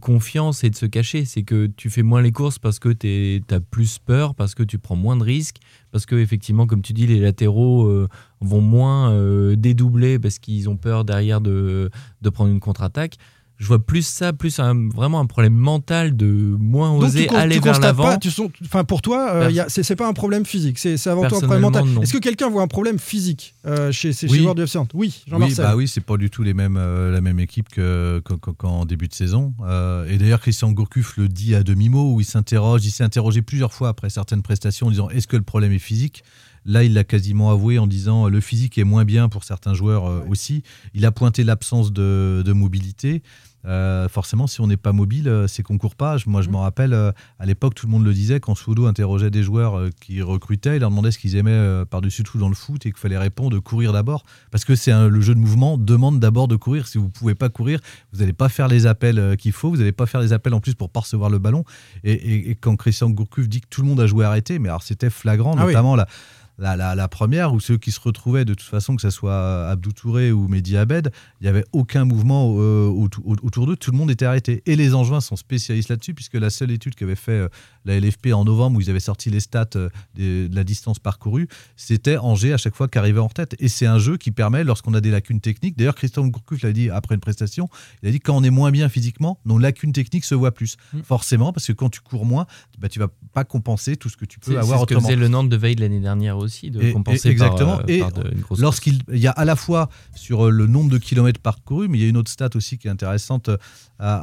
confiance 0.00 0.64
et 0.64 0.70
de 0.70 0.76
se 0.76 0.86
cacher. 0.86 1.24
C'est 1.24 1.42
que 1.42 1.66
tu 1.66 1.90
fais 1.90 2.02
moins 2.02 2.22
les 2.22 2.32
courses 2.32 2.58
parce 2.58 2.78
que 2.78 2.90
tu 2.90 3.42
as 3.50 3.60
plus 3.60 3.98
peur, 3.98 4.34
parce 4.34 4.54
que 4.54 4.62
tu 4.62 4.78
prends 4.78 4.96
moins 4.96 5.16
de 5.16 5.24
risques, 5.24 5.58
parce 5.90 6.06
que 6.06 6.16
effectivement, 6.16 6.66
comme 6.66 6.82
tu 6.82 6.92
dis, 6.92 7.06
les 7.06 7.20
latéraux 7.20 7.86
euh, 7.86 8.08
vont 8.40 8.60
moins 8.60 9.12
euh, 9.12 9.56
dédoubler 9.56 10.18
parce 10.18 10.38
qu'ils 10.38 10.68
ont 10.68 10.76
peur 10.76 11.04
derrière 11.04 11.40
de, 11.40 11.90
de 12.22 12.30
prendre 12.30 12.50
une 12.50 12.60
contre-attaque. 12.60 13.16
Je 13.58 13.66
vois 13.66 13.84
plus 13.84 14.06
ça, 14.06 14.32
plus 14.32 14.60
un- 14.60 14.88
vraiment 14.90 15.18
un 15.18 15.26
problème 15.26 15.54
mental 15.54 16.16
de 16.16 16.26
moins 16.60 16.92
Donc, 16.92 17.02
oser 17.02 17.26
tu, 17.26 17.34
aller 17.34 17.56
tu 17.56 17.62
vers 17.64 17.80
l'avant. 17.80 18.16
enfin 18.64 18.84
pour 18.84 19.02
toi, 19.02 19.32
euh, 19.32 19.64
c'est 19.68 19.96
pas 19.96 20.06
un 20.08 20.12
problème 20.12 20.46
physique, 20.46 20.78
c'est 20.78 20.94
avant 21.08 21.26
tout 21.28 21.34
un 21.36 21.40
problème 21.40 21.62
mental. 21.62 21.84
Est-ce 22.00 22.12
que 22.12 22.18
quelqu'un 22.18 22.48
voit 22.50 22.62
un 22.62 22.68
problème 22.68 23.00
physique 23.00 23.56
euh, 23.66 23.90
chez 23.90 24.12
ces 24.12 24.28
Oui. 24.30 24.38
joueurs 24.38 24.54
du 24.54 24.62
FC 24.62 24.78
Oui, 24.78 24.86
Oui, 24.94 25.22
Jean-Marcel. 25.26 25.56
bah 25.64 25.74
oui, 25.76 25.88
c'est 25.88 26.00
pas 26.00 26.16
du 26.16 26.30
tout 26.30 26.44
les 26.44 26.54
mêmes, 26.54 26.76
euh, 26.78 27.10
la 27.10 27.20
même 27.20 27.40
équipe 27.40 27.68
que- 27.68 28.22
que- 28.24 28.34
que- 28.34 28.50
qu'en 28.52 28.84
début 28.84 29.08
de 29.08 29.14
saison. 29.14 29.52
Euh, 29.66 30.08
et 30.08 30.18
d'ailleurs, 30.18 30.40
Christian 30.40 30.70
Gourcuff 30.70 31.16
le 31.16 31.28
dit 31.28 31.56
à 31.56 31.64
demi-mot, 31.64 32.14
où 32.14 32.20
il 32.20 32.24
s'interroge, 32.26 32.84
il 32.86 32.92
s'est 32.92 33.02
interrogé 33.04 33.42
plusieurs 33.42 33.72
fois 33.72 33.88
après 33.88 34.08
certaines 34.08 34.42
prestations 34.42 34.86
en 34.86 34.90
disant 34.90 35.08
est-ce 35.10 35.26
que 35.26 35.36
le 35.36 35.42
problème 35.42 35.72
est 35.72 35.80
physique? 35.80 36.22
Là, 36.64 36.84
il 36.84 36.92
l'a 36.92 37.02
quasiment 37.04 37.50
avoué 37.50 37.78
en 37.78 37.86
disant 37.86 38.28
le 38.28 38.40
physique 38.40 38.76
est 38.78 38.84
moins 38.84 39.04
bien 39.04 39.28
pour 39.30 39.42
certains 39.42 39.72
joueurs 39.74 40.22
aussi. 40.28 40.62
Il 40.92 41.06
a 41.06 41.12
pointé 41.12 41.42
l'absence 41.42 41.92
de, 41.92 42.42
de 42.44 42.52
mobilité. 42.52 43.22
Euh, 43.66 44.08
forcément, 44.08 44.46
si 44.46 44.60
on 44.60 44.66
n'est 44.66 44.76
pas 44.76 44.92
mobile, 44.92 45.28
euh, 45.28 45.46
c'est 45.48 45.62
qu'on 45.62 45.78
court 45.78 45.94
pas. 45.96 46.16
Je- 46.16 46.28
Moi, 46.28 46.42
je 46.42 46.48
me 46.48 46.56
rappelle, 46.56 46.92
euh, 46.94 47.10
à 47.38 47.46
l'époque, 47.46 47.74
tout 47.74 47.86
le 47.86 47.92
monde 47.92 48.04
le 48.04 48.14
disait, 48.14 48.38
quand 48.40 48.54
Soudo 48.54 48.86
interrogeait 48.86 49.30
des 49.30 49.42
joueurs 49.42 49.76
euh, 49.78 49.90
qui 50.00 50.22
recrutaient, 50.22 50.76
il 50.76 50.80
leur 50.80 50.90
demandait 50.90 51.10
ce 51.10 51.18
qu'ils 51.18 51.36
aimaient 51.36 51.50
euh, 51.50 51.84
par-dessus 51.84 52.22
tout 52.22 52.38
dans 52.38 52.48
le 52.48 52.54
foot 52.54 52.86
et 52.86 52.90
qu'il 52.90 52.98
fallait 52.98 53.18
répondre 53.18 53.50
de 53.50 53.58
courir 53.58 53.92
d'abord. 53.92 54.22
Parce 54.50 54.64
que 54.64 54.74
c'est 54.74 54.92
le 55.08 55.20
jeu 55.20 55.34
de 55.34 55.40
mouvement 55.40 55.76
demande 55.76 56.20
d'abord 56.20 56.48
de 56.48 56.56
courir. 56.56 56.86
Si 56.86 56.98
vous 56.98 57.04
ne 57.06 57.10
pouvez 57.10 57.34
pas 57.34 57.48
courir, 57.48 57.80
vous 58.12 58.20
n'allez 58.20 58.32
pas 58.32 58.48
faire 58.48 58.68
les 58.68 58.86
appels 58.86 59.18
euh, 59.18 59.36
qu'il 59.36 59.52
faut. 59.52 59.70
Vous 59.70 59.76
n'allez 59.78 59.92
pas 59.92 60.06
faire 60.06 60.20
les 60.20 60.32
appels 60.32 60.54
en 60.54 60.60
plus 60.60 60.74
pour 60.74 60.90
pas 60.90 61.00
recevoir 61.00 61.28
le 61.30 61.38
ballon. 61.38 61.64
Et, 62.04 62.12
et- 62.12 62.50
et 62.50 62.54
quand 62.54 62.76
Christian 62.76 63.10
Gourcuff 63.10 63.48
dit 63.48 63.60
que 63.60 63.68
tout 63.68 63.82
le 63.82 63.88
monde 63.88 64.00
a 64.00 64.06
joué 64.06 64.24
arrêté, 64.24 64.58
mais 64.58 64.68
alors 64.68 64.82
c'était 64.82 65.10
flagrant, 65.10 65.54
Ah 65.58 65.62
oui. 65.66 65.72
notamment 65.72 65.96
la, 66.58 66.76
la, 66.76 66.76
la- 66.76 66.94
la 66.94 67.08
première, 67.08 67.52
où 67.54 67.60
ceux 67.60 67.78
qui 67.78 67.90
se 67.92 68.00
retrouvaient 68.00 68.44
de 68.44 68.52
toute 68.54 68.68
façon, 68.68 68.96
que 68.96 69.02
ce 69.02 69.10
soit 69.10 69.68
Abdou 69.68 69.92
Touré 69.92 70.32
ou 70.32 70.48
Mehdi 70.48 70.76
Abed, 70.76 71.10
il 71.40 71.44
n'y 71.44 71.48
avait 71.48 71.64
aucun 71.72 72.04
mouvement 72.04 72.54
euh, 72.58 72.86
autou- 72.88 73.22
autour 73.42 73.66
d'eux, 73.66 73.76
tout 73.76 73.90
le 73.92 73.96
monde 73.96 74.10
était 74.10 74.24
arrêté. 74.24 74.62
Et 74.66 74.74
les 74.76 74.94
Angevins 74.94 75.20
sont 75.20 75.36
spécialistes 75.36 75.88
là-dessus, 75.88 76.14
puisque 76.14 76.34
la 76.34 76.50
seule 76.50 76.70
étude 76.70 76.94
qu'avait 76.94 77.14
fait 77.16 77.32
euh, 77.32 77.48
la 77.84 77.98
LFP 78.00 78.28
en 78.32 78.44
novembre, 78.44 78.76
où 78.78 78.80
ils 78.80 78.90
avaient 78.90 78.98
sorti 79.00 79.30
les 79.30 79.40
stats 79.40 79.66
euh, 79.76 79.88
de 80.16 80.48
la 80.52 80.64
distance 80.64 80.98
parcourue, 80.98 81.48
c'était 81.76 82.16
Angers 82.16 82.52
à 82.52 82.56
chaque 82.56 82.74
fois 82.74 82.88
qu'arrivait 82.88 83.20
en 83.20 83.28
tête. 83.28 83.54
Et 83.60 83.68
c'est 83.68 83.86
un 83.86 83.98
jeu 83.98 84.16
qui 84.16 84.30
permet, 84.30 84.64
lorsqu'on 84.64 84.94
a 84.94 85.00
des 85.00 85.10
lacunes 85.10 85.40
techniques, 85.40 85.76
d'ailleurs 85.78 85.94
Christian 85.94 86.26
Gourcuff 86.26 86.62
l'a 86.62 86.72
dit 86.72 86.90
après 86.90 87.14
une 87.14 87.20
prestation, 87.20 87.68
il 88.02 88.08
a 88.08 88.12
dit 88.12 88.20
quand 88.20 88.36
on 88.36 88.42
est 88.42 88.50
moins 88.50 88.70
bien 88.70 88.88
physiquement, 88.88 89.38
nos 89.44 89.58
lacunes 89.58 89.92
techniques 89.92 90.24
se 90.24 90.34
voient 90.34 90.52
plus. 90.52 90.76
Forcément, 91.04 91.52
parce 91.52 91.66
que 91.66 91.72
quand 91.72 91.88
tu 91.88 92.00
cours 92.00 92.26
moins, 92.26 92.46
bah, 92.78 92.88
tu 92.88 92.98
vas 92.98 93.08
pas 93.32 93.44
compenser 93.44 93.96
tout 93.96 94.08
ce 94.08 94.16
que 94.16 94.24
tu 94.24 94.38
peux 94.40 94.46
C'est 94.46 94.52
c'est 94.52 94.58
avoir 94.58 94.78
ce 94.78 94.82
autrement. 94.84 95.00
faisait 95.02 95.16
le 95.16 95.28
Nantes 95.28 95.48
de 95.48 95.56
Veille 95.56 95.76
de 95.76 95.80
l'année 95.80 96.00
dernière 96.00 96.36
aussi, 96.36 96.47
de 96.70 96.80
Et- 96.82 96.92
compenser 96.92 97.28
et- 97.28 97.30
exactement. 97.30 97.76
par, 97.78 97.80
euh, 97.80 97.84
et 97.88 98.02
lorsqu'il 98.58 98.98
il 99.12 99.18
y 99.18 99.26
a 99.26 99.30
à 99.32 99.44
la 99.44 99.56
fois 99.56 99.88
sur 100.14 100.46
euh, 100.46 100.50
le 100.50 100.66
nombre 100.66 100.90
de 100.90 100.98
kilomètres 100.98 101.40
parcourus, 101.40 101.88
mais 101.88 101.98
il 101.98 102.02
y 102.02 102.04
a 102.04 102.08
une 102.08 102.16
autre 102.16 102.30
stat 102.30 102.50
aussi 102.54 102.78
qui 102.78 102.88
est 102.88 102.90
intéressante 102.90 103.48
euh, 103.48 103.56
à, 103.98 104.14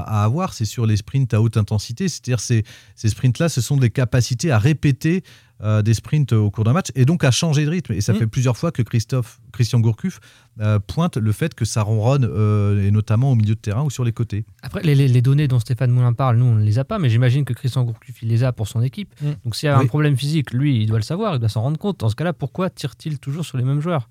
à- 0.00 0.20
à 0.20 0.24
avoir, 0.24 0.52
c'est 0.54 0.64
sur 0.64 0.86
les 0.86 0.96
sprints 0.96 1.32
à 1.34 1.40
haute 1.40 1.56
intensité. 1.56 2.08
C'est-à-dire 2.08 2.40
ces, 2.40 2.64
ces 2.96 3.08
sprints-là, 3.08 3.48
ce 3.48 3.60
sont 3.60 3.76
des 3.76 3.90
capacités 3.90 4.50
à 4.50 4.58
répéter 4.58 5.22
euh, 5.62 5.82
des 5.82 5.94
sprints 5.94 6.32
au 6.32 6.50
cours 6.50 6.64
d'un 6.64 6.72
match 6.72 6.88
et 6.94 7.04
donc 7.04 7.22
à 7.24 7.30
changer 7.30 7.64
de 7.64 7.70
rythme. 7.70 7.92
Et 7.92 8.00
ça 8.00 8.12
Mm. 8.12 8.16
fait 8.16 8.26
plusieurs 8.26 8.56
fois 8.56 8.72
que 8.72 8.82
Christophe, 8.82 9.40
Christian 9.52 9.80
Gourcuff 9.80 10.20
euh, 10.60 10.78
pointe 10.78 11.16
le 11.16 11.32
fait 11.32 11.54
que 11.54 11.64
ça 11.64 11.82
ronronne, 11.82 12.26
euh, 12.30 12.86
et 12.86 12.90
notamment 12.90 13.32
au 13.32 13.34
milieu 13.34 13.54
de 13.54 13.60
terrain 13.60 13.82
ou 13.82 13.90
sur 13.90 14.04
les 14.04 14.12
côtés. 14.12 14.44
Après, 14.62 14.82
les, 14.82 14.94
les- 14.94 15.22
données 15.22 15.48
dont 15.48 15.58
Stéphane 15.60 15.90
Moulin 15.90 16.12
parle, 16.12 16.36
nous, 16.38 16.44
on 16.46 16.54
ne 16.54 16.64
les 16.64 16.78
a 16.78 16.84
pas, 16.84 16.98
mais 16.98 17.08
j'imagine 17.10 17.44
que 17.44 17.52
Christian 17.52 17.84
Gourcuff, 17.84 18.22
il 18.22 18.28
les 18.28 18.42
a 18.44 18.52
pour 18.52 18.68
son 18.68 18.82
équipe. 18.82 19.14
Mm. 19.22 19.26
Donc, 19.44 19.54
s'il 19.56 19.66
y 19.68 19.70
a 19.70 19.78
Oui. 19.78 19.84
un 19.84 19.88
problème 19.88 20.16
physique, 20.16 20.52
lui, 20.52 20.82
il 20.82 20.86
doit 20.86 20.98
le 20.98 21.04
savoir, 21.04 21.34
il 21.34 21.38
doit 21.40 21.48
s'en 21.48 21.62
rendre 21.62 21.78
compte. 21.78 22.00
Dans 22.00 22.08
ce 22.08 22.16
cas-là, 22.16 22.32
pourquoi 22.32 22.68
tire-t-il 22.70 23.18
toujours 23.18 23.44
sur 23.44 23.58
les 23.58 23.64
mêmes 23.64 23.80
joueurs? 23.80 24.08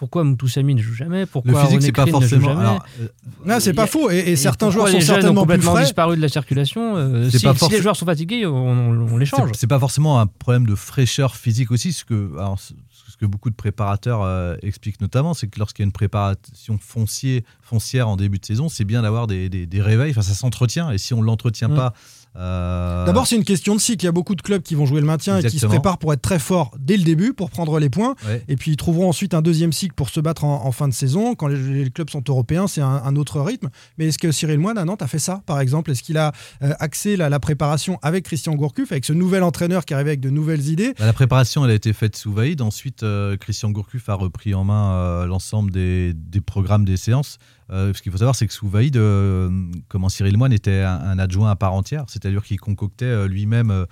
Pourquoi 0.00 0.24
Moutoussamy 0.24 0.74
ne 0.74 0.80
joue 0.82 0.94
jamais? 0.94 1.26
Pourquoi 1.26 1.52
Le 1.52 1.58
physique, 1.58 1.74
René 1.74 1.86
c'est 1.86 1.92
pas 1.92 2.02
Crine 2.02 2.16
ne 2.16 2.20
joue 2.22 2.28
forcément. 2.28 2.48
jamais 2.48 2.60
alors, 2.62 2.86
euh, 3.02 3.06
Non, 3.46 3.60
c'est 3.60 3.72
pas 3.74 3.86
faux. 3.86 4.10
Et, 4.10 4.16
et 4.18 4.30
Et 4.30 4.36
certains 4.36 4.70
joueurs 4.70 4.86
sont 4.88 4.92
jeunes 4.94 5.02
ont 5.02 5.06
certainement 5.06 5.32
plus 5.42 5.54
complètement 5.56 5.72
frais. 5.72 5.82
disparu 5.84 6.16
de 6.16 6.22
la 6.22 6.28
circulation. 6.28 6.96
euh, 6.96 7.30
si, 7.30 7.38
pas 7.44 7.52
si 7.54 7.60
forc- 7.60 7.70
les 7.72 7.82
joueurs 7.82 7.96
sont 7.96 8.06
fatigués, 8.06 8.46
on, 8.46 8.54
on- 8.56 9.08
on 9.12 9.16
les 9.18 9.26
change. 9.26 9.50
C'est- 9.54 9.66
pas 9.66 9.78
forcément 9.78 10.18
un 10.18 10.26
problème 10.26 10.66
de 10.66 10.74
fraîcheur 10.74 11.36
physique 11.36 11.70
aussi, 11.70 11.92
ce 11.92 12.04
que, 12.04 12.32
alors, 12.38 12.58
ce 12.58 12.72
ce 13.10 13.16
que 13.16 13.26
beaucoup 13.26 13.50
de 13.50 13.54
préparateurs 13.56 14.22
euh, 14.22 14.56
expliquent 14.62 15.00
notamment, 15.02 15.34
c'est 15.34 15.48
que 15.48 15.58
lorsqu'il 15.58 15.82
y 15.82 15.84
a 15.84 15.88
une 15.88 15.92
préparation 15.92 16.78
foncier, 16.80 17.44
foncière 17.60 18.08
en 18.08 18.16
début 18.16 18.38
de 18.38 18.46
saison, 18.46 18.68
c'est 18.70 18.84
bien 18.84 19.02
d'avoir 19.02 19.26
des, 19.26 19.48
des- 19.50 19.66
des 19.66 19.82
réveils, 19.82 20.12
enfin 20.12 20.22
ça 20.22 20.32
s'entretient, 20.32 20.90
et 20.90 20.96
si 20.96 21.12
on 21.12 21.20
ne 21.20 21.26
l'entretient 21.26 21.68
Mm. 21.68 21.74
pas... 21.74 21.92
euh, 22.36 23.04
D'abord, 23.06 23.26
c'est 23.26 23.36
une 23.36 23.44
question 23.44 23.74
de 23.74 23.80
cycle. 23.80 24.04
Il 24.04 24.06
y 24.06 24.08
a 24.08 24.12
beaucoup 24.12 24.34
de 24.34 24.42
clubs 24.42 24.62
qui 24.62 24.74
vont 24.74 24.86
jouer 24.86 25.00
le 25.00 25.06
maintien 25.06 25.38
et 25.38 25.42
qui 25.42 25.58
se 25.58 25.66
préparent 25.66 25.98
pour 25.98 26.12
être 26.12 26.22
très 26.22 26.38
forts 26.38 26.70
dès 26.78 26.96
le 26.96 27.02
début, 27.02 27.32
pour 27.32 27.50
prendre 27.50 27.78
les 27.78 27.90
points. 27.90 28.14
ouais. 28.26 28.42
Et 28.48 28.56
puis, 28.56 28.72
ils 28.72 28.76
trouveront 28.76 29.08
ensuite 29.08 29.34
un 29.34 29.42
deuxième 29.42 29.72
cycle 29.72 29.94
pour 29.94 30.08
se 30.10 30.20
battre 30.20 30.44
en, 30.44 30.64
en 30.64 30.72
fin 30.72 30.88
de 30.88 30.92
saison. 30.94 31.34
Quand 31.34 31.48
les, 31.48 31.84
les 31.84 31.90
clubs 31.90 32.08
sont 32.10 32.22
européens, 32.28 32.66
c'est 32.66 32.80
un, 32.80 33.02
un 33.04 33.16
autre 33.16 33.40
rythme. 33.40 33.68
Mais 33.98 34.06
est-ce 34.08 34.18
que 34.18 34.30
Cyril 34.32 34.58
Moine 34.58 34.78
à 34.78 34.84
Nantes 34.84 35.02
a 35.02 35.06
fait 35.08 35.18
ça, 35.18 35.42
par 35.46 35.60
exemple? 35.60 35.90
Est-ce 35.90 36.02
qu'il 36.02 36.18
a 36.18 36.32
euh, 36.62 36.72
axé 36.78 37.16
la, 37.16 37.28
la 37.28 37.40
préparation 37.40 37.98
avec 38.02 38.24
Christian 38.24 38.54
Gourcuff, 38.54 38.92
avec 38.92 39.04
ce 39.04 39.12
nouvel 39.12 39.42
entraîneur 39.42 39.84
qui 39.84 39.94
arrive 39.94 40.06
avec 40.08 40.20
de 40.20 40.30
nouvelles 40.30 40.66
idées? 40.68 40.94
Bah, 40.98 41.06
La 41.06 41.12
préparation, 41.12 41.64
elle 41.64 41.72
a 41.72 41.74
été 41.74 41.92
faite 41.92 42.16
sous 42.16 42.32
Vaïd. 42.32 42.60
Ensuite, 42.62 43.02
euh, 43.02 43.36
Christian 43.36 43.70
Gourcuff 43.70 44.08
a 44.08 44.14
repris 44.14 44.54
en 44.54 44.64
main 44.64 44.92
euh, 44.92 45.26
l'ensemble 45.26 45.70
des, 45.72 46.12
des 46.14 46.40
programmes 46.40 46.84
des 46.84 46.96
séances. 46.96 47.38
Euh, 47.70 47.92
ce 47.94 48.02
qu'il 48.02 48.10
faut 48.10 48.18
savoir, 48.18 48.34
c'est 48.34 48.46
que 48.46 48.52
sous 48.52 48.68
Vaïd, 48.68 48.96
euh, 48.96 49.48
comment 49.88 50.08
Cyril 50.08 50.36
Moine 50.36 50.52
était 50.52 50.80
un, 50.80 51.00
un 51.00 51.18
adjoint 51.18 51.50
à 51.50 51.56
part 51.56 51.72
entière, 51.72 52.04
c'est-à-dire 52.08 52.42
qu'il 52.42 52.58
concoctait 52.58 53.04
euh, 53.04 53.28
lui-même 53.28 53.70
euh, 53.70 53.86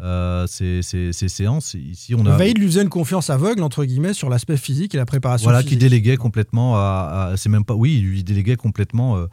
euh, 0.00 0.46
ses, 0.46 0.82
ses- 0.82 1.12
ses 1.12 1.28
séances. 1.28 1.74
Ici, 1.74 2.14
on 2.14 2.26
a 2.26 2.36
Vaïd 2.36 2.58
lui 2.58 2.66
faisait 2.66 2.82
une 2.82 2.88
confiance 2.88 3.30
aveugle, 3.30 3.62
entre 3.62 3.84
guillemets, 3.84 4.14
sur 4.14 4.28
l'aspect 4.28 4.56
physique 4.56 4.94
et 4.94 4.98
la 4.98 5.06
préparation 5.06 5.44
voilà, 5.44 5.62
qui 5.62 5.76
déléguait 5.76 6.16
complètement 6.16 6.76
à, 6.76 7.30
à- 7.32 7.36
c'est 7.36 7.48
même 7.48 7.64
pas, 7.64 7.74
oui, 7.74 7.96
il 7.98 8.04
lui 8.04 8.24
déléguait 8.24 8.56
complètement 8.56 9.16
euh, 9.16 9.26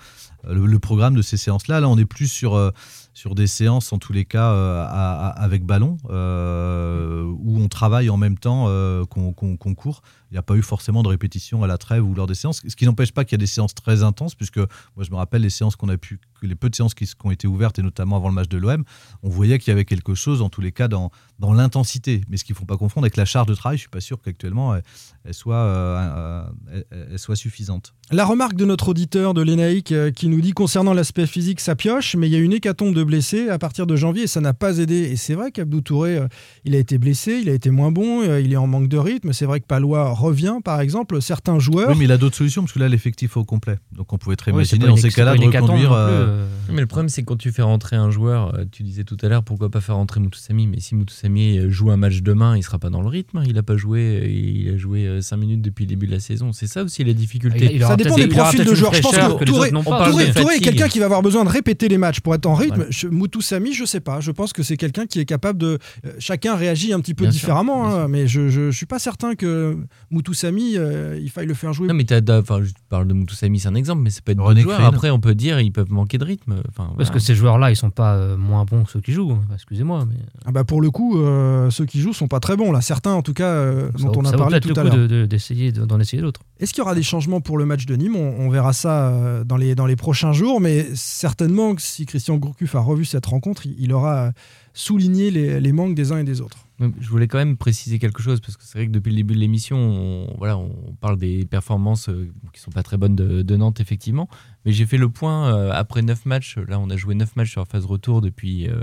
le, 0.48 0.66
le 0.66 0.80
programme 0.80 1.16
de 1.16 1.22
ces 1.22 1.38
séances-là. 1.38 1.80
Là, 1.82 1.90
on 1.90 1.98
est 1.98 2.06
plus 2.06 2.28
sur 2.28 2.56
euh, 2.56 2.72
sur 3.14 3.36
des 3.36 3.48
séances, 3.48 3.92
en 3.92 3.98
tous 3.98 4.14
les 4.14 4.24
cas, 4.24 4.52
euh, 4.52 4.84
à- 4.86 5.28
à- 5.28 5.44
avec 5.44 5.66
ballon, 5.66 5.98
euh, 6.10 7.24
où 7.24 7.60
on 7.60 7.68
travaille 7.68 8.10
en 8.10 8.18
même 8.18 8.38
temps 8.38 8.66
euh, 8.68 9.04
qu'on 9.06 9.34
court. 9.76 10.02
Il 10.32 10.36
n'y 10.36 10.38
a 10.38 10.44
pas 10.44 10.56
eu 10.56 10.62
forcément 10.62 11.02
de 11.04 11.08
répétition 11.08 11.64
à 11.64 11.68
la 11.68 11.78
trêve 11.78 12.06
ou 12.06 12.14
lors 12.14 12.28
des 12.28 12.36
séances, 12.36 12.62
ce 12.68 12.76
qui 12.76 12.86
n'empêche 12.86 13.12
pas 13.12 13.26
qu'il 13.26 13.34
y 13.34 13.40
a 13.40 13.44
des 13.44 13.48
séances 13.48 13.74
très 13.74 14.04
intenses, 14.04 14.36
puisque 14.36 14.58
moi 14.58 15.04
je 15.04 15.10
me 15.10 15.16
rappelle 15.16 15.42
les 15.42 15.50
séances 15.50 15.76
qu'on 15.76 15.90
a 15.90 15.98
pu, 15.98 16.20
les 16.42 16.56
peu 16.56 16.70
de 16.70 16.76
séances 16.76 16.94
qui, 16.94 17.06
qui 17.06 17.16
ont 17.24 17.32
été 17.32 17.48
ouvertes, 17.48 17.80
et 17.80 17.82
notamment 17.82 18.16
avant 18.16 18.30
le 18.30 18.36
match 18.36 18.50
de 18.50 18.58
l'OM, 18.58 18.84
on 19.24 19.30
voyait 19.30 19.60
qu'il 19.60 19.72
y 19.72 19.74
avait 19.74 19.86
quelque 19.86 20.14
chose, 20.14 20.42
en 20.42 20.50
tous 20.50 20.62
les 20.62 20.72
cas, 20.72 20.88
dans, 20.88 21.12
dans 21.40 21.54
l'intensité. 21.54 22.22
Mais 22.30 22.38
ce 22.38 22.44
qu'il 22.44 22.54
ne 22.54 22.60
faut 22.60 22.66
pas 22.66 22.78
confondre 22.78 23.06
avec 23.06 23.16
la 23.18 23.26
charge 23.26 23.48
de 23.48 23.56
travail, 23.56 23.78
je 23.78 23.82
ne 23.82 23.84
suis 23.84 23.90
pas 23.90 24.02
sûr 24.02 24.20
qu'actuellement 24.22 24.76
elle, 24.76 24.84
elle 25.26 25.34
soit, 25.34 25.56
euh, 25.56 25.98
euh, 25.98 26.44
elle- 26.92 27.08
elle 27.14 27.20
soit 27.20 27.36
suffisante. 27.36 27.94
La 28.12 28.26
remarque 28.26 28.56
de 28.56 28.66
notre 28.66 28.90
auditeur 28.90 29.34
de 29.36 29.42
l'ENAIC 29.44 29.92
euh, 29.92 30.12
qui 30.12 30.28
nous 30.30 30.42
dit 30.42 30.52
concernant 30.52 30.94
l'aspect 30.94 31.28
physique, 31.28 31.60
ça 31.60 31.76
pioche, 31.76 32.16
mais 32.16 32.28
il 32.28 32.34
y 32.34 32.36
a 32.36 32.40
une 32.40 32.54
hécatombe 32.54 32.94
de 32.96 33.04
blessés 33.04 33.50
à 33.50 33.60
partir 33.60 33.86
de 33.88 33.96
janvier 33.96 34.24
et 34.24 34.28
ça 34.28 34.42
n'a 34.42 34.54
pas 34.54 34.80
aidé. 34.80 34.96
Et 35.12 35.16
c'est 35.16 35.36
vrai 35.36 35.52
qu'Abdou 35.52 35.82
Touré, 35.82 36.18
euh, 36.18 36.28
il 36.66 36.74
a 36.76 36.80
été 36.80 36.98
blessé, 36.98 37.40
il 37.42 37.50
a 37.50 37.54
été 37.54 37.70
moins 37.70 37.92
bon, 37.92 38.22
euh, 38.24 38.42
il 38.42 38.52
est 38.52 38.58
en 38.58 38.66
manque 38.68 38.88
de 38.90 38.98
rythme. 38.98 39.32
C'est 39.32 39.46
vrai 39.46 39.60
que 39.60 39.66
Palois 39.68 40.10
revient, 40.12 40.58
par 40.66 40.82
exemple. 40.82 41.22
Certains 41.22 41.60
joueurs. 41.60 41.90
Oui, 41.90 41.96
mais 42.00 42.06
il 42.06 42.12
a 42.12 42.18
d'autres 42.18 42.36
solutions, 42.38 42.64
parce 42.64 42.74
que 42.74 42.80
là, 42.80 42.90
l'effectif 42.90 43.38
est 43.38 43.40
au 43.40 43.46
complet. 43.46 43.78
Donc 43.92 44.12
on 44.12 44.18
pouvait 44.18 44.36
très 44.36 44.52
Oui, 44.52 44.66
c'est 44.66 44.76
imaginer 44.78 44.90
dans 44.96 44.98
ces 45.02 45.12
cas-là 45.12 45.36
de 45.38 45.44
reconduire. 45.46 45.94
euh, 45.94 46.10
euh. 46.10 46.48
Mais 46.72 46.82
le 46.82 46.88
problème, 46.88 47.10
c'est 47.10 47.22
quand 47.24 47.38
tu 47.38 47.52
fais 47.52 47.62
rentrer 47.62 47.96
un 47.96 48.10
joueur, 48.10 48.56
euh, 48.56 48.66
tu 48.72 48.82
disais 48.84 49.04
tout 49.04 49.18
à 49.22 49.28
l'heure, 49.28 49.44
pourquoi 49.44 49.70
pas 49.70 49.82
faire 49.82 49.96
rentrer 49.96 50.20
Moutoussamy 50.20 50.66
Mais 50.66 50.80
si 50.80 50.96
Moutoussamy 50.96 51.29
euh, 51.60 51.70
joue 51.70 51.92
un 51.92 51.98
match 51.98 52.22
demain, 52.22 52.58
il 52.58 52.64
sera 52.64 52.80
pas 52.80 52.90
dans 52.90 53.02
le 53.02 53.08
rythme. 53.08 53.42
Il 53.48 53.58
a 53.58 53.64
pas 53.64 53.78
joué, 53.78 54.00
euh, 54.24 54.28
il 54.28 54.74
a 54.74 54.78
joué 54.78 55.22
5 55.22 55.38
minutes 55.38 55.62
depuis 55.62 55.86
le 55.86 55.90
début 55.90 56.08
de 56.08 56.12
la 56.12 56.20
saison. 56.20 56.52
C'est 56.54 56.68
ça 56.68 56.84
aussi 56.84 57.04
la 57.04 57.14
difficulté. 57.14 57.70
Il- 57.76 57.82
Ça 57.82 57.96
dépend 57.96 58.16
des 58.16 58.28
profils 58.28 58.64
de 58.66 58.74
joueurs. 58.74 58.94
Je 58.94 59.02
pense 59.02 59.12
que 59.16 59.40
que 59.40 59.46
Touré, 59.46 59.72
Touré- 59.72 60.32
Touré 60.34 60.56
est 60.56 60.60
quelqu'un 60.60 60.88
qui 60.88 61.00
va 61.00 61.06
avoir 61.06 61.22
besoin 61.22 61.44
de 61.44 61.50
répéter 61.50 61.88
les 61.88 61.98
matchs 61.98 62.20
pour 62.22 62.34
être 62.36 62.46
en 62.46 62.56
rythme. 62.56 62.76
Voilà. 62.76 62.92
Je- 62.92 63.08
Moutoussamy, 63.08 63.74
je 63.74 63.86
sais 63.86 64.00
pas. 64.00 64.20
Je 64.20 64.32
pense 64.32 64.54
que 64.54 64.64
c'est 64.64 64.78
quelqu'un 64.78 65.06
qui 65.06 65.20
est 65.20 65.26
capable 65.26 65.60
de. 65.60 65.78
euh, 66.06 66.12
chacun 66.20 66.56
réagit 66.56 66.94
un 66.94 67.00
petit 67.00 67.14
peu 67.14 67.24
Bien 67.26 67.32
différemment, 67.32 67.88
hein, 67.88 68.08
mais 68.08 68.28
je, 68.28 68.50
je, 68.50 68.72
je 68.72 68.78
suis 68.78 68.86
pas 68.86 69.00
certain 69.00 69.36
que 69.36 69.78
Moutoussamy, 70.12 70.74
euh, 70.78 71.20
il 71.22 71.30
faille 71.30 71.46
le 71.48 71.54
faire 71.54 71.74
jouer. 71.74 71.88
Non, 71.88 71.94
mais 71.94 72.06
enfin, 72.32 72.62
je 72.64 72.72
parle 72.90 73.08
de 73.08 73.14
Moutoussamy, 73.14 73.60
c'est 73.60 73.68
un 73.68 73.76
exemple, 73.76 74.02
mais 74.02 74.10
c'est 74.10 74.24
pas 74.24 74.34
joueurs. 74.64 74.78
Crine. 74.78 74.88
Après, 74.88 75.10
on 75.10 75.20
peut 75.20 75.36
dire 75.36 75.60
ils 75.60 75.72
peuvent 75.72 75.92
manquer 75.92 76.18
de 76.18 76.24
rythme. 76.26 76.56
Enfin, 76.70 76.92
Parce 76.98 77.10
que 77.10 77.20
ces 77.20 77.36
joueurs-là, 77.36 77.72
ils 77.72 77.76
sont 77.76 77.90
pas 77.92 78.16
euh, 78.16 78.38
moins 78.38 78.66
bons 78.66 78.84
que 78.84 78.92
ceux 78.92 79.02
qui 79.02 79.12
jouent. 79.12 79.32
hein. 79.32 79.42
Excusez-moi, 79.54 80.06
mais 80.10 80.16
Ah 80.46 80.52
bah 80.52 80.64
pour 80.64 80.82
le 80.82 80.90
coup, 80.92 81.19
euh, 81.20 81.70
ceux 81.70 81.86
qui 81.86 82.00
jouent 82.02 82.14
sont 82.14 82.28
pas 82.28 82.40
très 82.40 82.56
bons 82.58 82.72
là. 82.72 82.82
Certains, 82.82 83.14
en 83.14 83.22
tout 83.22 83.34
cas, 83.34 83.48
euh, 83.50 83.90
dont 84.00 84.12
on 84.16 84.26
a 84.26 84.32
parlé 84.38 84.60
tout 84.60 84.74
à 84.76 84.84
le 84.84 84.90
coup 84.90 84.96
l'heure. 84.98 85.08
de- 85.08 85.22
de- 85.22 85.26
d'essayer 85.26 85.72
de- 85.72 85.86
d'en 85.86 86.00
essayer 86.00 86.22
d'autres. 86.22 86.42
Est-ce 86.60 86.74
qu'il 86.74 86.82
y 86.82 86.84
aura 86.84 86.96
des 86.96 87.04
changements 87.04 87.42
pour 87.42 87.58
le 87.58 87.66
match 87.66 87.86
de 87.86 87.96
Nîmes? 87.96 88.16
On, 88.16 88.36
on 88.40 88.50
verra 88.50 88.74
ça 88.74 89.10
euh, 89.10 89.44
dans 89.44 89.58
les, 89.58 89.76
dans 89.76 89.86
les 89.86 89.96
prochains 89.96 90.34
jours, 90.34 90.60
mais 90.62 90.86
certainement 90.96 91.76
que 91.76 91.82
si 91.82 92.06
Christian 92.06 92.38
Gourcuff 92.38 92.76
a 92.76 92.80
revu 92.80 93.06
cette 93.06 93.26
rencontre, 93.26 93.66
il, 93.66 93.76
il 93.80 93.94
aura 93.94 94.32
souligné 94.74 95.32
les, 95.32 95.60
les 95.60 95.72
manques 95.72 95.96
des 95.96 96.12
uns 96.12 96.20
et 96.20 96.24
des 96.24 96.42
autres. 96.42 96.58
Je 97.02 97.10
voulais 97.10 97.28
quand 97.28 97.38
même 97.40 97.58
préciser 97.58 98.00
quelque 98.00 98.22
chose 98.22 98.40
parce 98.40 98.56
que 98.56 98.64
c'est 98.64 98.78
vrai 98.78 98.88
que 98.88 98.92
depuis 98.94 99.10
le 99.10 99.18
début 99.18 99.34
de 99.34 99.40
l'émission, 99.40 99.76
on, 99.78 100.36
voilà, 100.38 100.58
on 100.58 100.96
parle 101.02 101.18
des 101.18 101.44
performances 101.44 102.10
qui 102.54 102.62
sont 102.62 102.72
pas 102.72 102.84
très 102.84 102.96
bonnes 102.96 103.18
de, 103.18 103.42
de 103.42 103.56
Nantes 103.58 103.82
effectivement. 103.82 104.30
Mais 104.66 104.72
j'ai 104.72 104.86
fait 104.86 104.96
le 104.98 105.10
point 105.10 105.54
euh, 105.54 105.72
après 105.74 106.02
9 106.02 106.26
matchs. 106.26 106.58
Là, 106.70 106.80
on 106.80 106.90
a 106.90 106.96
joué 106.96 107.16
9 107.16 107.36
matchs 107.36 107.52
sur 107.52 107.60
la 107.62 107.66
phase 107.66 107.86
retour 107.86 108.22
depuis, 108.22 108.70
euh, 108.70 108.76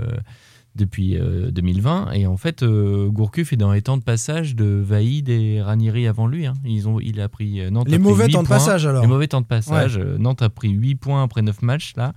depuis 0.77 1.17
euh, 1.17 1.51
2020. 1.51 2.11
Et 2.13 2.25
en 2.27 2.37
fait, 2.37 2.63
euh, 2.63 3.07
Gourcuff 3.09 3.51
est 3.53 3.57
dans 3.57 3.71
les 3.73 3.81
temps 3.81 3.97
de 3.97 4.03
passage 4.03 4.55
de 4.55 4.65
Vaïd 4.85 5.27
et 5.29 5.61
Ranieri 5.61 6.07
avant 6.07 6.27
lui. 6.27 6.45
hein. 6.45 6.53
Ils 6.65 6.87
ont, 6.87 6.99
il 6.99 7.19
a 7.19 7.27
pris 7.29 7.59
euh, 7.61 7.69
Nantes. 7.69 7.87
Les 7.89 7.95
a 7.95 7.99
pris 7.99 8.07
mauvais 8.07 8.27
temps 8.29 8.43
de 8.43 8.47
passage, 8.47 8.85
alors. 8.85 9.01
Les 9.01 9.07
mauvais 9.07 9.27
temps 9.27 9.41
de 9.41 9.45
passage. 9.47 9.97
Euh, 9.97 10.17
Nantes 10.17 10.41
a 10.41 10.49
pris 10.49 10.69
8 10.69 10.95
points 10.95 11.23
après 11.23 11.41
9 11.41 11.61
matchs 11.61 11.93
là. 11.97 12.13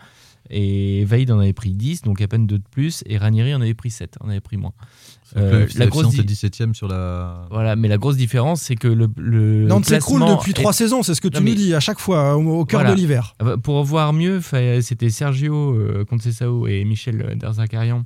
Et 0.53 1.05
Vaïd 1.05 1.31
en 1.31 1.38
avait 1.38 1.53
pris 1.53 1.70
10, 1.75 2.03
donc 2.03 2.20
à 2.20 2.27
peine 2.27 2.46
2 2.49 2.59
de 2.59 2.64
plus. 2.73 3.05
Et 3.07 3.18
Ranieri 3.18 3.55
en 3.55 3.61
avait 3.61 3.75
pris 3.75 3.90
7, 3.90 4.16
en 4.20 4.29
avait 4.31 4.40
pris 4.40 4.57
moins. 4.57 4.73
Euh, 5.37 5.68
la 5.77 5.87
grosse 5.87 6.09
di- 6.09 6.18
est 6.18 6.25
17ème 6.25 6.75
sur 6.75 6.88
la. 6.88 7.46
voilà, 7.53 7.77
mais 7.77 7.87
la 7.87 7.99
grosse 7.99 8.16
différence, 8.16 8.62
c'est 8.62 8.75
que 8.75 8.88
le, 8.88 9.09
le 9.16 9.66
Nantes 9.68 9.85
s'écroule 9.85 10.23
depuis 10.27 10.51
est- 10.51 10.55
trois 10.55 10.73
saisons, 10.73 11.05
c'est 11.05 11.14
ce 11.14 11.20
que 11.20 11.29
tu 11.29 11.37
Non, 11.38 11.44
mais- 11.44 11.51
nous 11.51 11.57
dis 11.57 11.73
à 11.73 11.79
chaque 11.79 12.01
fois, 12.01 12.37
au, 12.37 12.40
au 12.61 12.64
cœur 12.64 12.81
Voilà. 12.81 12.96
de 12.96 13.01
l'hiver. 13.01 13.37
Ah 13.38 13.44
bah, 13.44 13.57
Pour 13.59 13.85
voir 13.85 14.12
mieux, 14.12 14.40
c'était 14.81 15.11
Sergio 15.11 15.55
euh, 15.77 16.05
Conceição 16.05 16.66
et 16.66 16.85
Michel 16.85 17.37
Derzakarian 17.38 18.03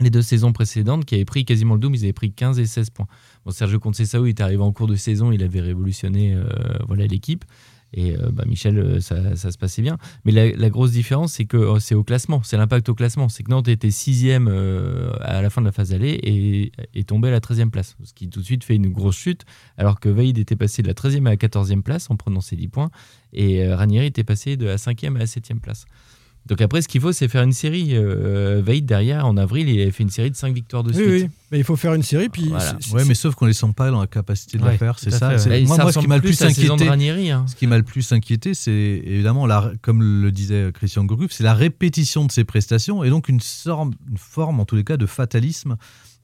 les 0.00 0.10
deux 0.10 0.22
saisons 0.22 0.52
précédentes 0.52 1.04
qui 1.04 1.14
avaient 1.14 1.24
pris 1.24 1.44
quasiment 1.44 1.74
le 1.74 1.80
double, 1.80 1.96
ils 1.96 2.04
avaient 2.04 2.12
pris 2.12 2.32
15 2.32 2.58
et 2.58 2.66
16 2.66 2.90
points. 2.90 3.06
Bon, 3.44 3.52
Sergio 3.52 3.78
Conceição 3.78 4.24
il 4.26 4.30
est 4.30 4.40
arrivé 4.40 4.62
en 4.62 4.72
cours 4.72 4.86
de 4.86 4.96
saison, 4.96 5.32
il 5.32 5.42
avait 5.42 5.60
révolutionné 5.60 6.34
euh, 6.34 6.44
voilà 6.86 7.06
l'équipe. 7.06 7.44
Et 7.96 8.16
euh, 8.16 8.30
bah, 8.32 8.42
Michel, 8.44 8.76
euh, 8.76 9.00
ça, 9.00 9.36
se 9.36 9.56
passait 9.56 9.80
bien. 9.80 9.98
Mais 10.24 10.32
la, 10.32 10.70
grosse 10.70 10.90
différence, 10.90 11.34
c'est 11.34 11.44
que 11.44 11.56
oh, 11.56 11.78
c'est 11.78 11.94
au 11.94 12.02
classement, 12.02 12.42
c'est 12.42 12.56
l'impact 12.56 12.88
au 12.88 12.94
classement. 12.96 13.28
C'est 13.28 13.44
que 13.44 13.50
Nantes 13.52 13.68
était 13.68 13.92
sixième 13.92 14.48
à 15.20 15.40
la 15.40 15.48
fin 15.48 15.60
de 15.60 15.66
la 15.66 15.72
phase 15.72 15.92
aller 15.92 16.10
et 16.10 16.72
est 16.94 17.08
tombé 17.08 17.28
à 17.28 17.30
la 17.30 17.38
13e 17.38 17.70
place. 17.70 17.96
Ce 18.02 18.12
qui 18.12 18.28
tout 18.28 18.40
de 18.40 18.44
suite 18.44 18.64
fait 18.64 18.74
une 18.74 18.88
grosse 18.88 19.16
chute, 19.16 19.44
alors 19.76 20.00
que 20.00 20.08
Veid 20.08 20.38
était 20.38 20.56
passé 20.56 20.82
de 20.82 20.88
la 20.88 20.94
13e 20.94 21.26
à 21.26 21.30
la 21.30 21.36
14e 21.36 21.82
place 21.82 22.10
en 22.10 22.16
prenant 22.16 22.40
ses 22.40 22.56
10 22.56 22.66
points. 22.66 22.90
Et 23.32 23.72
Ranieri 23.72 24.06
était 24.06 24.24
passé 24.24 24.56
de 24.56 24.66
la 24.66 24.76
5e 24.76 25.14
à 25.14 25.18
la 25.20 25.26
7e 25.26 25.60
place. 25.60 25.86
Donc 26.46 26.60
après, 26.60 26.82
ce 26.82 26.88
qu'il 26.88 27.00
faut, 27.00 27.12
c'est 27.12 27.26
faire 27.28 27.42
une 27.42 27.52
série. 27.52 27.90
Euh, 27.92 28.60
Veid, 28.64 28.84
derrière, 28.84 29.26
en 29.26 29.36
avril, 29.38 29.68
il 29.68 29.80
avait 29.80 29.90
fait 29.90 30.02
une 30.02 30.10
série 30.10 30.30
de 30.30 30.36
5 30.36 30.54
victoires 30.54 30.82
de 30.82 30.90
Oui, 30.90 30.94
suite. 30.96 31.08
oui. 31.24 31.28
Mais 31.50 31.58
il 31.58 31.64
faut 31.64 31.76
faire 31.76 31.94
une 31.94 32.02
série, 32.02 32.28
puis. 32.28 32.48
Voilà. 32.48 32.76
Ouais, 32.92 33.04
mais 33.06 33.14
sauf 33.14 33.34
qu'on 33.34 33.46
les 33.46 33.54
sent 33.54 33.72
pas 33.74 33.90
dans 33.90 34.00
la 34.00 34.06
capacité 34.06 34.58
de 34.58 34.62
Ouais, 34.62 34.72
le 34.72 34.76
faire, 34.78 34.98
c'est 34.98 35.10
ça. 35.10 35.38
fait, 35.38 35.48
ouais. 35.48 35.62
Moi, 35.62 35.76
ça 35.76 35.82
moi, 35.84 35.92
ce 35.92 35.98
qui 36.00 36.06
m'a 36.06 36.16
le 36.16 36.22
plus 36.22 36.38
la 36.40 36.48
inquiété, 36.48 36.88
Ranieri, 36.88 37.30
hein. 37.30 37.46
ce 37.48 37.54
qui 37.56 37.66
m'a 37.66 37.78
le 37.78 37.82
plus 37.82 38.12
inquiété, 38.12 38.52
c'est 38.52 38.70
évidemment, 39.04 39.46
la, 39.46 39.72
comme 39.80 40.02
le 40.02 40.30
disait 40.32 40.70
Christian 40.74 41.04
Gourcuff, 41.04 41.32
c'est 41.32 41.44
la 41.44 41.54
répétition 41.54 42.26
de 42.26 42.30
ses 42.32 42.44
prestations 42.44 43.04
et 43.04 43.08
donc 43.10 43.28
une, 43.30 43.40
sorte, 43.40 43.92
une 44.10 44.18
forme, 44.18 44.60
en 44.60 44.66
tous 44.66 44.76
les 44.76 44.84
cas, 44.84 44.98
de 44.98 45.06
fatalisme 45.06 45.76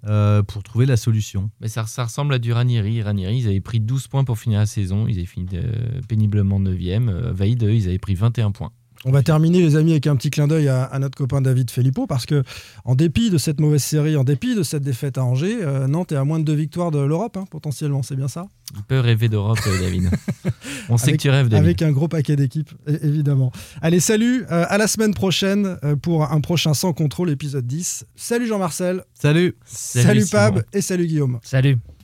euh, 0.06 0.42
pour 0.42 0.62
trouver 0.62 0.84
la 0.86 0.96
solution. 0.98 1.50
Mais 1.60 1.68
ça, 1.68 1.86
ça 1.86 2.04
ressemble 2.04 2.34
à 2.34 2.38
du 2.38 2.52
Ranieri. 2.52 3.02
Ranieri, 3.02 3.38
ils 3.38 3.46
avaient 3.48 3.60
pris 3.60 3.80
12 3.80 4.08
points 4.08 4.24
pour 4.24 4.38
finir 4.38 4.58
la 4.58 4.66
saison. 4.66 5.06
Ils 5.08 5.16
avaient 5.16 5.26
fini 5.26 5.46
euh, 5.54 6.00
péniblement 6.08 6.58
9e. 6.60 7.08
Euh, 7.08 7.32
Veid, 7.32 7.62
eux, 7.64 7.74
ils 7.74 7.86
avaient 7.88 7.98
pris 7.98 8.14
21 8.14 8.50
points. 8.50 8.72
On 9.06 9.12
va 9.12 9.22
terminer, 9.22 9.60
les 9.62 9.76
amis, 9.76 9.92
avec 9.92 10.06
un 10.06 10.14
petit 10.14 10.28
clin 10.28 10.46
d'œil 10.46 10.68
à, 10.68 10.84
à 10.84 10.98
notre 10.98 11.16
copain 11.16 11.40
David 11.40 11.70
Filippo, 11.70 12.06
parce 12.06 12.26
que, 12.26 12.42
en 12.84 12.94
dépit 12.94 13.30
de 13.30 13.38
cette 13.38 13.58
mauvaise 13.58 13.82
série, 13.82 14.14
en 14.14 14.24
dépit 14.24 14.54
de 14.54 14.62
cette 14.62 14.82
défaite 14.82 15.16
à 15.16 15.24
Angers, 15.24 15.56
euh, 15.62 15.86
Nantes 15.86 16.12
est 16.12 16.16
à 16.16 16.24
moins 16.24 16.38
de 16.38 16.44
deux 16.44 16.54
victoires 16.54 16.90
de 16.90 16.98
l'Europe, 16.98 17.38
hein, 17.38 17.44
potentiellement, 17.50 18.02
c'est 18.02 18.14
bien 18.16 18.28
ça? 18.28 18.46
Il 18.76 18.82
peut 18.82 19.00
rêver 19.00 19.30
d'Europe, 19.30 19.58
euh, 19.66 19.80
David. 19.80 20.10
On 20.90 20.98
sait 20.98 21.04
Avec- 21.08 21.16
que 21.16 21.22
tu 21.22 21.30
rêves, 21.30 21.48
David. 21.48 21.64
Avec 21.64 21.80
un 21.82 21.92
gros 21.92 22.08
paquet 22.08 22.36
d'équipes, 22.36 22.70
évidemment. 23.02 23.52
Allez, 23.80 24.00
salut, 24.00 24.44
euh, 24.50 24.66
à 24.68 24.76
la 24.76 24.86
semaine 24.86 25.14
prochaine 25.14 25.78
pour 26.02 26.30
un 26.30 26.40
prochain 26.42 26.74
Sans 26.74 26.92
Contrôle, 26.92 27.30
épisode 27.30 27.66
10. 27.66 28.04
Salut 28.16 28.46
Jean-Marcel. 28.46 29.02
Salut. 29.14 29.56
Salut, 29.64 30.26
Pab 30.30 30.62
et 30.74 30.82
salut 30.82 31.06
Guillaume. 31.06 31.38
Salut. 31.42 31.78